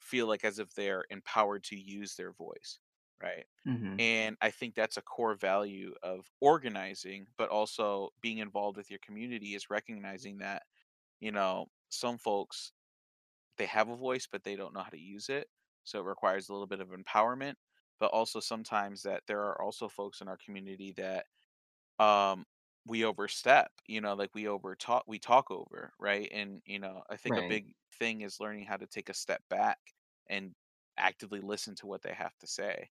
feel 0.00 0.26
like 0.28 0.44
as 0.44 0.58
if 0.60 0.74
they're 0.74 1.04
empowered 1.10 1.64
to 1.64 1.76
use 1.78 2.16
their 2.16 2.32
voice, 2.32 2.80
right? 3.22 3.46
hmm 3.64 3.98
And 3.98 4.36
I 4.40 4.50
think 4.50 4.74
that's 4.74 4.96
a 4.98 5.02
core 5.02 5.34
value 5.36 5.94
of 6.02 6.30
organizing, 6.40 7.28
but 7.38 7.50
also 7.50 8.10
being 8.22 8.38
involved 8.38 8.76
with 8.78 8.90
your 8.90 9.00
community 9.00 9.54
is 9.54 9.70
recognizing 9.70 10.38
that, 10.38 10.64
you 11.20 11.32
know, 11.32 11.68
some 11.90 12.18
folks 12.18 12.72
they 13.56 13.66
have 13.66 13.88
a 13.88 13.96
voice, 13.96 14.26
but 14.30 14.44
they 14.44 14.56
don't 14.56 14.74
know 14.74 14.82
how 14.82 14.90
to 14.90 14.98
use 14.98 15.28
it. 15.28 15.48
So 15.84 16.00
it 16.00 16.04
requires 16.06 16.48
a 16.48 16.52
little 16.52 16.66
bit 16.66 16.80
of 16.80 16.88
empowerment, 16.90 17.54
but 17.98 18.10
also 18.12 18.40
sometimes 18.40 19.02
that 19.02 19.22
there 19.26 19.40
are 19.42 19.60
also 19.60 19.88
folks 19.88 20.20
in 20.20 20.28
our 20.28 20.36
community 20.38 20.92
that 20.96 21.26
um 22.00 22.44
we 22.86 23.04
overstep, 23.04 23.70
you 23.86 24.00
know, 24.00 24.14
like 24.14 24.30
we 24.34 24.48
over 24.48 24.74
talk 24.76 25.04
we 25.06 25.18
talk 25.18 25.50
over, 25.50 25.92
right? 26.00 26.28
And 26.32 26.62
you 26.66 26.78
know, 26.80 27.04
I 27.10 27.16
think 27.16 27.36
a 27.38 27.42
big 27.42 27.74
thing 27.98 28.22
is 28.22 28.40
learning 28.40 28.66
how 28.66 28.76
to 28.78 28.86
take 28.86 29.08
a 29.10 29.14
step 29.14 29.42
back 29.50 29.78
and 30.28 30.54
actively 30.98 31.40
listen 31.40 31.74
to 31.76 31.86
what 31.86 32.02
they 32.02 32.14
have 32.14 32.36
to 32.38 32.46
say. 32.46 32.90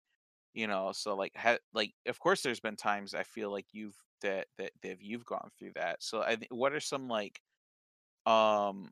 You 0.53 0.67
know, 0.67 0.91
so 0.93 1.15
like 1.15 1.33
ha- 1.35 1.59
like 1.73 1.93
of 2.07 2.19
course 2.19 2.41
there's 2.43 2.59
been 2.59 2.75
times 2.75 3.13
I 3.13 3.23
feel 3.23 3.51
like 3.51 3.67
you've 3.71 3.97
that 4.21 4.47
that 4.57 4.71
that 4.83 5.01
you've 5.01 5.25
gone 5.25 5.49
through 5.57 5.73
that. 5.75 6.03
So 6.03 6.21
I 6.21 6.35
think 6.35 6.51
what 6.51 6.73
are 6.73 6.79
some 6.81 7.07
like 7.07 7.41
um 8.25 8.91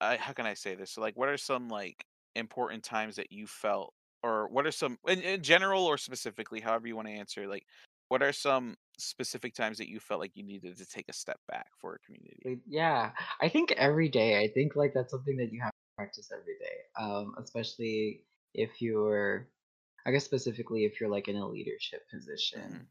I 0.00 0.16
how 0.16 0.32
can 0.32 0.46
I 0.46 0.54
say 0.54 0.74
this? 0.74 0.92
So, 0.92 1.00
like, 1.00 1.16
what 1.16 1.28
are 1.28 1.38
some 1.38 1.68
like 1.68 2.06
important 2.36 2.84
times 2.84 3.16
that 3.16 3.32
you 3.32 3.46
felt, 3.46 3.94
or 4.22 4.48
what 4.48 4.66
are 4.66 4.72
some 4.72 4.98
in, 5.08 5.20
in 5.22 5.42
general 5.42 5.84
or 5.86 5.98
specifically, 5.98 6.60
however 6.60 6.88
you 6.88 6.96
want 6.96 7.08
to 7.08 7.14
answer? 7.14 7.46
Like, 7.48 7.64
what 8.08 8.22
are 8.22 8.32
some 8.32 8.76
specific 8.98 9.54
times 9.54 9.78
that 9.78 9.88
you 9.90 10.00
felt 10.00 10.20
like 10.20 10.36
you 10.36 10.44
needed 10.44 10.76
to 10.78 10.86
take 10.86 11.08
a 11.08 11.12
step 11.14 11.40
back 11.48 11.68
for 11.78 11.94
a 11.94 11.98
community? 12.00 12.52
Yeah, 12.66 13.12
I 13.40 13.48
think 13.48 13.72
every 13.72 14.08
day. 14.08 14.40
I 14.42 14.48
think 14.48 14.76
like 14.76 14.94
that's 14.94 15.10
something 15.10 15.36
that 15.36 15.52
you 15.52 15.60
have 15.60 15.72
to 15.72 15.96
practice 15.96 16.30
every 16.32 16.56
day. 16.58 16.78
Um, 16.98 17.34
especially 17.38 18.24
if 18.54 18.80
you're, 18.80 19.48
I 20.06 20.12
guess 20.12 20.24
specifically 20.24 20.84
if 20.84 21.00
you're 21.00 21.10
like 21.10 21.28
in 21.28 21.36
a 21.36 21.48
leadership 21.48 22.08
position. 22.10 22.86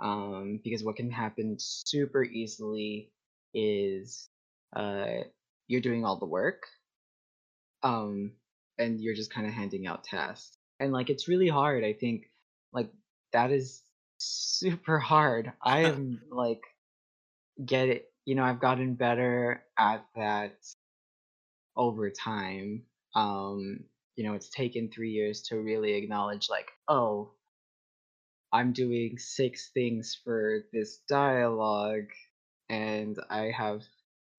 hmm 0.00 0.06
Um, 0.06 0.60
because 0.64 0.82
what 0.84 0.96
can 0.96 1.10
happen 1.10 1.56
super 1.58 2.24
easily 2.24 3.12
is 3.54 4.28
uh 4.74 5.24
you're 5.68 5.80
doing 5.82 6.04
all 6.04 6.18
the 6.18 6.26
work, 6.26 6.64
um, 7.82 8.32
and 8.78 9.00
you're 9.00 9.14
just 9.14 9.32
kind 9.32 9.46
of 9.46 9.52
handing 9.52 9.86
out 9.86 10.04
tasks. 10.04 10.56
And 10.78 10.92
like 10.92 11.10
it's 11.10 11.28
really 11.28 11.48
hard. 11.48 11.84
I 11.84 11.92
think 11.92 12.30
like 12.72 12.90
that 13.32 13.50
is 13.50 13.82
super 14.18 14.98
hard. 14.98 15.52
I 15.62 15.80
am 15.86 16.20
like 16.30 16.62
get 17.64 17.88
it, 17.88 18.12
you 18.24 18.34
know, 18.34 18.44
I've 18.44 18.60
gotten 18.60 18.94
better 18.94 19.64
at 19.78 20.06
that 20.16 20.56
over 21.76 22.10
time. 22.10 22.84
Um, 23.14 23.84
you 24.20 24.26
know, 24.26 24.34
it's 24.34 24.50
taken 24.50 24.90
3 24.92 25.12
years 25.12 25.42
to 25.44 25.56
really 25.58 25.94
acknowledge 25.94 26.50
like, 26.50 26.72
"Oh, 26.88 27.34
I'm 28.52 28.72
doing 28.72 29.18
6 29.18 29.70
things 29.72 30.14
for 30.24 30.64
this 30.72 30.98
dialogue, 31.08 32.10
and 32.68 33.18
I 33.30 33.50
have 33.50 33.82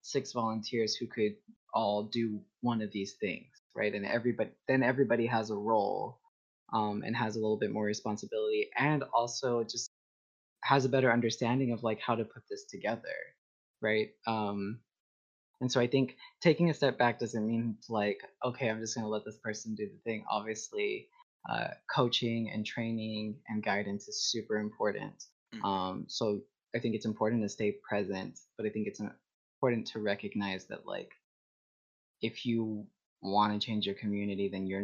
6 0.02 0.32
volunteers 0.32 0.94
who 0.96 1.06
could 1.06 1.36
all 1.74 2.04
do 2.04 2.44
one 2.60 2.82
of 2.82 2.92
these 2.92 3.14
things," 3.20 3.48
right? 3.74 3.94
And 3.94 4.06
everybody 4.06 4.52
then 4.68 4.82
everybody 4.82 5.26
has 5.26 5.50
a 5.50 5.56
role, 5.56 6.20
um, 6.72 7.02
and 7.04 7.16
has 7.16 7.36
a 7.36 7.40
little 7.40 7.58
bit 7.58 7.72
more 7.72 7.84
responsibility, 7.86 8.70
and 8.78 9.02
also 9.14 9.64
just 9.64 9.90
has 10.64 10.84
a 10.86 10.90
better 10.90 11.12
understanding 11.12 11.72
of, 11.72 11.82
like, 11.84 12.00
how 12.00 12.16
to 12.16 12.24
put 12.26 12.44
this 12.50 12.66
together, 12.66 13.16
right? 13.82 14.10
Um 14.26 14.82
And 15.62 15.72
so 15.72 15.80
I 15.80 15.86
think 15.86 16.16
taking 16.42 16.70
a 16.70 16.74
step 16.74 16.98
back 16.98 17.20
doesn't 17.20 17.46
mean 17.46 17.78
like, 17.88 18.20
okay, 18.44 18.68
I'm 18.68 18.80
just 18.80 18.96
going 18.96 19.04
to 19.06 19.08
let 19.10 19.24
this 19.24 19.38
person 19.38 19.74
do 19.76 19.88
the 19.88 20.00
thing. 20.04 20.24
Obviously, 20.30 21.08
uh, 21.48 21.68
coaching 21.94 22.50
and 22.52 22.66
training 22.66 23.36
and 23.48 23.62
guidance 23.64 24.08
is 24.08 24.22
super 24.30 24.58
important. 24.58 25.24
hmm 25.54 25.64
Um, 25.64 26.06
so 26.08 26.42
I 26.76 26.80
think 26.80 26.96
it's 26.96 27.06
important 27.06 27.42
to 27.42 27.50
stay 27.50 27.72
present, 27.88 28.40
but 28.58 28.66
I 28.66 28.70
think 28.70 28.88
it's 28.88 29.00
important 29.00 29.86
to 29.88 30.00
recognize 30.00 30.66
that 30.66 30.86
like 30.86 31.12
if 32.22 32.46
you 32.46 32.86
want 33.22 33.60
to 33.60 33.64
change 33.66 33.86
your 33.86 33.96
community, 33.96 34.48
then 34.52 34.66
you're 34.66 34.82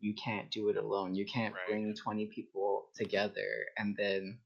you 0.00 0.14
can't 0.14 0.50
do 0.50 0.68
it 0.70 0.76
alone. 0.76 1.14
You 1.14 1.26
can't 1.26 1.54
Right. 1.54 1.68
bring 1.68 1.94
20 1.94 2.26
people 2.26 2.90
together 2.96 3.66
and 3.78 3.96
then 3.96 4.40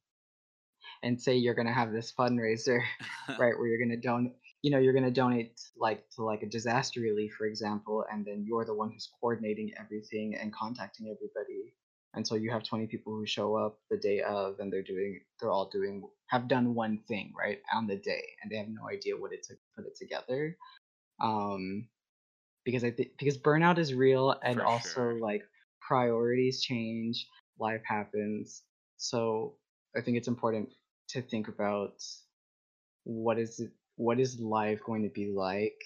and 1.03 1.21
say 1.21 1.37
you're 1.37 1.55
gonna 1.55 1.73
have 1.73 1.93
this 1.93 2.13
fundraiser, 2.13 2.81
right, 3.39 3.59
where 3.59 3.67
you're 3.69 3.79
gonna 3.87 4.01
donate 4.01 4.35
you 4.63 4.71
know, 4.71 4.79
you're 4.79 4.93
gonna 4.93 5.11
donate 5.11 5.61
like 5.77 6.09
to 6.17 6.25
like 6.25 6.43
a 6.43 6.47
disaster 6.47 7.01
relief, 7.01 7.35
for 7.37 7.47
example, 7.47 8.05
and 8.13 8.25
then 8.25 8.45
you're 8.47 8.65
the 8.65 8.75
one 8.75 8.91
who's 8.91 9.09
coordinating 9.21 9.73
everything 9.79 10.37
and 10.41 10.53
contacting 10.53 11.07
everybody. 11.07 11.75
And 12.15 12.27
so 12.27 12.35
you 12.35 12.51
have 12.51 12.65
20 12.65 12.87
people 12.89 13.15
who 13.15 13.25
show 13.25 13.55
up 13.57 13.79
the 13.89 13.97
day 13.97 14.21
of 14.23 14.59
and 14.59 14.73
they're 14.73 14.83
doing 14.83 15.21
they're 15.41 15.51
all 15.53 15.71
doing 15.71 16.03
have 16.27 16.49
done 16.49 16.75
one 16.75 17.01
thing, 17.09 17.33
right, 17.39 17.59
on 17.75 17.87
the 17.87 17.97
day, 17.97 18.23
and 18.43 18.51
they 18.51 18.57
have 18.57 18.69
no 18.69 18.89
idea 18.89 19.17
what 19.17 19.33
it 19.33 19.43
took 19.43 19.57
to 19.57 19.67
put 19.77 19.87
it 19.87 19.97
together. 19.97 20.57
Um, 21.23 21.89
because 22.65 22.85
I 22.85 22.91
think 22.91 23.11
because 23.19 23.39
burnout 23.39 23.79
is 23.79 23.95
real 23.95 24.35
and 24.43 24.59
For 24.59 24.65
also 24.65 24.91
sure. 24.95 25.21
like 25.21 25.43
priorities 25.81 26.63
change, 26.63 27.27
life 27.59 27.83
happens. 27.85 28.63
So 28.99 29.55
I 29.97 30.01
think 30.03 30.17
it's 30.17 30.29
important 30.29 30.71
to 31.11 31.23
think 31.23 31.49
about 31.49 31.95
what 33.05 33.39
is 33.39 33.61
it 33.61 33.71
what 34.01 34.19
is 34.19 34.41
life 34.41 34.81
going 34.87 35.03
to 35.03 35.11
be 35.11 35.31
like 35.31 35.79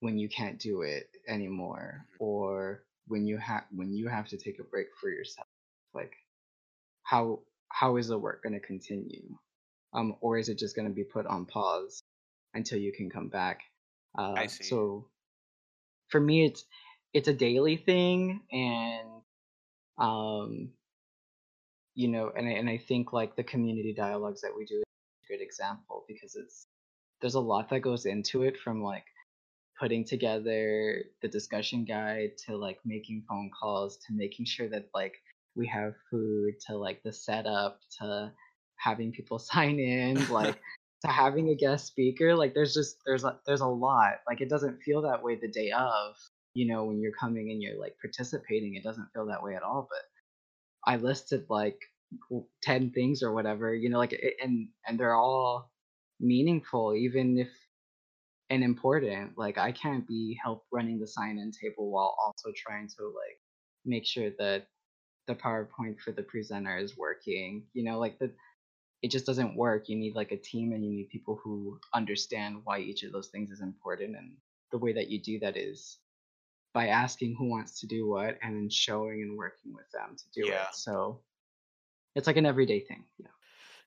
when 0.00 0.18
you 0.18 0.28
can't 0.28 0.60
do 0.60 0.82
it 0.82 1.08
anymore 1.28 2.06
Mhm. 2.12 2.16
or 2.20 2.84
when 3.08 3.26
you 3.26 3.38
have 3.38 3.64
when 3.72 3.92
you 3.92 4.08
have 4.08 4.28
to 4.28 4.36
take 4.38 4.60
a 4.60 4.64
break 4.64 4.88
for 5.00 5.10
yourself 5.10 5.48
like 5.94 6.14
how 7.04 7.40
how 7.70 7.96
is 7.96 8.08
the 8.08 8.18
work 8.18 8.42
going 8.42 8.52
to 8.54 8.60
continue 8.60 9.36
um 9.94 10.16
or 10.20 10.38
is 10.38 10.48
it 10.48 10.58
just 10.58 10.76
going 10.76 10.88
to 10.88 10.94
be 10.94 11.04
put 11.04 11.26
on 11.26 11.46
pause 11.46 12.02
until 12.54 12.78
you 12.78 12.92
can 12.92 13.10
come 13.10 13.28
back 13.28 13.62
I 14.36 14.46
uh 14.46 14.46
see. 14.46 14.64
so 14.64 15.08
for 16.08 16.20
me 16.20 16.46
it's 16.46 16.64
it's 17.14 17.28
a 17.28 17.34
daily 17.34 17.76
thing 17.76 18.42
and 18.52 19.08
um 19.98 20.72
you 21.94 22.08
know 22.08 22.32
and 22.36 22.48
I, 22.48 22.52
and 22.52 22.70
I 22.70 22.78
think 22.78 23.12
like 23.12 23.36
the 23.36 23.44
community 23.44 23.94
dialogues 23.94 24.42
that 24.42 24.56
we 24.56 24.66
do 24.66 24.83
good 25.28 25.40
example 25.40 26.04
because 26.08 26.34
it's 26.36 26.66
there's 27.20 27.34
a 27.34 27.40
lot 27.40 27.68
that 27.70 27.80
goes 27.80 28.06
into 28.06 28.42
it 28.42 28.58
from 28.58 28.82
like 28.82 29.04
putting 29.78 30.04
together 30.04 31.02
the 31.22 31.28
discussion 31.28 31.84
guide 31.84 32.32
to 32.46 32.56
like 32.56 32.78
making 32.84 33.24
phone 33.28 33.50
calls 33.58 33.98
to 34.06 34.12
making 34.12 34.46
sure 34.46 34.68
that 34.68 34.88
like 34.94 35.14
we 35.56 35.66
have 35.66 35.94
food 36.10 36.54
to 36.66 36.76
like 36.76 37.02
the 37.02 37.12
setup 37.12 37.80
to 37.98 38.32
having 38.76 39.12
people 39.12 39.38
sign 39.52 39.78
in 39.78 40.28
like 40.30 40.58
to 41.02 41.08
having 41.08 41.48
a 41.50 41.54
guest 41.54 41.86
speaker 41.86 42.34
like 42.34 42.54
there's 42.54 42.74
just 42.74 42.96
there's 43.04 43.24
a 43.24 43.38
there's 43.46 43.60
a 43.60 43.66
lot. 43.66 44.20
Like 44.26 44.40
it 44.40 44.48
doesn't 44.48 44.82
feel 44.82 45.02
that 45.02 45.22
way 45.22 45.36
the 45.36 45.48
day 45.48 45.70
of 45.70 46.16
you 46.54 46.66
know 46.66 46.84
when 46.84 47.00
you're 47.00 47.12
coming 47.12 47.50
and 47.50 47.60
you're 47.60 47.78
like 47.78 47.96
participating 48.00 48.74
it 48.74 48.84
doesn't 48.84 49.08
feel 49.12 49.26
that 49.26 49.42
way 49.42 49.54
at 49.54 49.62
all 49.62 49.88
but 49.90 50.90
i 50.90 50.96
listed 50.96 51.44
like 51.50 51.78
10 52.62 52.90
things 52.90 53.22
or 53.22 53.32
whatever 53.32 53.74
you 53.74 53.88
know 53.88 53.98
like 53.98 54.14
and 54.42 54.68
and 54.86 54.98
they're 54.98 55.14
all 55.14 55.70
meaningful 56.20 56.94
even 56.94 57.38
if 57.38 57.48
and 58.50 58.62
important. 58.64 59.36
Like 59.38 59.58
I 59.58 59.72
can't 59.72 60.06
be 60.06 60.38
help 60.42 60.64
running 60.72 60.98
the 61.00 61.06
sign 61.06 61.38
in 61.38 61.50
table 61.52 61.90
while 61.90 62.16
also 62.24 62.52
trying 62.56 62.88
to 62.98 63.04
like 63.06 63.38
make 63.84 64.06
sure 64.06 64.30
that 64.38 64.66
the 65.26 65.34
PowerPoint 65.34 66.00
for 66.00 66.12
the 66.12 66.22
presenter 66.22 66.76
is 66.78 66.96
working. 66.96 67.66
You 67.72 67.84
know, 67.84 67.98
like 67.98 68.18
the 68.18 68.32
it 69.02 69.10
just 69.10 69.26
doesn't 69.26 69.56
work. 69.56 69.88
You 69.88 69.96
need 69.96 70.14
like 70.14 70.32
a 70.32 70.36
team 70.38 70.72
and 70.72 70.84
you 70.84 70.92
need 70.92 71.10
people 71.10 71.40
who 71.42 71.80
understand 71.94 72.62
why 72.64 72.80
each 72.80 73.02
of 73.02 73.12
those 73.12 73.28
things 73.28 73.50
is 73.50 73.60
important. 73.60 74.16
And 74.16 74.36
the 74.72 74.78
way 74.78 74.92
that 74.94 75.10
you 75.10 75.22
do 75.22 75.38
that 75.40 75.56
is 75.56 75.98
by 76.74 76.88
asking 76.88 77.36
who 77.38 77.50
wants 77.50 77.80
to 77.80 77.86
do 77.86 78.08
what 78.08 78.38
and 78.42 78.56
then 78.56 78.70
showing 78.70 79.22
and 79.22 79.36
working 79.38 79.74
with 79.74 79.86
them 79.92 80.16
to 80.16 80.24
do 80.34 80.48
Yeah. 80.48 80.62
it. 80.62 80.74
So 80.74 81.22
it's 82.14 82.26
like 82.26 82.36
an 82.36 82.46
everyday 82.46 82.80
thing. 82.80 83.04
Yeah. 83.18 83.28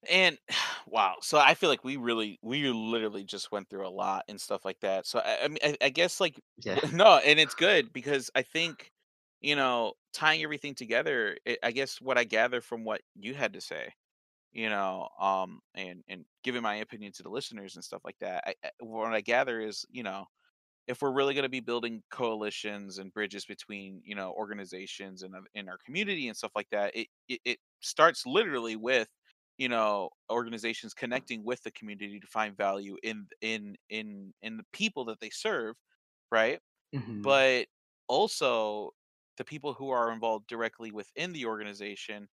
And 0.10 0.38
wow, 0.88 1.16
so 1.22 1.38
I 1.40 1.54
feel 1.54 1.70
like 1.70 1.84
we 1.84 1.98
really, 1.98 2.40
we 2.42 2.70
literally 2.70 3.24
just 3.24 3.52
went 3.52 3.70
through 3.70 3.88
a 3.88 3.90
lot 3.90 4.26
and 4.28 4.40
stuff 4.40 4.66
like 4.66 4.80
that. 4.82 5.06
So 5.08 5.20
I, 5.20 5.46
I 5.46 5.48
mean, 5.48 5.60
I, 5.64 5.78
I 5.82 5.90
guess 5.90 6.20
like 6.20 6.40
Yeah. 6.64 6.80
no, 6.94 7.18
and 7.18 7.40
it's 7.40 7.56
good 7.56 7.94
because 7.94 8.30
I 8.36 8.42
think 8.44 8.92
you 9.42 9.56
know 9.56 9.94
tying 10.14 10.44
everything 10.44 10.76
together. 10.76 11.38
It, 11.46 11.60
I 11.64 11.72
guess 11.72 12.02
what 12.02 12.18
I 12.18 12.24
gather 12.24 12.62
from 12.62 12.84
what 12.86 13.02
you 13.16 13.34
had 13.34 13.54
to 13.54 13.62
say, 13.62 13.94
you 14.52 14.70
know, 14.70 15.10
um, 15.20 15.60
and 15.76 16.04
and 16.10 16.26
giving 16.44 16.62
my 16.64 16.76
opinion 16.78 17.12
to 17.14 17.24
the 17.24 17.30
listeners 17.30 17.76
and 17.76 17.84
stuff 17.84 18.02
like 18.06 18.18
that. 18.22 18.44
I, 18.48 18.56
I, 18.66 18.70
what 18.82 19.14
I 19.14 19.22
gather 19.22 19.60
is 19.62 19.86
you 19.92 20.04
know 20.04 20.26
if 20.88 21.02
we're 21.02 21.12
really 21.14 21.34
going 21.34 21.44
to 21.44 21.50
be 21.50 21.60
building 21.60 22.04
coalitions 22.12 22.98
and 23.00 23.14
bridges 23.14 23.46
between 23.46 24.02
you 24.06 24.16
know 24.16 24.32
organizations 24.34 25.24
and 25.24 25.36
in 25.54 25.70
our 25.70 25.78
community 25.86 26.28
and 26.28 26.38
stuff 26.38 26.52
like 26.56 26.70
that 26.72 26.96
it, 26.96 27.08
it 27.28 27.42
it 27.46 27.60
starts 27.82 28.26
literally 28.26 28.76
with 28.76 29.10
you 29.58 29.70
know 29.70 30.10
organizations 30.32 30.94
connecting 30.94 31.44
with 31.44 31.62
the 31.64 31.72
community 31.72 32.20
to 32.20 32.28
find 32.28 32.56
value 32.58 32.98
in 33.04 33.28
in 33.42 33.76
in 33.90 34.34
in 34.42 34.58
the 34.58 34.66
people 34.74 35.06
that 35.06 35.20
they 35.20 35.30
serve 35.30 35.76
right? 36.32 36.60
Hmm 36.94 37.24
but 37.24 37.68
also 38.08 38.92
the 39.38 39.44
people 39.46 39.74
who 39.74 39.90
are 39.90 40.12
involved 40.12 40.48
directly 40.48 40.92
within 40.92 41.34
the 41.34 41.46
organization 41.46 42.28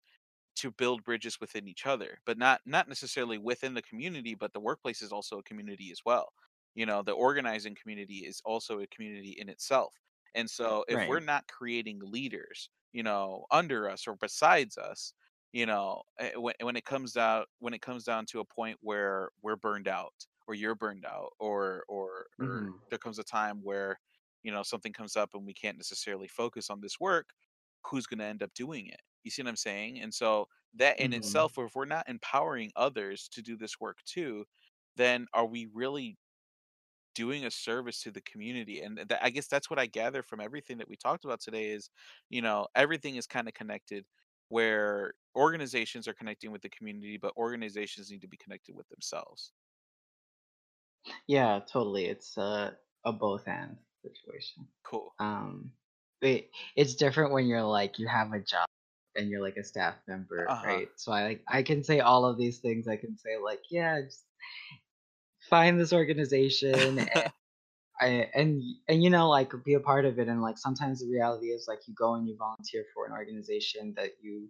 to 0.56 0.70
build 0.72 1.04
bridges 1.04 1.40
within 1.40 1.68
each 1.68 1.86
other 1.86 2.18
but 2.26 2.38
not 2.38 2.60
not 2.66 2.88
necessarily 2.88 3.38
within 3.38 3.74
the 3.74 3.82
community 3.82 4.34
but 4.34 4.52
the 4.52 4.60
workplace 4.60 5.02
is 5.02 5.12
also 5.12 5.38
a 5.38 5.42
community 5.44 5.90
as 5.92 6.00
well 6.06 6.32
you 6.74 6.86
know 6.86 7.02
the 7.02 7.12
organizing 7.12 7.74
community 7.74 8.18
is 8.26 8.40
also 8.44 8.80
a 8.80 8.86
community 8.88 9.30
in 9.38 9.48
itself 9.48 9.94
and 10.34 10.48
so 10.50 10.84
if 10.88 11.00
we're 11.06 11.20
not 11.20 11.46
creating 11.48 12.00
leaders 12.02 12.70
you 12.92 13.02
know 13.02 13.44
under 13.50 13.88
us 13.88 14.06
or 14.06 14.16
besides 14.16 14.76
us 14.78 15.12
you 15.52 15.66
know 15.66 16.02
eh, 16.18 16.32
when, 16.36 16.54
when 16.62 16.76
it 16.76 16.84
comes 16.84 17.12
down 17.12 17.44
when 17.58 17.74
it 17.74 17.82
comes 17.82 18.04
down 18.04 18.26
to 18.26 18.40
a 18.40 18.44
point 18.44 18.78
where 18.80 19.30
we're 19.42 19.56
burned 19.56 19.88
out 19.88 20.14
or 20.46 20.54
you're 20.54 20.74
burned 20.74 21.04
out 21.06 21.30
or 21.38 21.84
or 21.88 22.26
or 22.40 22.64
hmm 22.64 22.84
there 22.90 22.98
comes 22.98 23.18
a 23.18 23.24
time 23.24 23.60
where 23.62 23.98
you 24.42 24.52
know 24.52 24.62
something 24.62 24.92
comes 24.92 25.16
up 25.16 25.30
and 25.34 25.46
we 25.46 25.54
can't 25.54 25.76
necessarily 25.78 26.28
focus 26.28 26.70
on 26.70 26.80
this 26.80 26.98
work 27.00 27.30
who's 27.86 28.06
going 28.06 28.18
to 28.18 28.24
end 28.24 28.42
up 28.42 28.52
doing 28.54 28.86
it? 28.86 29.00
You 29.24 29.30
see 29.30 29.42
what 29.42 29.48
i'm 29.48 29.56
saying? 29.56 30.00
And 30.00 30.12
so 30.12 30.46
that 30.74 30.98
in 30.98 31.12
hmm 31.12 31.12
itself 31.12 31.56
if 31.58 31.74
we're 31.74 31.84
not 31.84 32.08
empowering 32.08 32.72
others 32.76 33.28
to 33.28 33.42
do 33.42 33.56
this 33.56 33.78
work 33.80 33.98
too 34.04 34.44
then 34.96 35.26
are 35.34 35.46
we 35.46 35.66
really 35.72 36.16
doing 37.14 37.44
a 37.44 37.50
service 37.50 38.02
to 38.02 38.10
the 38.10 38.20
community 38.22 38.80
and 38.82 38.98
that, 38.98 39.22
i 39.24 39.30
guess 39.30 39.46
that's 39.48 39.70
what 39.70 39.78
i 39.78 39.86
gather 39.86 40.22
from 40.22 40.40
everything 40.40 40.78
that 40.78 40.88
we 40.88 40.96
talked 40.96 41.24
about 41.24 41.40
today 41.40 41.70
is 41.70 41.90
you 42.28 42.42
know 42.42 42.66
everything 42.74 43.16
is 43.16 43.26
kind 43.26 43.48
of 43.48 43.54
connected 43.54 44.06
where 44.48 45.14
organizations 45.36 46.06
are 46.06 46.14
connecting 46.14 46.50
with 46.52 46.62
the 46.62 46.68
community 46.70 47.16
but 47.16 47.36
organizations 47.36 48.10
need 48.10 48.20
to 48.20 48.28
be 48.28 48.36
connected 48.36 48.74
with 48.74 48.88
themselves 48.88 49.52
Yeah, 51.26 51.60
totally. 51.66 52.06
It's 52.06 52.36
a 52.36 52.78
a 53.04 53.12
both 53.12 53.46
and 53.48 53.78
situation. 54.02 54.68
cool 54.84 55.16
Um, 55.18 55.72
it, 56.22 56.50
it's 56.76 56.94
different 56.94 57.32
when 57.32 57.46
you're 57.46 57.62
like 57.62 57.98
you 57.98 58.08
have 58.08 58.32
a 58.32 58.40
job 58.40 58.66
and 59.16 59.28
you're 59.28 59.42
like 59.42 59.56
a 59.56 59.64
staff 59.64 59.96
member, 60.08 60.52
uh-huh 60.52 60.64
right? 60.64 60.88
So 60.96 61.12
I 61.12 61.24
like 61.24 61.44
I 61.48 61.62
can 61.62 61.84
say 61.84 62.00
all 62.00 62.24
of 62.24 62.38
these 62.38 62.60
things. 62.60 62.88
I 62.88 62.96
can 62.96 63.18
say 63.18 63.36
like, 63.38 63.62
yeah, 63.70 64.00
just 64.02 64.26
find 65.50 65.78
this 65.80 65.92
organization 65.92 66.98
and 66.98 67.24
I 68.00 68.06
and 68.34 68.62
and 68.88 69.02
you 69.02 69.10
know 69.10 69.28
like 69.28 69.52
be 69.64 69.74
a 69.74 69.80
part 69.80 70.04
of 70.04 70.18
it. 70.18 70.28
And 70.28 70.42
like 70.42 70.58
sometimes 70.58 71.00
the 71.00 71.10
reality 71.10 71.48
is 71.48 71.66
like 71.68 71.80
you 71.88 71.94
go 71.94 72.14
and 72.14 72.28
you 72.28 72.36
volunteer 72.36 72.84
for 72.94 73.06
an 73.06 73.12
organization 73.12 73.94
that 73.96 74.12
you 74.20 74.48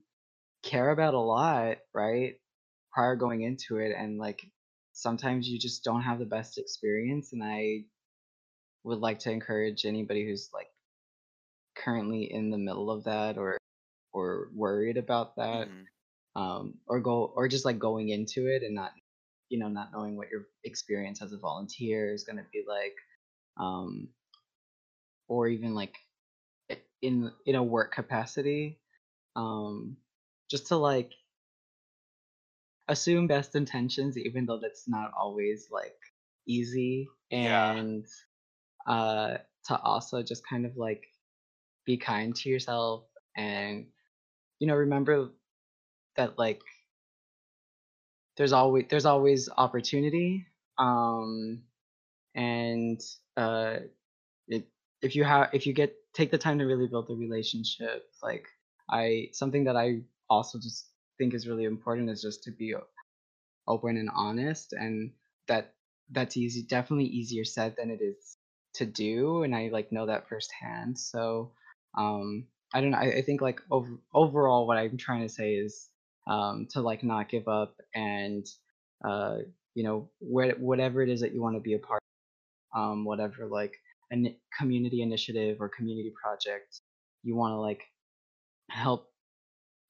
care 0.63 0.91
about 0.91 1.15
a 1.15 1.21
lot, 1.21 1.79
right? 1.95 2.35
Prior 2.93 3.17
going 3.17 3.43
into 3.43 3.79
it, 3.79 3.95
and 3.97 4.19
like 4.19 4.43
sometimes 4.93 5.49
you 5.49 5.59
just 5.59 5.85
don't 5.85 6.03
have 6.03 6.19
the 6.19 6.27
best 6.27 6.59
experience. 6.59 7.33
And 7.33 7.43
I 7.45 7.85
would 8.85 9.01
like 9.01 9.19
to 9.21 9.31
encourage 9.33 9.85
anybody 9.87 10.27
who's 10.27 10.51
like 10.55 10.69
currently 11.75 12.33
in 12.33 12.51
the 12.51 12.59
middle 12.59 12.91
of 12.91 13.05
that 13.05 13.37
or 13.39 13.59
or 14.13 14.51
worried 14.55 14.97
about 14.97 15.37
that 15.37 15.69
hmm 15.69 15.85
um 16.37 16.75
or 16.87 17.01
go 17.01 17.33
or 17.37 17.49
just 17.49 17.65
like 17.65 17.79
going 17.79 18.09
into 18.11 18.47
it 18.47 18.63
and 18.63 18.75
not 18.75 18.93
you 19.49 19.59
know 19.59 19.69
not 19.69 19.91
knowing 19.93 20.17
what 20.17 20.31
your 20.31 20.47
experience 20.65 21.23
as 21.23 21.33
a 21.33 21.39
volunteer 21.39 22.13
is 22.13 22.25
going 22.25 22.37
to 22.37 22.45
be 22.53 22.65
like 22.67 22.95
um 23.59 24.09
or 25.29 25.49
even 25.49 25.75
like 25.75 25.95
in 27.03 27.31
in 27.47 27.55
a 27.55 27.63
work 27.63 27.93
capacity 27.93 28.79
um 29.37 29.97
just 30.51 30.69
to 30.69 30.77
like 30.77 31.13
assume 32.89 33.27
best 33.27 33.55
intentions 33.55 34.17
even 34.19 34.47
though 34.47 34.59
that's 34.61 34.89
not 34.89 35.11
always 35.19 35.69
like 35.71 35.97
easy 36.47 37.09
yeah. 37.31 37.73
and 37.73 38.05
uh 38.87 39.37
to 39.67 39.81
also 39.81 40.23
just 40.23 40.47
kind 40.47 40.67
of 40.67 40.77
like 40.77 41.05
be 41.87 41.97
kind 41.97 42.35
to 42.35 42.49
yourself 42.49 43.05
and 43.37 43.87
you 44.59 44.67
know 44.67 44.75
remember 44.75 45.31
that 46.17 46.39
like 46.39 46.63
there's 48.37 48.53
always 48.53 48.85
there's 48.91 49.07
always 49.07 49.49
opportunity 49.57 50.47
um 50.79 51.63
and 52.35 53.01
uh 53.37 53.77
it, 54.49 54.67
if 55.03 55.17
you 55.17 55.25
have 55.25 55.51
if 55.53 55.67
you 55.67 55.73
get 55.73 55.95
take 56.15 56.31
the 56.31 56.39
time 56.39 56.59
to 56.59 56.65
really 56.65 56.89
build 56.89 57.09
the 57.09 57.15
relationship 57.15 58.07
like 58.23 58.47
i 58.91 59.29
something 59.33 59.65
that 59.65 59.77
i 59.77 60.01
also 60.29 60.59
just 60.59 60.89
think 61.19 61.35
is 61.35 61.47
really 61.49 61.65
important 61.65 62.11
is 62.11 62.23
just 62.23 62.43
to 62.45 62.51
be 62.51 62.75
open 63.67 63.97
and 63.97 64.11
honest 64.15 64.73
and 64.73 65.13
that 65.49 65.75
that's 66.11 66.37
easy 66.37 66.63
definitely 66.63 67.07
easier 67.07 67.45
said 67.45 67.75
than 67.77 67.91
it 67.91 68.01
is 68.03 68.37
to 68.75 68.85
do 68.85 69.43
and 69.43 69.55
i 69.55 69.69
like 69.73 69.93
know 69.93 70.07
that 70.07 70.29
firsthand 70.29 70.99
so 70.99 71.53
um 71.97 72.47
i 72.75 72.81
don't 72.81 72.91
know 72.91 72.99
i, 72.99 73.19
I 73.19 73.23
think 73.23 73.41
like 73.41 73.61
over, 73.71 73.91
overall 74.13 74.67
what 74.67 74.77
i'm 74.77 74.97
trying 74.97 75.23
to 75.23 75.29
say 75.29 75.55
is 75.55 75.89
um 76.27 76.67
to 76.71 76.81
like 76.81 77.03
not 77.03 77.29
give 77.29 77.49
up 77.49 77.75
and 77.95 78.47
uh 79.05 79.39
you 79.75 79.85
know 79.85 80.09
whatever 80.21 81.03
it 81.03 81.09
is 81.09 81.21
that 81.21 81.33
you 81.33 81.43
want 81.43 81.57
to 81.57 81.61
be 81.61 81.75
a 81.75 81.79
part 81.79 82.01
um 82.75 83.05
whatever 83.05 83.47
like 83.47 83.75
a 84.11 84.17
ni- 84.17 84.39
community 84.59 85.03
initiative 85.03 85.59
or 85.61 85.69
community 85.69 86.13
project 86.23 86.81
you 87.23 87.37
want 87.37 87.53
to 87.53 87.59
like 87.59 87.83
help 88.71 89.09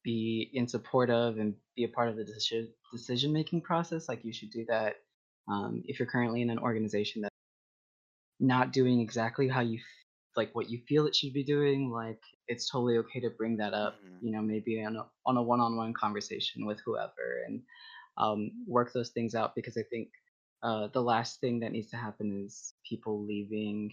be 0.02 0.50
in 0.52 0.68
support 0.68 1.10
of 1.10 1.38
and 1.38 1.54
be 1.76 1.84
a 1.84 1.88
part 1.88 2.08
of 2.08 2.16
the 2.16 2.24
decision 2.24 2.68
decision 2.92 3.32
making 3.32 3.60
process 3.60 4.08
like 4.08 4.24
you 4.24 4.32
should 4.32 4.50
do 4.50 4.64
that 4.68 4.96
um, 5.48 5.82
if 5.86 5.98
you're 5.98 6.08
currently 6.08 6.42
in 6.42 6.50
an 6.50 6.58
organization 6.58 7.22
that's 7.22 7.34
not 8.40 8.72
doing 8.72 9.00
exactly 9.00 9.48
how 9.48 9.60
you 9.60 9.78
like 10.36 10.54
what 10.54 10.70
you 10.70 10.80
feel 10.88 11.06
it 11.06 11.14
should 11.14 11.32
be 11.32 11.44
doing 11.44 11.90
like 11.90 12.20
it's 12.48 12.68
totally 12.70 12.96
okay 12.98 13.20
to 13.20 13.30
bring 13.30 13.56
that 13.56 13.74
up 13.74 13.96
hmm 14.00 14.10
you 14.22 14.32
know 14.32 14.40
maybe 14.40 14.82
on 14.82 14.96
a, 14.96 15.04
on 15.26 15.36
a 15.36 15.42
one-on-one 15.42 15.92
conversation 15.92 16.64
with 16.64 16.80
whoever 16.86 17.42
and 17.46 17.60
um, 18.16 18.50
work 18.66 18.90
those 18.94 19.10
things 19.10 19.34
out 19.34 19.54
because 19.54 19.76
i 19.76 19.82
think 19.90 20.08
uh, 20.62 20.88
the 20.94 21.02
last 21.02 21.40
thing 21.40 21.60
that 21.60 21.72
needs 21.72 21.90
to 21.90 21.96
happen 21.96 22.42
is 22.46 22.72
people 22.88 23.22
leaving 23.22 23.92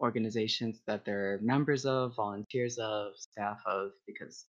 organizations 0.00 0.80
that 0.86 1.04
they're 1.04 1.38
members 1.42 1.86
of, 1.86 2.16
volunteers 2.16 2.76
of, 2.78 3.12
staff 3.16 3.60
of, 3.66 3.92
because 4.06 4.46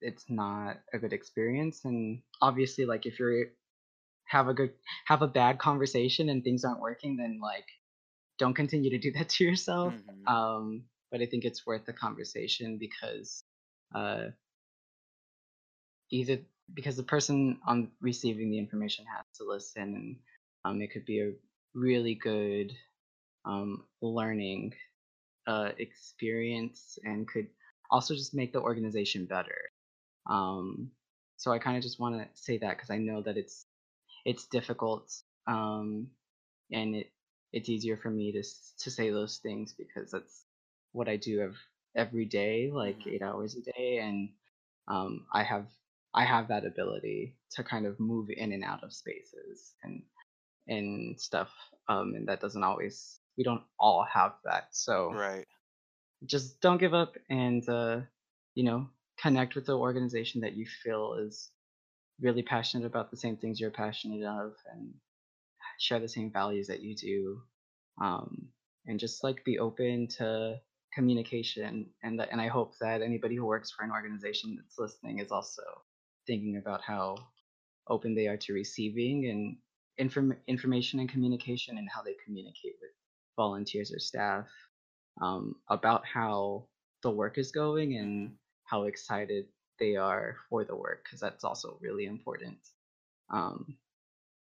it's 0.00 0.24
not 0.28 0.78
a 0.92 0.98
good 0.98 1.12
experience. 1.12 1.84
And 1.84 2.20
obviously, 2.42 2.84
like 2.84 3.06
if 3.06 3.18
you're 3.18 3.46
have 4.24 4.48
a 4.48 4.54
good 4.54 4.72
have 5.06 5.22
a 5.22 5.28
bad 5.28 5.58
conversation 5.58 6.28
and 6.28 6.42
things 6.42 6.64
aren't 6.64 6.80
working, 6.80 7.16
then 7.16 7.38
like 7.40 7.66
don't 8.38 8.54
continue 8.54 8.90
to 8.90 8.98
do 8.98 9.12
that 9.12 9.28
to 9.30 9.44
yourself. 9.44 9.94
hmm 9.94 10.26
Um, 10.26 10.84
but 11.10 11.20
I 11.22 11.26
think 11.26 11.44
it's 11.44 11.66
worth 11.66 11.86
the 11.86 11.92
conversation 11.92 12.78
because 12.78 13.44
uh, 13.94 14.26
either 16.10 16.38
because 16.74 16.96
the 16.96 17.02
person 17.02 17.58
on 17.66 17.90
receiving 18.00 18.50
the 18.50 18.58
information 18.58 19.04
has 19.06 19.24
to 19.36 19.44
listen, 19.44 19.82
and 19.94 20.16
um, 20.64 20.82
it 20.82 20.92
could 20.92 21.04
be 21.04 21.20
a 21.20 21.32
really 21.74 22.14
good 22.14 22.72
um, 23.44 23.84
learning 24.02 24.74
uh, 25.46 25.70
experience 25.78 26.98
and 27.04 27.28
could 27.28 27.46
also 27.90 28.14
just 28.14 28.34
make 28.34 28.52
the 28.52 28.60
organization 28.60 29.26
better. 29.26 29.70
Um, 30.28 30.90
so 31.36 31.52
I 31.52 31.58
kind 31.58 31.76
of 31.76 31.82
just 31.82 32.00
want 32.00 32.16
to 32.16 32.28
say 32.34 32.58
that 32.58 32.76
because 32.76 32.90
I 32.90 32.98
know 32.98 33.22
that 33.22 33.36
it's 33.36 33.66
it's 34.24 34.46
difficult 34.46 35.12
um, 35.46 36.08
and 36.72 36.96
it 36.96 37.10
it's 37.56 37.70
easier 37.70 37.96
for 37.96 38.10
me 38.10 38.32
to 38.32 38.42
to 38.84 38.90
say 38.90 39.10
those 39.10 39.38
things 39.38 39.74
because 39.78 40.12
that's 40.12 40.44
what 40.92 41.08
I 41.08 41.16
do 41.16 41.40
ev- 41.42 41.66
every 41.96 42.26
day, 42.26 42.70
like 42.72 42.98
hmm 43.00 43.08
eight 43.08 43.22
hours 43.22 43.56
a 43.56 43.62
day, 43.62 43.98
and 43.98 44.30
um, 44.88 45.26
I 45.32 45.42
have 45.44 45.68
I 46.14 46.24
have 46.24 46.48
that 46.48 46.66
ability 46.66 47.36
to 47.52 47.64
kind 47.64 47.86
of 47.86 48.00
move 48.00 48.28
in 48.30 48.52
and 48.52 48.64
out 48.64 48.84
of 48.84 48.92
spaces 48.92 49.74
and 49.84 50.02
and 50.68 51.20
stuff, 51.20 51.50
um, 51.88 52.14
and 52.16 52.28
that 52.28 52.40
doesn't 52.40 52.64
always 52.64 53.20
we 53.38 53.44
don't 53.44 53.64
all 53.78 54.04
have 54.12 54.34
that. 54.44 54.68
So 54.72 55.12
Right. 55.14 55.46
just 56.26 56.60
don't 56.60 56.78
give 56.80 56.94
up 56.94 57.16
and 57.30 57.68
uh, 57.68 58.00
you 58.54 58.64
know 58.64 58.88
connect 59.18 59.54
with 59.54 59.66
the 59.66 59.78
organization 59.78 60.42
that 60.42 60.54
you 60.56 60.66
feel 60.84 61.14
is 61.14 61.50
really 62.20 62.42
passionate 62.42 62.86
about 62.86 63.10
the 63.10 63.16
same 63.16 63.36
things 63.36 63.60
you're 63.60 63.70
passionate 63.70 64.24
of 64.24 64.54
and 64.72 64.94
share 65.78 66.00
the 66.00 66.08
same 66.08 66.30
values 66.30 66.66
that 66.66 66.80
you 66.80 66.94
do 66.94 67.40
um, 68.00 68.48
and 68.86 69.00
just 69.00 69.24
like 69.24 69.44
be 69.44 69.58
open 69.58 70.08
to 70.18 70.56
communication 70.94 71.86
and 72.02 72.18
that, 72.18 72.28
and 72.32 72.40
I 72.40 72.48
hope 72.48 72.74
that 72.80 73.02
anybody 73.02 73.36
who 73.36 73.44
works 73.44 73.70
for 73.70 73.84
an 73.84 73.90
organization 73.90 74.56
that's 74.56 74.78
listening 74.78 75.18
is 75.18 75.30
also 75.30 75.62
thinking 76.26 76.56
about 76.56 76.82
how 76.82 77.16
open 77.88 78.14
they 78.14 78.26
are 78.26 78.36
to 78.36 78.52
receiving 78.52 79.26
and 79.26 79.56
inform- 79.98 80.38
information 80.46 81.00
and 81.00 81.08
communication 81.08 81.78
and 81.78 81.88
how 81.92 82.02
they 82.02 82.14
communicate 82.24 82.76
with 82.80 82.90
volunteers 83.36 83.92
or 83.92 83.98
staff 83.98 84.46
um, 85.22 85.54
about 85.68 86.04
how 86.06 86.66
the 87.02 87.10
work 87.10 87.38
is 87.38 87.52
going 87.52 87.96
and 87.96 88.32
how 88.64 88.84
excited 88.84 89.46
they 89.78 89.96
are 89.96 90.36
for 90.48 90.64
the 90.64 90.74
work 90.74 91.04
because 91.04 91.20
that's 91.20 91.44
also 91.44 91.78
really 91.80 92.06
important 92.06 92.58
um, 93.30 93.76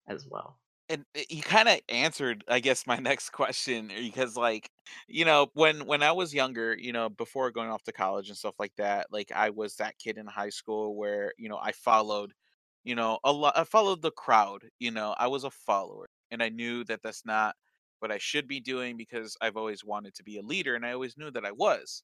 as 0.09 0.27
well. 0.29 0.59
And 0.89 1.05
uh, 1.17 1.21
you 1.29 1.43
kind 1.43 1.69
of 1.69 1.81
answered 1.89 2.45
i 2.49 2.61
guess 2.61 2.87
my 2.87 2.97
next 2.99 3.31
question 3.31 3.89
because 3.89 4.37
like 4.37 4.71
you 5.09 5.25
know 5.25 5.49
when 5.55 5.87
when 5.87 6.03
i 6.03 6.13
was 6.13 6.35
younger 6.35 6.77
you 6.79 6.93
know 6.93 7.09
before 7.09 7.51
going 7.51 7.71
off 7.71 7.83
to 7.85 7.93
college 7.93 8.29
and 8.29 8.37
stuff 8.39 8.55
like 8.59 8.75
that 8.77 9.07
like 9.11 9.31
i 9.35 9.51
was 9.51 9.77
that 9.77 9.99
kid 9.99 10.19
in 10.19 10.27
high 10.27 10.49
school 10.51 10.97
where 10.97 11.33
you 11.39 11.49
know 11.49 11.59
i 11.59 11.73
followed 11.73 12.33
you 12.85 12.95
know 12.95 13.19
a 13.25 13.33
lot 13.33 13.57
i 13.57 13.65
followed 13.65 14.03
the 14.03 14.11
crowd 14.13 14.63
you 14.79 14.91
know 14.91 15.15
i 15.19 15.27
was 15.27 15.45
a 15.45 15.51
follower 15.51 16.09
and 16.31 16.43
i 16.43 16.49
knew 16.49 16.85
that 16.85 17.03
that's 17.03 17.25
not 17.27 17.55
what 18.01 18.13
i 18.13 18.19
should 18.19 18.47
be 18.49 18.61
doing 18.61 18.97
because 18.97 19.37
i've 19.41 19.57
always 19.57 19.85
wanted 19.85 20.15
to 20.15 20.23
be 20.23 20.39
a 20.39 20.43
leader 20.43 20.75
and 20.75 20.87
i 20.87 20.93
always 20.93 21.17
knew 21.17 21.31
that 21.31 21.45
i 21.45 21.53
was 21.53 22.03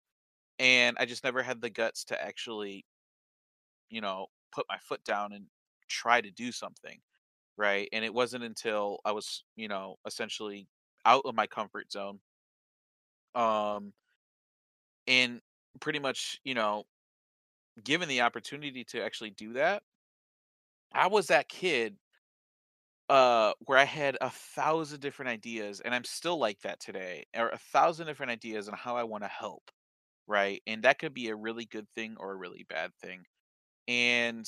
and 0.58 0.96
i 1.00 1.06
just 1.06 1.24
never 1.24 1.42
had 1.42 1.60
the 1.60 1.70
guts 1.70 2.04
to 2.04 2.22
actually 2.24 2.84
you 3.88 4.00
know 4.00 4.26
put 4.52 4.66
my 4.68 4.78
foot 4.78 5.02
down 5.04 5.32
and 5.32 5.46
try 5.88 6.20
to 6.20 6.30
do 6.30 6.52
something 6.52 7.00
right? 7.56 7.88
And 7.92 8.04
it 8.04 8.14
wasn't 8.14 8.44
until 8.44 9.00
I 9.04 9.12
was, 9.12 9.44
you 9.56 9.68
know, 9.68 9.96
essentially 10.06 10.68
out 11.04 11.22
of 11.26 11.34
my 11.34 11.46
comfort 11.46 11.92
zone, 11.92 12.20
um, 13.34 13.92
and 15.06 15.40
pretty 15.80 15.98
much, 15.98 16.40
you 16.44 16.54
know, 16.54 16.84
given 17.82 18.08
the 18.08 18.20
opportunity 18.22 18.84
to 18.84 19.02
actually 19.02 19.30
do 19.30 19.52
that, 19.54 19.82
I 20.92 21.08
was 21.08 21.26
that 21.26 21.48
kid 21.50 21.98
uh 23.10 23.52
where 23.60 23.78
I 23.78 23.84
had 23.84 24.16
a 24.20 24.30
thousand 24.30 25.00
different 25.00 25.28
ideas, 25.30 25.80
and 25.80 25.94
I'm 25.94 26.04
still 26.04 26.38
like 26.38 26.60
that 26.60 26.80
today, 26.80 27.24
or 27.36 27.50
a 27.50 27.58
thousand 27.58 28.06
different 28.06 28.32
ideas 28.32 28.68
on 28.68 28.74
how 28.76 28.96
I 28.96 29.04
want 29.04 29.24
to 29.24 29.28
help, 29.28 29.70
right? 30.26 30.62
And 30.66 30.84
that 30.84 30.98
could 30.98 31.14
be 31.14 31.28
a 31.28 31.36
really 31.36 31.66
good 31.66 31.88
thing 31.96 32.16
or 32.18 32.32
a 32.32 32.36
really 32.36 32.64
bad 32.68 32.94
thing. 32.96 33.24
And 33.88 34.46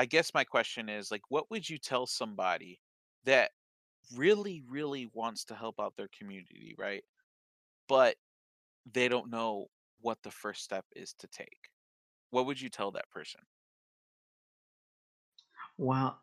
I 0.00 0.06
guess 0.06 0.34
my 0.34 0.44
question 0.44 0.88
is 0.88 1.10
like, 1.10 1.22
what 1.30 1.50
would 1.50 1.68
you 1.68 1.78
tell 1.78 2.06
somebody 2.06 2.80
that 3.24 3.52
really, 4.16 4.62
really 4.68 5.08
wants 5.14 5.44
to 5.46 5.54
help 5.54 5.80
out 5.80 5.94
their 5.96 6.08
community, 6.18 6.74
right? 6.78 7.04
but 7.88 8.16
they 8.92 9.08
don't 9.08 9.30
know 9.30 9.66
what 10.00 10.18
the 10.22 10.30
first 10.30 10.62
step 10.62 10.84
is 10.96 11.14
to 11.18 11.28
take. 11.28 11.58
What 12.30 12.46
would 12.46 12.60
you 12.60 12.70
tell 12.70 12.92
that 12.92 13.10
person? 13.10 13.40
Well, 15.78 16.20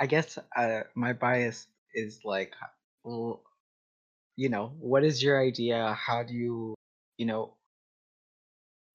I 0.00 0.06
guess 0.06 0.38
uh, 0.56 0.82
my 0.94 1.14
bias 1.14 1.68
is 1.94 2.20
like, 2.24 2.54
you 4.36 4.48
know, 4.50 4.74
what 4.78 5.04
is 5.04 5.22
your 5.22 5.42
idea? 5.42 5.94
How 5.94 6.22
do 6.22 6.34
you, 6.34 6.74
you 7.16 7.26
know, 7.26 7.54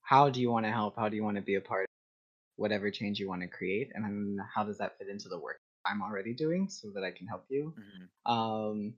how 0.03 0.29
do 0.29 0.41
you 0.41 0.51
want 0.51 0.67
to 0.67 0.71
help? 0.71 0.95
How 0.97 1.09
do 1.09 1.15
you 1.15 1.23
want 1.23 1.37
to 1.37 1.43
be 1.43 1.55
a 1.55 1.61
part 1.61 1.88
whatever 2.59 2.91
change 2.91 3.19
you 3.19 3.29
want 3.29 3.41
to 3.43 3.47
create? 3.49 3.91
And 3.95 4.05
then 4.05 4.39
how 4.55 4.65
does 4.65 4.79
that 4.79 4.97
fit 4.99 5.09
into 5.09 5.29
the 5.29 5.39
work 5.39 5.61
I'm 5.85 6.01
already 6.03 6.33
doing 6.33 6.69
so 6.69 6.91
that 6.95 7.03
I 7.03 7.11
can 7.11 7.27
help 7.27 7.45
you? 7.49 7.73
Mhm. 7.79 8.09
Um, 8.31 8.95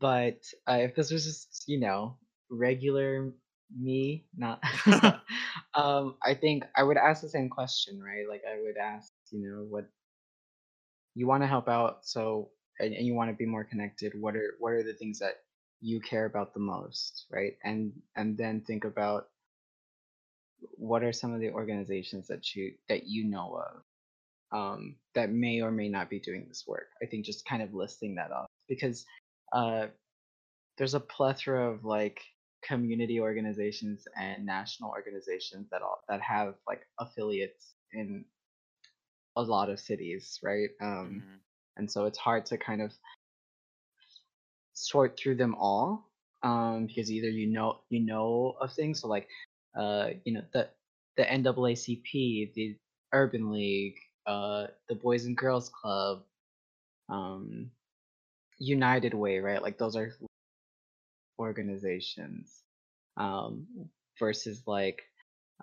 but 0.00 0.40
uh, 0.68 0.78
if 0.80 0.94
this 0.96 1.12
was 1.12 1.24
just, 1.24 1.64
you 1.68 1.80
know, 1.80 2.18
regular 2.50 3.32
me, 3.76 4.26
not, 4.36 4.62
um, 5.74 6.16
I 6.24 6.34
think 6.34 6.64
I 6.76 6.82
would 6.84 6.98
ask 6.98 7.22
the 7.22 7.28
same 7.28 7.50
question, 7.50 8.02
right? 8.02 8.28
Like 8.28 8.42
I 8.50 8.60
would 8.60 8.76
ask, 8.78 9.12
you 9.32 9.40
know, 9.48 9.64
what 9.64 9.86
you 11.14 11.26
want 11.26 11.42
to 11.42 11.46
help 11.46 11.68
out, 11.68 12.06
so 12.06 12.50
and, 12.80 12.94
and 12.94 13.06
you 13.06 13.14
want 13.14 13.30
to 13.30 13.36
be 13.36 13.46
more 13.46 13.64
connected. 13.64 14.12
What 14.20 14.36
are 14.36 14.54
what 14.58 14.72
are 14.72 14.82
the 14.82 14.94
things 14.94 15.18
that 15.20 15.36
you 15.80 16.00
care 16.00 16.26
about 16.26 16.54
the 16.54 16.60
most, 16.60 17.26
right? 17.30 17.54
And 17.64 17.92
and 18.16 18.36
then 18.36 18.62
think 18.62 18.84
about 18.84 19.28
what 20.76 21.02
are 21.02 21.12
some 21.12 21.34
of 21.34 21.40
the 21.40 21.50
organizations 21.50 22.28
that 22.28 22.54
you 22.54 22.74
that 22.88 23.06
you 23.06 23.24
know 23.24 23.60
of 23.62 23.82
um, 24.52 24.96
that 25.14 25.30
may 25.30 25.60
or 25.60 25.70
may 25.70 25.88
not 25.88 26.08
be 26.08 26.20
doing 26.20 26.46
this 26.48 26.64
work. 26.66 26.88
I 27.02 27.06
think 27.06 27.24
just 27.24 27.46
kind 27.46 27.62
of 27.62 27.74
listing 27.74 28.14
that 28.16 28.30
off 28.30 28.46
because 28.68 29.04
uh, 29.52 29.86
there's 30.78 30.94
a 30.94 31.00
plethora 31.00 31.70
of 31.72 31.84
like 31.84 32.20
community 32.62 33.20
organizations 33.20 34.06
and 34.16 34.44
national 34.44 34.90
organizations 34.90 35.68
that 35.70 35.82
all 35.82 36.00
that 36.08 36.20
have 36.20 36.54
like 36.66 36.86
affiliates 36.98 37.74
in 37.92 38.24
a 39.36 39.42
lot 39.42 39.68
of 39.68 39.78
cities, 39.78 40.38
right? 40.42 40.70
Um, 40.80 41.22
Mhm. 41.24 41.40
and 41.76 41.90
so 41.90 42.06
it's 42.06 42.18
hard 42.18 42.46
to 42.46 42.58
kind 42.58 42.80
of 42.80 42.92
sort 44.72 45.18
through 45.18 45.36
them 45.36 45.54
all 45.54 46.10
um, 46.42 46.86
because 46.86 47.10
either 47.10 47.28
you 47.28 47.46
know 47.46 47.80
you 47.88 48.00
know 48.00 48.56
of 48.60 48.72
things, 48.72 49.00
so 49.00 49.08
like 49.08 49.28
uh, 49.76 50.10
you 50.24 50.34
know 50.34 50.42
the 50.52 50.68
the 51.16 51.24
NAACP, 51.24 52.52
the 52.54 52.76
Urban 53.12 53.50
League, 53.50 53.96
uh, 54.26 54.66
the 54.88 54.94
Boys 54.94 55.24
and 55.26 55.36
Girls 55.36 55.68
Club, 55.70 56.22
um, 57.08 57.70
United 58.58 59.14
Way, 59.14 59.38
right? 59.38 59.62
Like 59.62 59.78
those 59.78 59.96
are 59.96 60.12
organizations 61.38 62.62
um, 63.16 63.66
versus 64.18 64.62
like 64.66 65.02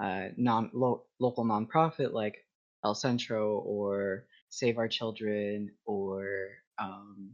uh, 0.02 0.28
non 0.38 0.70
lo- 0.74 1.04
local 1.20 1.46
nonprofit 1.46 2.14
like 2.14 2.46
El 2.86 2.96
Centro 2.96 3.60
or 3.60 4.26
Save 4.50 4.78
Our 4.78 4.88
Children 4.88 5.72
or 5.86 6.50
um, 6.80 7.32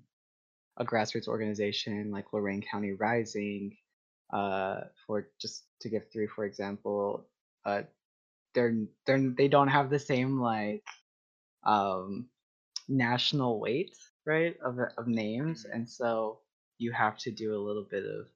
a 0.78 0.86
grassroots 0.86 1.28
organization 1.28 2.12
like 2.12 2.34
Lorain 2.34 2.62
County 2.62 2.94
Rising. 2.94 3.78
Uh, 4.32 4.82
for 5.06 5.28
just 5.40 5.66
to 5.82 5.90
give 5.90 6.04
three, 6.12 6.28
for 6.28 6.46
example, 6.46 7.26
uh, 7.66 7.82
they're 8.54 8.76
they're 9.06 9.30
they 9.38 9.48
don't 9.48 9.68
have 9.70 9.90
the 9.90 10.00
same 10.00 10.40
like 10.40 10.84
um, 11.64 12.30
national 12.88 13.60
weight, 13.60 13.96
right, 14.26 14.58
of 14.64 14.80
of 14.98 15.08
names, 15.08 15.66
Mhm. 15.66 15.74
and 15.76 15.90
so 15.90 16.42
you 16.78 16.92
have 16.92 17.18
to 17.20 17.32
do 17.32 17.56
a 17.56 17.64
little 17.68 17.84
bit 17.84 18.06
of 18.06 18.28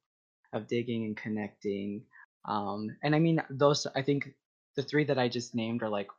of 0.52 0.68
digging 0.68 1.04
and 1.04 1.16
connecting. 1.16 2.06
Um, 2.44 2.96
and 3.02 3.14
I 3.14 3.18
mean, 3.18 3.42
those 3.50 3.86
I 3.94 4.02
think 4.02 4.34
the 4.76 4.82
three 4.82 5.04
that 5.04 5.18
I 5.18 5.28
just 5.28 5.54
named 5.54 5.82
are 5.82 5.88
like 5.88 6.10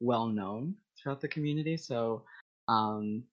well 0.00 0.26
known 0.26 0.76
throughout 0.96 1.20
the 1.20 1.28
community. 1.28 1.76
So 1.76 2.24
um, 2.68 3.24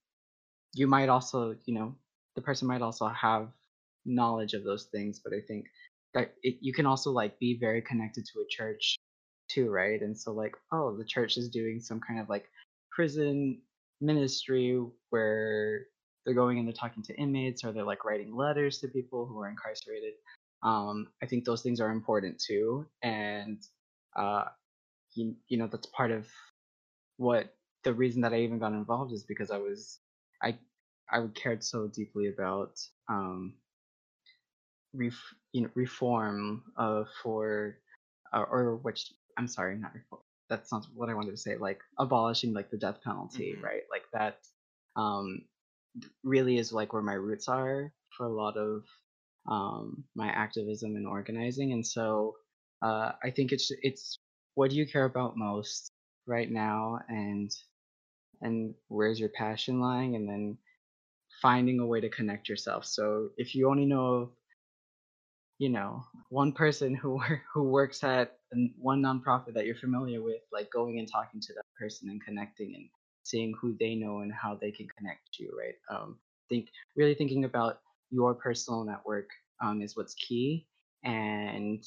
you 0.74 0.88
might 0.88 1.10
also, 1.10 1.56
you 1.66 1.74
know, 1.74 1.96
the 2.36 2.42
person 2.42 2.68
might 2.68 2.82
also 2.82 3.08
have 3.08 3.50
knowledge 4.06 4.54
of 4.54 4.64
those 4.64 4.86
things, 4.86 5.20
but 5.20 5.34
I 5.34 5.42
think 5.42 5.68
that 6.14 6.34
it, 6.44 6.58
you 6.62 6.74
can 6.74 6.86
also 6.86 7.12
like 7.12 7.40
be 7.40 7.58
very 7.60 7.82
connected 7.82 8.26
to 8.26 8.40
a 8.40 8.48
church 8.50 8.98
too, 9.50 9.70
right? 9.70 10.02
And 10.02 10.18
so 10.18 10.32
like, 10.32 10.56
oh, 10.72 10.96
the 10.96 11.06
church 11.06 11.38
is 11.38 11.50
doing 11.50 11.80
some 11.80 12.00
kind 12.00 12.20
of 12.20 12.30
like 12.30 12.50
prison 12.92 13.62
ministry 14.02 14.82
where 15.10 15.86
they're 16.26 16.36
going 16.36 16.60
and 16.60 16.68
they're 16.68 16.74
talking 16.74 17.04
to 17.04 17.16
inmates 17.16 17.64
or 17.64 17.72
they're 17.72 17.84
like 17.84 18.06
writing 18.06 18.36
letters 18.36 18.80
to 18.80 18.88
people 18.88 19.26
who 19.26 19.40
are 19.40 19.50
incarcerated. 19.50 20.14
Um, 20.64 21.08
I 21.24 21.26
think 21.26 21.46
those 21.46 21.62
things 21.62 21.80
are 21.80 21.92
important 21.92 22.40
too, 22.40 22.86
and 23.02 23.62
uh, 24.16 24.46
you, 25.14 25.36
you 25.48 25.58
know 25.58 25.68
that's 25.68 25.88
part 25.88 26.12
of 26.12 26.28
what 27.18 27.56
the 27.84 27.94
reason 27.94 28.22
that 28.22 28.34
I 28.34 28.42
even 28.42 28.60
got 28.60 28.74
involved 28.74 29.14
is 29.14 29.24
because 29.24 29.52
I 29.52 29.58
was 29.58 30.00
I 30.44 30.58
I 31.10 31.26
cared 31.34 31.64
so 31.64 31.88
deeply 31.88 32.28
about 32.28 32.78
um, 33.08 33.54
ref, 34.94 35.16
you 35.54 35.64
know 35.64 35.70
reform 35.76 36.64
uh, 36.78 37.04
for 37.24 37.78
uh, 38.34 38.46
or 38.52 38.78
which 38.78 39.14
I'm 39.38 39.48
sorry 39.48 39.78
not 39.78 39.94
reform 39.94 40.22
that's 40.50 40.72
not 40.72 40.86
what 40.96 41.10
I 41.10 41.14
wanted 41.14 41.32
to 41.32 41.38
say 41.38 41.58
like 41.58 41.82
abolishing 42.00 42.54
like 42.54 42.70
the 42.72 42.78
death 42.78 43.00
penalty 43.04 43.56
Mhm. 43.58 43.64
right? 43.64 43.84
Like 43.92 44.04
that 44.14 44.40
um, 44.96 45.42
really 46.24 46.58
is 46.58 46.74
like 46.74 46.94
where 46.94 47.02
my 47.02 47.14
roots 47.14 47.48
are 47.48 47.94
for 48.18 48.26
a 48.26 48.34
lot 48.34 48.58
of 48.58 48.84
um, 49.48 50.04
my 50.16 50.28
activism 50.30 50.96
and 50.96 51.08
organizing 51.08 51.74
and 51.74 51.86
so 51.86 52.36
uh, 52.82 53.14
I 53.24 53.32
think 53.32 53.52
it's 53.52 53.72
it's 53.84 54.20
what 54.56 54.72
do 54.72 54.78
you 54.78 54.88
care 54.88 55.06
about 55.06 55.38
most 55.38 55.92
right 56.28 56.50
now? 56.52 57.00
And 57.10 57.52
and 58.42 58.76
where's 58.88 59.20
your 59.20 59.30
passion 59.30 59.80
lying? 59.82 60.16
And 60.16 60.28
then 60.30 60.58
finding 61.42 61.80
a 61.80 61.86
way 61.86 62.02
to 62.02 62.10
connect 62.10 62.50
yourself. 62.50 62.86
So 62.86 63.30
if 63.38 63.56
you 63.56 63.70
only 63.70 63.86
know 63.86 64.32
you 65.60 65.70
know 65.70 66.04
one 66.30 66.52
person 66.54 66.96
who 66.96 67.22
who 67.54 67.64
works 67.64 68.04
at 68.04 68.38
one 68.80 69.02
nonprofit 69.04 69.54
that 69.54 69.66
you're 69.68 69.76
familiar 69.76 70.24
with 70.24 70.42
like 70.52 70.72
going 70.72 71.00
and 71.00 71.10
talking 71.12 71.42
to 71.42 71.54
that 71.54 71.66
person 71.80 72.10
and 72.10 72.24
connecting 72.24 72.74
and 72.76 72.90
seeing 73.24 73.54
who 73.62 73.76
they 73.80 73.96
know 73.96 74.20
and 74.22 74.34
how 74.34 74.56
they 74.56 74.72
can 74.72 74.88
connect 74.98 75.38
you 75.40 75.52
right? 75.58 75.76
Um 75.96 76.18
think 76.50 76.70
really 76.96 77.14
thinking 77.14 77.46
about 77.46 77.80
your 78.10 78.34
personal 78.34 78.84
network 78.84 79.30
um, 79.64 79.82
is 79.82 79.96
what's 79.96 80.16
key 80.16 80.68
and 81.04 81.86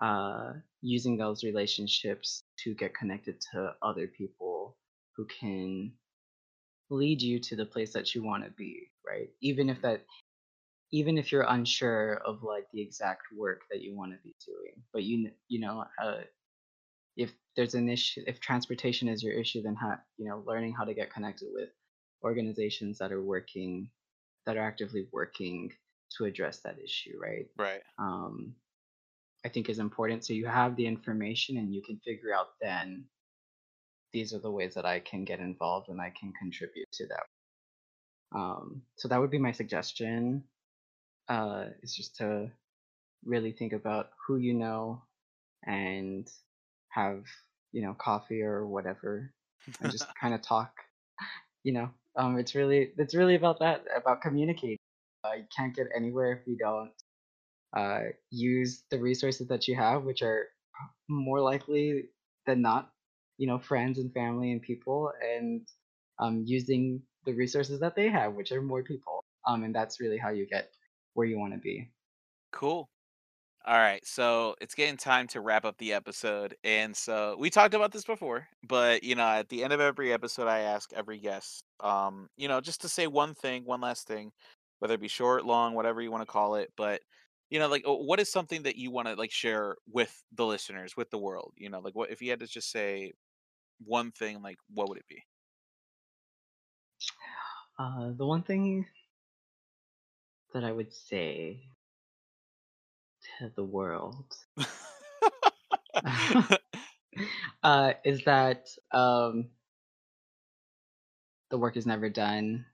uh, 0.00 0.52
using 0.80 1.16
those 1.16 1.44
relationships 1.44 2.42
to 2.58 2.74
get 2.74 2.94
connected 2.94 3.40
to 3.52 3.74
other 3.82 4.08
people 4.08 4.76
who 5.16 5.24
can 5.26 5.92
lead 6.90 7.22
you 7.22 7.38
to 7.38 7.56
the 7.56 7.64
place 7.64 7.92
that 7.92 8.14
you 8.14 8.24
want 8.24 8.44
to 8.44 8.50
be 8.50 8.88
right? 9.06 9.30
Even 9.40 9.68
if 9.68 9.80
that 9.82 10.04
even 10.92 11.16
if 11.16 11.32
you're 11.32 11.46
unsure 11.48 12.20
of 12.26 12.42
like 12.42 12.66
the 12.72 12.80
exact 12.80 13.22
work 13.34 13.62
that 13.70 13.80
you 13.80 13.96
want 13.96 14.12
to 14.12 14.18
be 14.22 14.34
doing 14.46 14.82
but 14.92 15.02
you 15.02 15.30
you 15.48 15.58
know 15.58 15.84
uh, 16.02 16.20
if 17.16 17.32
there's 17.56 17.74
an 17.74 17.88
issue 17.88 18.22
if 18.26 18.40
transportation 18.40 19.08
is 19.08 19.22
your 19.22 19.32
issue 19.32 19.62
then 19.62 19.74
how 19.74 19.96
you 20.18 20.28
know 20.28 20.42
learning 20.46 20.72
how 20.72 20.84
to 20.84 20.94
get 20.94 21.12
connected 21.12 21.48
with 21.52 21.70
organizations 22.22 22.98
that 22.98 23.10
are 23.12 23.22
working 23.22 23.88
that 24.46 24.56
are 24.56 24.66
actively 24.66 25.06
working 25.12 25.72
to 26.16 26.24
address 26.24 26.60
that 26.60 26.76
issue 26.82 27.18
right? 27.20 27.46
Right. 27.58 27.80
um, 27.98 28.54
i 29.44 29.48
think 29.48 29.68
is 29.68 29.78
important. 29.78 30.24
So 30.24 30.34
you 30.34 30.46
have 30.46 30.76
the 30.76 30.86
information 30.86 31.56
and 31.56 31.74
you 31.74 31.82
can 31.82 31.98
figure 32.04 32.34
out 32.34 32.48
then 32.60 33.06
these 34.12 34.34
are 34.34 34.38
the 34.38 34.50
ways 34.50 34.74
that 34.74 34.84
i 34.84 35.00
can 35.00 35.24
get 35.24 35.40
involved 35.40 35.88
and 35.88 36.00
i 36.00 36.12
can 36.18 36.32
contribute 36.38 36.90
to 36.92 37.06
that. 37.06 37.24
Um, 38.34 38.82
so 38.96 39.08
that 39.08 39.20
would 39.20 39.30
be 39.30 39.38
my 39.38 39.52
suggestion 39.52 40.44
uh, 41.28 41.66
is 41.82 41.94
just 41.94 42.16
to 42.16 42.50
really 43.24 43.52
think 43.52 43.72
about 43.72 44.10
who 44.26 44.36
you 44.36 44.54
know 44.54 45.02
and 45.66 46.30
have 46.90 47.24
you 47.72 47.82
know 47.82 47.94
coffee 47.94 48.42
or 48.42 48.66
whatever 48.66 49.32
and 49.80 49.92
just 49.92 50.06
kind 50.20 50.34
of 50.34 50.42
talk 50.42 50.72
you 51.64 51.72
know 51.72 51.90
um 52.16 52.38
it's 52.38 52.54
really 52.54 52.92
it's 52.98 53.14
really 53.14 53.34
about 53.36 53.58
that 53.60 53.84
about 53.96 54.20
communicating. 54.22 54.76
Uh, 55.24 55.34
you 55.34 55.44
can't 55.56 55.74
get 55.76 55.86
anywhere 55.96 56.32
if 56.32 56.46
you 56.46 56.56
don't 56.56 56.92
uh 57.76 58.00
use 58.30 58.84
the 58.90 58.98
resources 58.98 59.48
that 59.48 59.68
you 59.68 59.76
have 59.76 60.02
which 60.04 60.22
are 60.22 60.48
more 61.08 61.40
likely 61.40 62.04
than 62.46 62.60
not 62.62 62.90
you 63.38 63.46
know 63.46 63.58
friends 63.58 63.98
and 63.98 64.12
family 64.12 64.52
and 64.52 64.62
people 64.62 65.12
and 65.22 65.66
um 66.18 66.42
using 66.46 67.02
the 67.26 67.32
resources 67.32 67.80
that 67.80 67.96
they 67.96 68.08
have 68.08 68.34
which 68.34 68.52
are 68.52 68.62
more 68.62 68.82
people 68.82 69.24
um 69.46 69.64
and 69.64 69.74
that's 69.74 70.00
really 70.00 70.18
how 70.18 70.30
you 70.30 70.46
get 70.46 70.70
where 71.14 71.26
you 71.26 71.38
want 71.38 71.52
to 71.52 71.58
be 71.58 71.90
Cool. 72.52 72.88
All 73.64 73.78
right, 73.78 74.04
so 74.04 74.56
it's 74.60 74.74
getting 74.74 74.96
time 74.96 75.28
to 75.28 75.40
wrap 75.40 75.64
up 75.64 75.78
the 75.78 75.92
episode. 75.92 76.56
And 76.64 76.94
so 76.96 77.36
we 77.38 77.48
talked 77.48 77.74
about 77.74 77.92
this 77.92 78.04
before, 78.04 78.48
but 78.66 79.04
you 79.04 79.14
know, 79.14 79.26
at 79.26 79.48
the 79.48 79.62
end 79.62 79.72
of 79.72 79.80
every 79.80 80.12
episode 80.12 80.48
I 80.48 80.60
ask 80.60 80.92
every 80.92 81.18
guest 81.18 81.64
um, 81.80 82.28
you 82.36 82.48
know, 82.48 82.60
just 82.60 82.80
to 82.82 82.88
say 82.88 83.06
one 83.06 83.34
thing, 83.34 83.64
one 83.64 83.80
last 83.80 84.06
thing, 84.06 84.32
whether 84.80 84.94
it 84.94 85.00
be 85.00 85.08
short, 85.08 85.44
long, 85.44 85.74
whatever 85.74 86.00
you 86.00 86.10
want 86.10 86.22
to 86.22 86.32
call 86.32 86.56
it, 86.56 86.72
but 86.76 87.00
you 87.50 87.58
know, 87.58 87.68
like 87.68 87.82
what 87.86 88.20
is 88.20 88.30
something 88.32 88.62
that 88.64 88.76
you 88.76 88.90
want 88.90 89.08
to 89.08 89.14
like 89.14 89.30
share 89.32 89.76
with 89.92 90.12
the 90.34 90.46
listeners, 90.46 90.96
with 90.96 91.10
the 91.10 91.18
world, 91.18 91.52
you 91.56 91.70
know, 91.70 91.80
like 91.80 91.94
what 91.94 92.10
if 92.10 92.20
you 92.22 92.30
had 92.30 92.40
to 92.40 92.46
just 92.46 92.70
say 92.70 93.12
one 93.84 94.10
thing, 94.12 94.42
like 94.42 94.58
what 94.74 94.88
would 94.88 94.98
it 94.98 95.08
be? 95.08 95.22
uh 97.78 98.10
the 98.16 98.26
one 98.26 98.42
thing 98.42 98.86
that 100.54 100.64
i 100.64 100.72
would 100.72 100.92
say 100.92 101.62
to 103.38 103.48
the 103.56 103.64
world 103.64 104.34
uh, 107.62 107.92
is 108.04 108.24
that 108.24 108.68
um, 108.92 109.50
the 111.50 111.58
work 111.58 111.76
is 111.76 111.86
never 111.86 112.08
done 112.08 112.64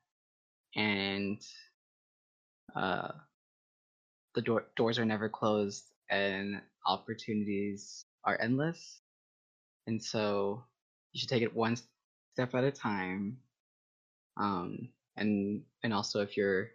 and 0.76 1.40
uh, 2.74 3.08
the 4.34 4.42
door- 4.42 4.66
doors 4.76 4.98
are 4.98 5.04
never 5.04 5.28
closed 5.28 5.84
and 6.10 6.60
opportunities 6.86 8.04
are 8.24 8.38
endless. 8.40 9.00
And 9.86 10.02
so 10.02 10.64
you 11.12 11.20
should 11.20 11.28
take 11.30 11.42
it 11.42 11.54
one 11.54 11.76
step 12.34 12.54
at 12.54 12.64
a 12.64 12.72
time. 12.72 13.38
Um, 14.36 14.90
and 15.16 15.64
and 15.82 15.92
also 15.92 16.20
if 16.22 16.36
you're 16.36 16.70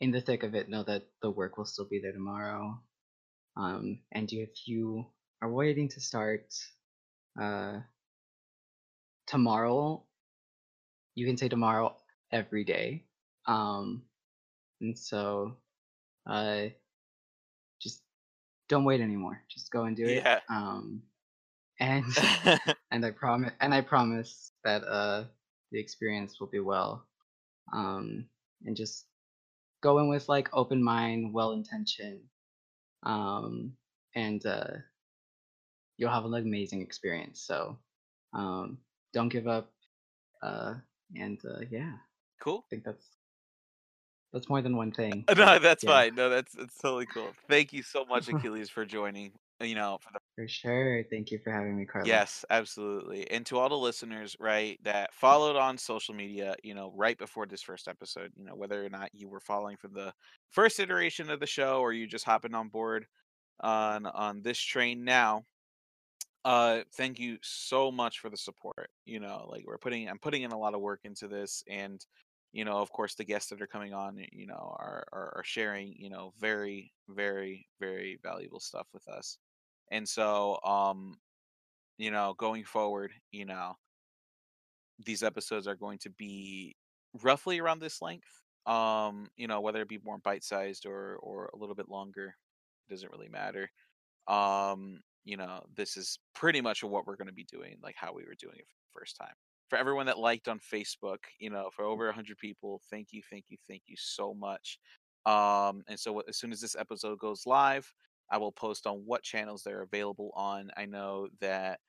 in 0.00 0.10
the 0.10 0.20
thick 0.20 0.42
of 0.42 0.54
it, 0.54 0.68
know 0.68 0.82
that 0.84 1.04
the 1.22 1.30
work 1.30 1.56
will 1.56 1.64
still 1.64 1.86
be 1.86 2.00
there 2.00 2.12
tomorrow. 2.12 2.80
Um, 3.56 4.00
and 4.12 4.30
if 4.30 4.50
you 4.66 5.06
are 5.42 5.50
waiting 5.50 5.88
to 5.90 6.00
start 6.00 6.54
uh, 7.40 7.80
tomorrow, 9.26 10.02
you 11.14 11.26
can 11.26 11.36
say 11.36 11.48
tomorrow 11.48 11.96
every 12.32 12.64
day. 12.64 13.04
Um, 13.46 14.02
and 14.80 14.98
so 14.98 15.56
uh, 16.28 16.64
just 17.80 18.02
don't 18.68 18.84
wait 18.84 19.00
anymore. 19.00 19.40
Just 19.48 19.70
go 19.70 19.84
and 19.84 19.96
do 19.96 20.06
it. 20.06 20.22
yeah. 20.24 20.40
Um, 20.50 21.02
and 21.80 22.04
and 22.90 23.04
I 23.04 23.10
promise 23.10 23.52
and 23.60 23.72
I 23.74 23.80
promise 23.80 24.52
that 24.64 24.82
uh, 24.84 25.24
the 25.72 25.80
experience 25.80 26.40
will 26.40 26.48
be 26.48 26.60
well. 26.60 27.06
Um, 27.72 28.26
and 28.64 28.76
just 28.76 29.06
go 29.86 29.98
in 30.00 30.08
with 30.08 30.28
like 30.28 30.48
open 30.52 30.82
mind, 30.82 31.32
well 31.32 31.52
intention, 31.52 32.20
um, 33.04 33.72
and 34.16 34.44
uh, 34.44 34.72
you'll 35.96 36.10
have 36.10 36.24
an 36.24 36.34
amazing 36.34 36.82
experience. 36.82 37.40
So 37.40 37.78
um, 38.32 38.78
don't 39.12 39.28
give 39.28 39.46
up. 39.46 39.70
Uh, 40.42 40.74
and 41.14 41.38
uh, 41.44 41.60
yeah, 41.70 41.92
cool. 42.40 42.64
I 42.66 42.68
think 42.68 42.84
that's 42.84 43.06
that's 44.32 44.48
more 44.48 44.60
than 44.60 44.76
one 44.76 44.90
thing. 44.90 45.24
No, 45.36 45.58
that's 45.60 45.84
yeah, 45.84 45.90
fine. 45.90 46.14
No, 46.16 46.28
that's 46.30 46.52
that's 46.52 46.76
totally 46.78 47.06
cool. 47.06 47.32
Thank 47.48 47.72
you 47.72 47.82
so 47.84 48.04
much, 48.04 48.28
Achilles, 48.32 48.68
for 48.68 48.84
joining. 48.84 49.32
You 49.60 49.74
know, 49.74 49.98
for 50.00 50.10
the 50.12 50.20
for 50.34 50.46
sure. 50.48 51.04
Thank 51.10 51.30
you 51.30 51.38
for 51.38 51.50
having 51.50 51.76
me, 51.76 51.86
Carlos. 51.86 52.22
Yes, 52.22 52.44
absolutely. 52.50 53.28
And 53.30 53.44
to 53.46 53.58
all 53.58 53.68
the 53.70 53.76
listeners, 53.78 54.36
right, 54.38 54.78
that 54.84 55.14
followed 55.14 55.56
on 55.56 55.78
social 55.78 56.14
media, 56.14 56.54
you 56.62 56.74
know, 56.74 56.92
right 56.94 57.16
before 57.16 57.46
this 57.46 57.62
first 57.62 57.88
episode, 57.88 58.32
you 58.36 58.44
know, 58.44 58.54
whether 58.54 58.84
or 58.84 58.90
not 58.90 59.10
you 59.14 59.28
were 59.28 59.40
following 59.40 59.76
from 59.78 59.94
the 59.94 60.12
first 60.50 60.78
iteration 60.78 61.30
of 61.30 61.40
the 61.40 61.46
show 61.46 61.80
or 61.80 61.92
you 61.92 62.06
just 62.06 62.24
hopping 62.26 62.54
on 62.54 62.68
board 62.68 63.06
on 63.60 64.06
on 64.06 64.42
this 64.42 64.60
train 64.60 65.04
now, 65.04 65.44
uh 66.44 66.82
thank 66.94 67.18
you 67.18 67.38
so 67.42 67.90
much 67.92 68.20
for 68.20 68.30
the 68.30 68.36
support. 68.36 68.90
You 69.04 69.20
know, 69.20 69.46
like 69.50 69.64
we're 69.66 69.78
putting 69.78 70.08
I'm 70.08 70.18
putting 70.18 70.42
in 70.42 70.52
a 70.52 70.58
lot 70.58 70.74
of 70.74 70.80
work 70.80 71.00
into 71.04 71.28
this 71.28 71.62
and 71.68 72.04
you 72.52 72.64
know, 72.64 72.78
of 72.78 72.90
course 72.90 73.14
the 73.14 73.24
guests 73.24 73.50
that 73.50 73.60
are 73.62 73.66
coming 73.66 73.92
on, 73.94 74.18
you 74.32 74.46
know, 74.46 74.54
are 74.78 75.04
are, 75.12 75.34
are 75.38 75.44
sharing, 75.44 75.94
you 75.98 76.10
know, 76.10 76.32
very 76.38 76.92
very 77.08 77.68
very 77.80 78.18
valuable 78.22 78.60
stuff 78.60 78.88
with 78.94 79.06
us. 79.08 79.38
And 79.90 80.08
so 80.08 80.58
um 80.64 81.18
you 81.98 82.10
know, 82.10 82.34
going 82.38 82.64
forward, 82.64 83.12
you 83.32 83.46
know, 83.46 83.74
these 85.04 85.22
episodes 85.22 85.66
are 85.66 85.74
going 85.74 85.98
to 85.98 86.10
be 86.10 86.76
roughly 87.22 87.58
around 87.58 87.80
this 87.80 88.00
length. 88.02 88.28
Um, 88.66 89.28
you 89.36 89.46
know, 89.46 89.60
whether 89.60 89.80
it 89.80 89.88
be 89.88 90.00
more 90.04 90.18
bite 90.18 90.42
sized 90.42 90.86
or 90.86 91.16
or 91.16 91.50
a 91.54 91.56
little 91.56 91.74
bit 91.74 91.88
longer, 91.88 92.34
it 92.88 92.92
doesn't 92.92 93.12
really 93.12 93.28
matter. 93.28 93.70
Um, 94.28 95.00
you 95.24 95.36
know, 95.36 95.64
this 95.74 95.96
is 95.96 96.18
pretty 96.34 96.60
much 96.60 96.82
what 96.82 97.06
we're 97.06 97.16
going 97.16 97.28
to 97.28 97.34
be 97.34 97.44
doing, 97.44 97.76
like 97.82 97.96
how 97.96 98.12
we 98.12 98.24
were 98.24 98.34
doing 98.38 98.56
it 98.58 98.66
for 98.68 98.76
the 98.78 99.00
first 99.00 99.16
time. 99.16 99.34
For 99.68 99.78
everyone 99.78 100.06
that 100.06 100.18
liked 100.18 100.48
on 100.48 100.60
Facebook, 100.60 101.18
you 101.40 101.50
know, 101.50 101.70
for 101.74 101.84
over 101.84 102.06
100 102.06 102.38
people, 102.38 102.80
thank 102.90 103.08
you, 103.12 103.22
thank 103.30 103.46
you, 103.48 103.56
thank 103.68 103.82
you 103.86 103.96
so 103.98 104.34
much. 104.34 104.78
Um, 105.26 105.82
and 105.88 105.98
so 105.98 106.20
as 106.28 106.36
soon 106.38 106.52
as 106.52 106.60
this 106.60 106.76
episode 106.76 107.18
goes 107.18 107.42
live, 107.46 107.92
I 108.30 108.38
will 108.38 108.52
post 108.52 108.86
on 108.86 108.98
what 109.06 109.22
channels 109.22 109.62
they're 109.62 109.82
available 109.82 110.32
on. 110.34 110.70
I 110.76 110.86
know 110.86 111.28
that 111.40 111.80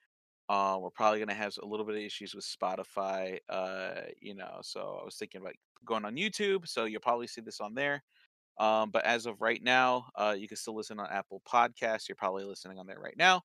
uh, 0.48 0.78
we're 0.80 0.90
probably 0.90 1.18
going 1.18 1.28
to 1.28 1.34
have 1.34 1.54
a 1.62 1.66
little 1.66 1.86
bit 1.86 1.96
of 1.96 2.02
issues 2.02 2.34
with 2.34 2.44
Spotify, 2.44 3.38
uh, 3.48 4.02
you 4.20 4.34
know, 4.34 4.60
so 4.62 4.98
I 5.00 5.04
was 5.04 5.16
thinking 5.16 5.42
about 5.42 5.54
going 5.84 6.04
on 6.06 6.16
YouTube, 6.16 6.66
so 6.68 6.84
you'll 6.86 7.00
probably 7.02 7.26
see 7.26 7.42
this 7.42 7.60
on 7.60 7.74
there. 7.74 8.02
Um, 8.58 8.90
but 8.90 9.04
as 9.04 9.26
of 9.26 9.40
right 9.40 9.62
now, 9.62 10.08
uh, 10.16 10.36
you 10.38 10.48
can 10.48 10.56
still 10.58 10.76
listen 10.76 11.00
on 11.00 11.08
Apple 11.10 11.42
Podcasts. 11.48 12.08
You're 12.08 12.16
probably 12.16 12.44
listening 12.44 12.78
on 12.78 12.86
there 12.86 13.00
right 13.00 13.16
now. 13.16 13.42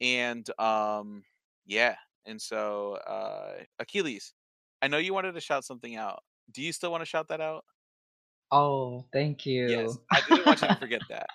And 0.00 0.48
um, 0.60 1.24
yeah, 1.66 1.96
and 2.26 2.40
so 2.40 2.94
uh, 2.94 3.64
Achilles, 3.78 4.34
I 4.82 4.88
know 4.88 4.98
you 4.98 5.14
wanted 5.14 5.32
to 5.34 5.40
shout 5.40 5.64
something 5.64 5.96
out. 5.96 6.22
Do 6.50 6.62
you 6.62 6.72
still 6.72 6.90
want 6.90 7.02
to 7.02 7.06
shout 7.06 7.28
that 7.28 7.40
out? 7.40 7.64
Oh, 8.50 9.04
thank 9.12 9.46
you. 9.46 9.66
Yes, 9.66 9.98
I 10.12 10.20
didn't 10.20 10.46
want 10.46 10.62
you 10.62 10.68
to 10.68 10.74
forget 10.74 11.02
that. 11.08 11.26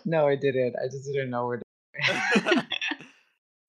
no, 0.04 0.28
I 0.28 0.36
didn't. 0.36 0.76
I 0.76 0.86
just 0.86 1.06
didn't 1.06 1.30
know 1.30 1.46
where 1.46 1.60
to. 1.60 2.66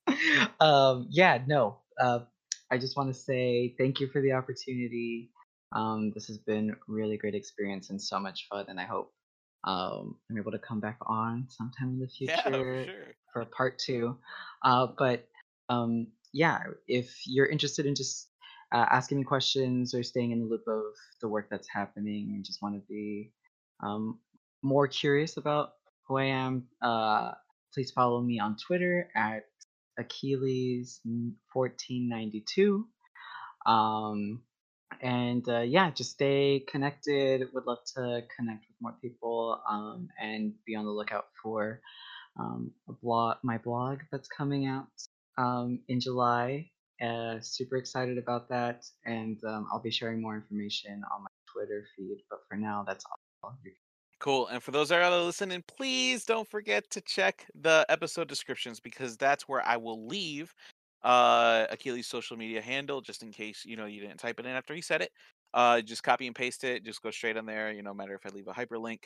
um, 0.59 1.07
yeah, 1.09 1.39
no. 1.47 1.77
Uh, 1.99 2.19
I 2.71 2.77
just 2.77 2.97
want 2.97 3.13
to 3.13 3.19
say 3.19 3.75
thank 3.77 3.99
you 3.99 4.07
for 4.07 4.21
the 4.21 4.33
opportunity. 4.33 5.31
Um, 5.71 6.11
this 6.13 6.27
has 6.27 6.37
been 6.37 6.75
really 6.87 7.17
great 7.17 7.35
experience 7.35 7.89
and 7.89 8.01
so 8.01 8.19
much 8.19 8.47
fun, 8.49 8.65
and 8.67 8.79
I 8.79 8.85
hope 8.85 9.11
um, 9.65 10.15
I'm 10.29 10.37
able 10.37 10.51
to 10.51 10.59
come 10.59 10.79
back 10.79 10.97
on 11.05 11.47
sometime 11.49 11.89
in 11.89 11.99
the 11.99 12.07
future 12.07 12.33
yeah, 12.35 12.51
for, 12.51 12.85
sure. 12.85 13.15
for 13.31 13.45
part 13.45 13.79
two. 13.79 14.17
Uh, 14.63 14.87
but 14.97 15.27
um, 15.69 16.07
yeah, 16.33 16.59
if 16.87 17.21
you're 17.25 17.45
interested 17.45 17.85
in 17.85 17.95
just 17.95 18.29
uh, 18.73 18.85
asking 18.89 19.19
me 19.19 19.23
questions 19.23 19.93
or 19.93 20.03
staying 20.03 20.31
in 20.31 20.39
the 20.39 20.45
loop 20.45 20.63
of 20.67 20.81
the 21.21 21.27
work 21.27 21.47
that's 21.49 21.67
happening 21.69 22.31
and 22.33 22.43
just 22.43 22.61
want 22.61 22.75
to 22.75 22.81
be 22.89 23.31
um, 23.81 24.19
more 24.63 24.87
curious 24.87 25.37
about 25.37 25.73
who 26.07 26.17
I 26.17 26.25
am, 26.25 26.67
uh, 26.81 27.31
please 27.73 27.91
follow 27.91 28.21
me 28.21 28.39
on 28.39 28.57
Twitter 28.57 29.09
at 29.15 29.45
Achilles1492. 29.99 32.83
Um, 33.65 34.41
and 35.01 35.47
uh, 35.49 35.61
yeah, 35.61 35.89
just 35.91 36.11
stay 36.11 36.63
connected. 36.67 37.47
Would 37.53 37.65
love 37.65 37.79
to 37.95 38.21
connect 38.35 38.65
with 38.67 38.75
more 38.81 38.95
people 39.01 39.61
um, 39.69 40.09
and 40.21 40.53
be 40.65 40.75
on 40.75 40.85
the 40.85 40.91
lookout 40.91 41.25
for 41.41 41.81
um, 42.39 42.71
a 42.89 42.93
blog, 42.93 43.37
my 43.43 43.57
blog 43.57 43.99
that's 44.11 44.27
coming 44.27 44.65
out 44.67 44.87
um, 45.37 45.79
in 45.87 45.99
July. 45.99 46.69
Uh, 47.03 47.37
super 47.41 47.77
excited 47.77 48.17
about 48.17 48.49
that, 48.49 48.85
and 49.05 49.37
um, 49.45 49.67
I'll 49.71 49.81
be 49.81 49.91
sharing 49.91 50.21
more 50.21 50.35
information 50.35 51.01
on 51.13 51.23
my 51.23 51.29
Twitter 51.51 51.85
feed. 51.97 52.23
But 52.29 52.39
for 52.49 52.55
now, 52.55 52.83
that's 52.87 53.03
all. 53.05 53.17
Cool. 54.23 54.47
And 54.47 54.63
for 54.63 54.71
those 54.71 54.87
that 54.87 55.01
are 55.01 55.21
listening, 55.21 55.65
please 55.67 56.23
don't 56.23 56.47
forget 56.47 56.89
to 56.91 57.01
check 57.01 57.45
the 57.61 57.85
episode 57.89 58.29
descriptions 58.29 58.79
because 58.79 59.17
that's 59.17 59.49
where 59.49 59.61
I 59.67 59.75
will 59.75 60.07
leave 60.07 60.55
uh, 61.03 61.65
Achilles' 61.69 62.07
social 62.07 62.37
media 62.37 62.61
handle 62.61 63.01
just 63.01 63.21
in 63.21 63.33
case 63.33 63.65
you 63.65 63.75
know 63.75 63.85
you 63.85 63.99
didn't 63.99 64.19
type 64.21 64.39
it 64.39 64.45
in 64.45 64.53
after 64.53 64.73
he 64.73 64.79
said 64.79 65.01
it. 65.01 65.11
Uh, 65.53 65.81
just 65.81 66.03
copy 66.03 66.25
and 66.25 66.33
paste 66.33 66.63
it. 66.63 66.85
Just 66.85 67.01
go 67.03 67.11
straight 67.11 67.35
on 67.35 67.45
there. 67.45 67.73
You 67.73 67.83
know, 67.83 67.89
no 67.89 67.95
matter 67.95 68.15
if 68.15 68.25
I 68.25 68.29
leave 68.33 68.47
a 68.47 68.53
hyperlink. 68.53 68.99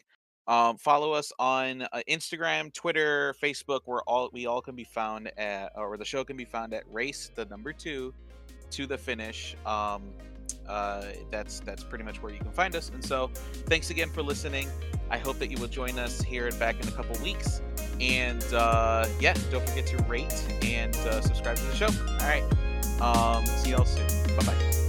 Um, 0.47 0.77
follow 0.77 1.13
us 1.13 1.31
on 1.39 1.81
uh, 1.81 2.01
Instagram, 2.07 2.71
Twitter, 2.71 3.33
Facebook. 3.41 3.79
We're 3.87 4.03
all 4.03 4.29
we 4.33 4.45
all 4.45 4.61
can 4.61 4.75
be 4.75 4.83
found 4.83 5.31
at, 5.35 5.71
or 5.75 5.97
the 5.97 6.05
show 6.05 6.23
can 6.25 6.37
be 6.37 6.45
found 6.45 6.75
at 6.75 6.83
Race 6.93 7.31
the 7.33 7.45
number 7.45 7.73
two 7.73 8.13
to 8.69 8.85
the 8.85 8.99
finish. 8.99 9.55
Um, 9.65 10.11
uh, 10.67 11.05
that's 11.31 11.59
that's 11.61 11.83
pretty 11.83 12.03
much 12.03 12.21
where 12.21 12.31
you 12.31 12.39
can 12.39 12.51
find 12.51 12.75
us. 12.75 12.89
And 12.89 13.03
so, 13.03 13.29
thanks 13.67 13.89
again 13.89 14.09
for 14.09 14.21
listening. 14.21 14.67
I 15.09 15.17
hope 15.17 15.39
that 15.39 15.49
you 15.49 15.57
will 15.57 15.67
join 15.67 15.97
us 15.99 16.21
here 16.21 16.47
and 16.47 16.59
back 16.59 16.81
in 16.81 16.87
a 16.87 16.91
couple 16.91 17.21
weeks. 17.23 17.61
And 17.99 18.43
uh, 18.53 19.07
yeah, 19.19 19.33
don't 19.51 19.67
forget 19.67 19.87
to 19.87 19.97
rate 20.03 20.33
and 20.61 20.95
uh, 20.97 21.21
subscribe 21.21 21.57
to 21.57 21.63
the 21.63 21.75
show. 21.75 21.87
All 21.87 22.17
right. 22.19 22.43
Um, 23.01 23.45
see 23.45 23.71
y'all 23.71 23.85
soon. 23.85 24.07
Bye 24.37 24.43
bye. 24.43 24.86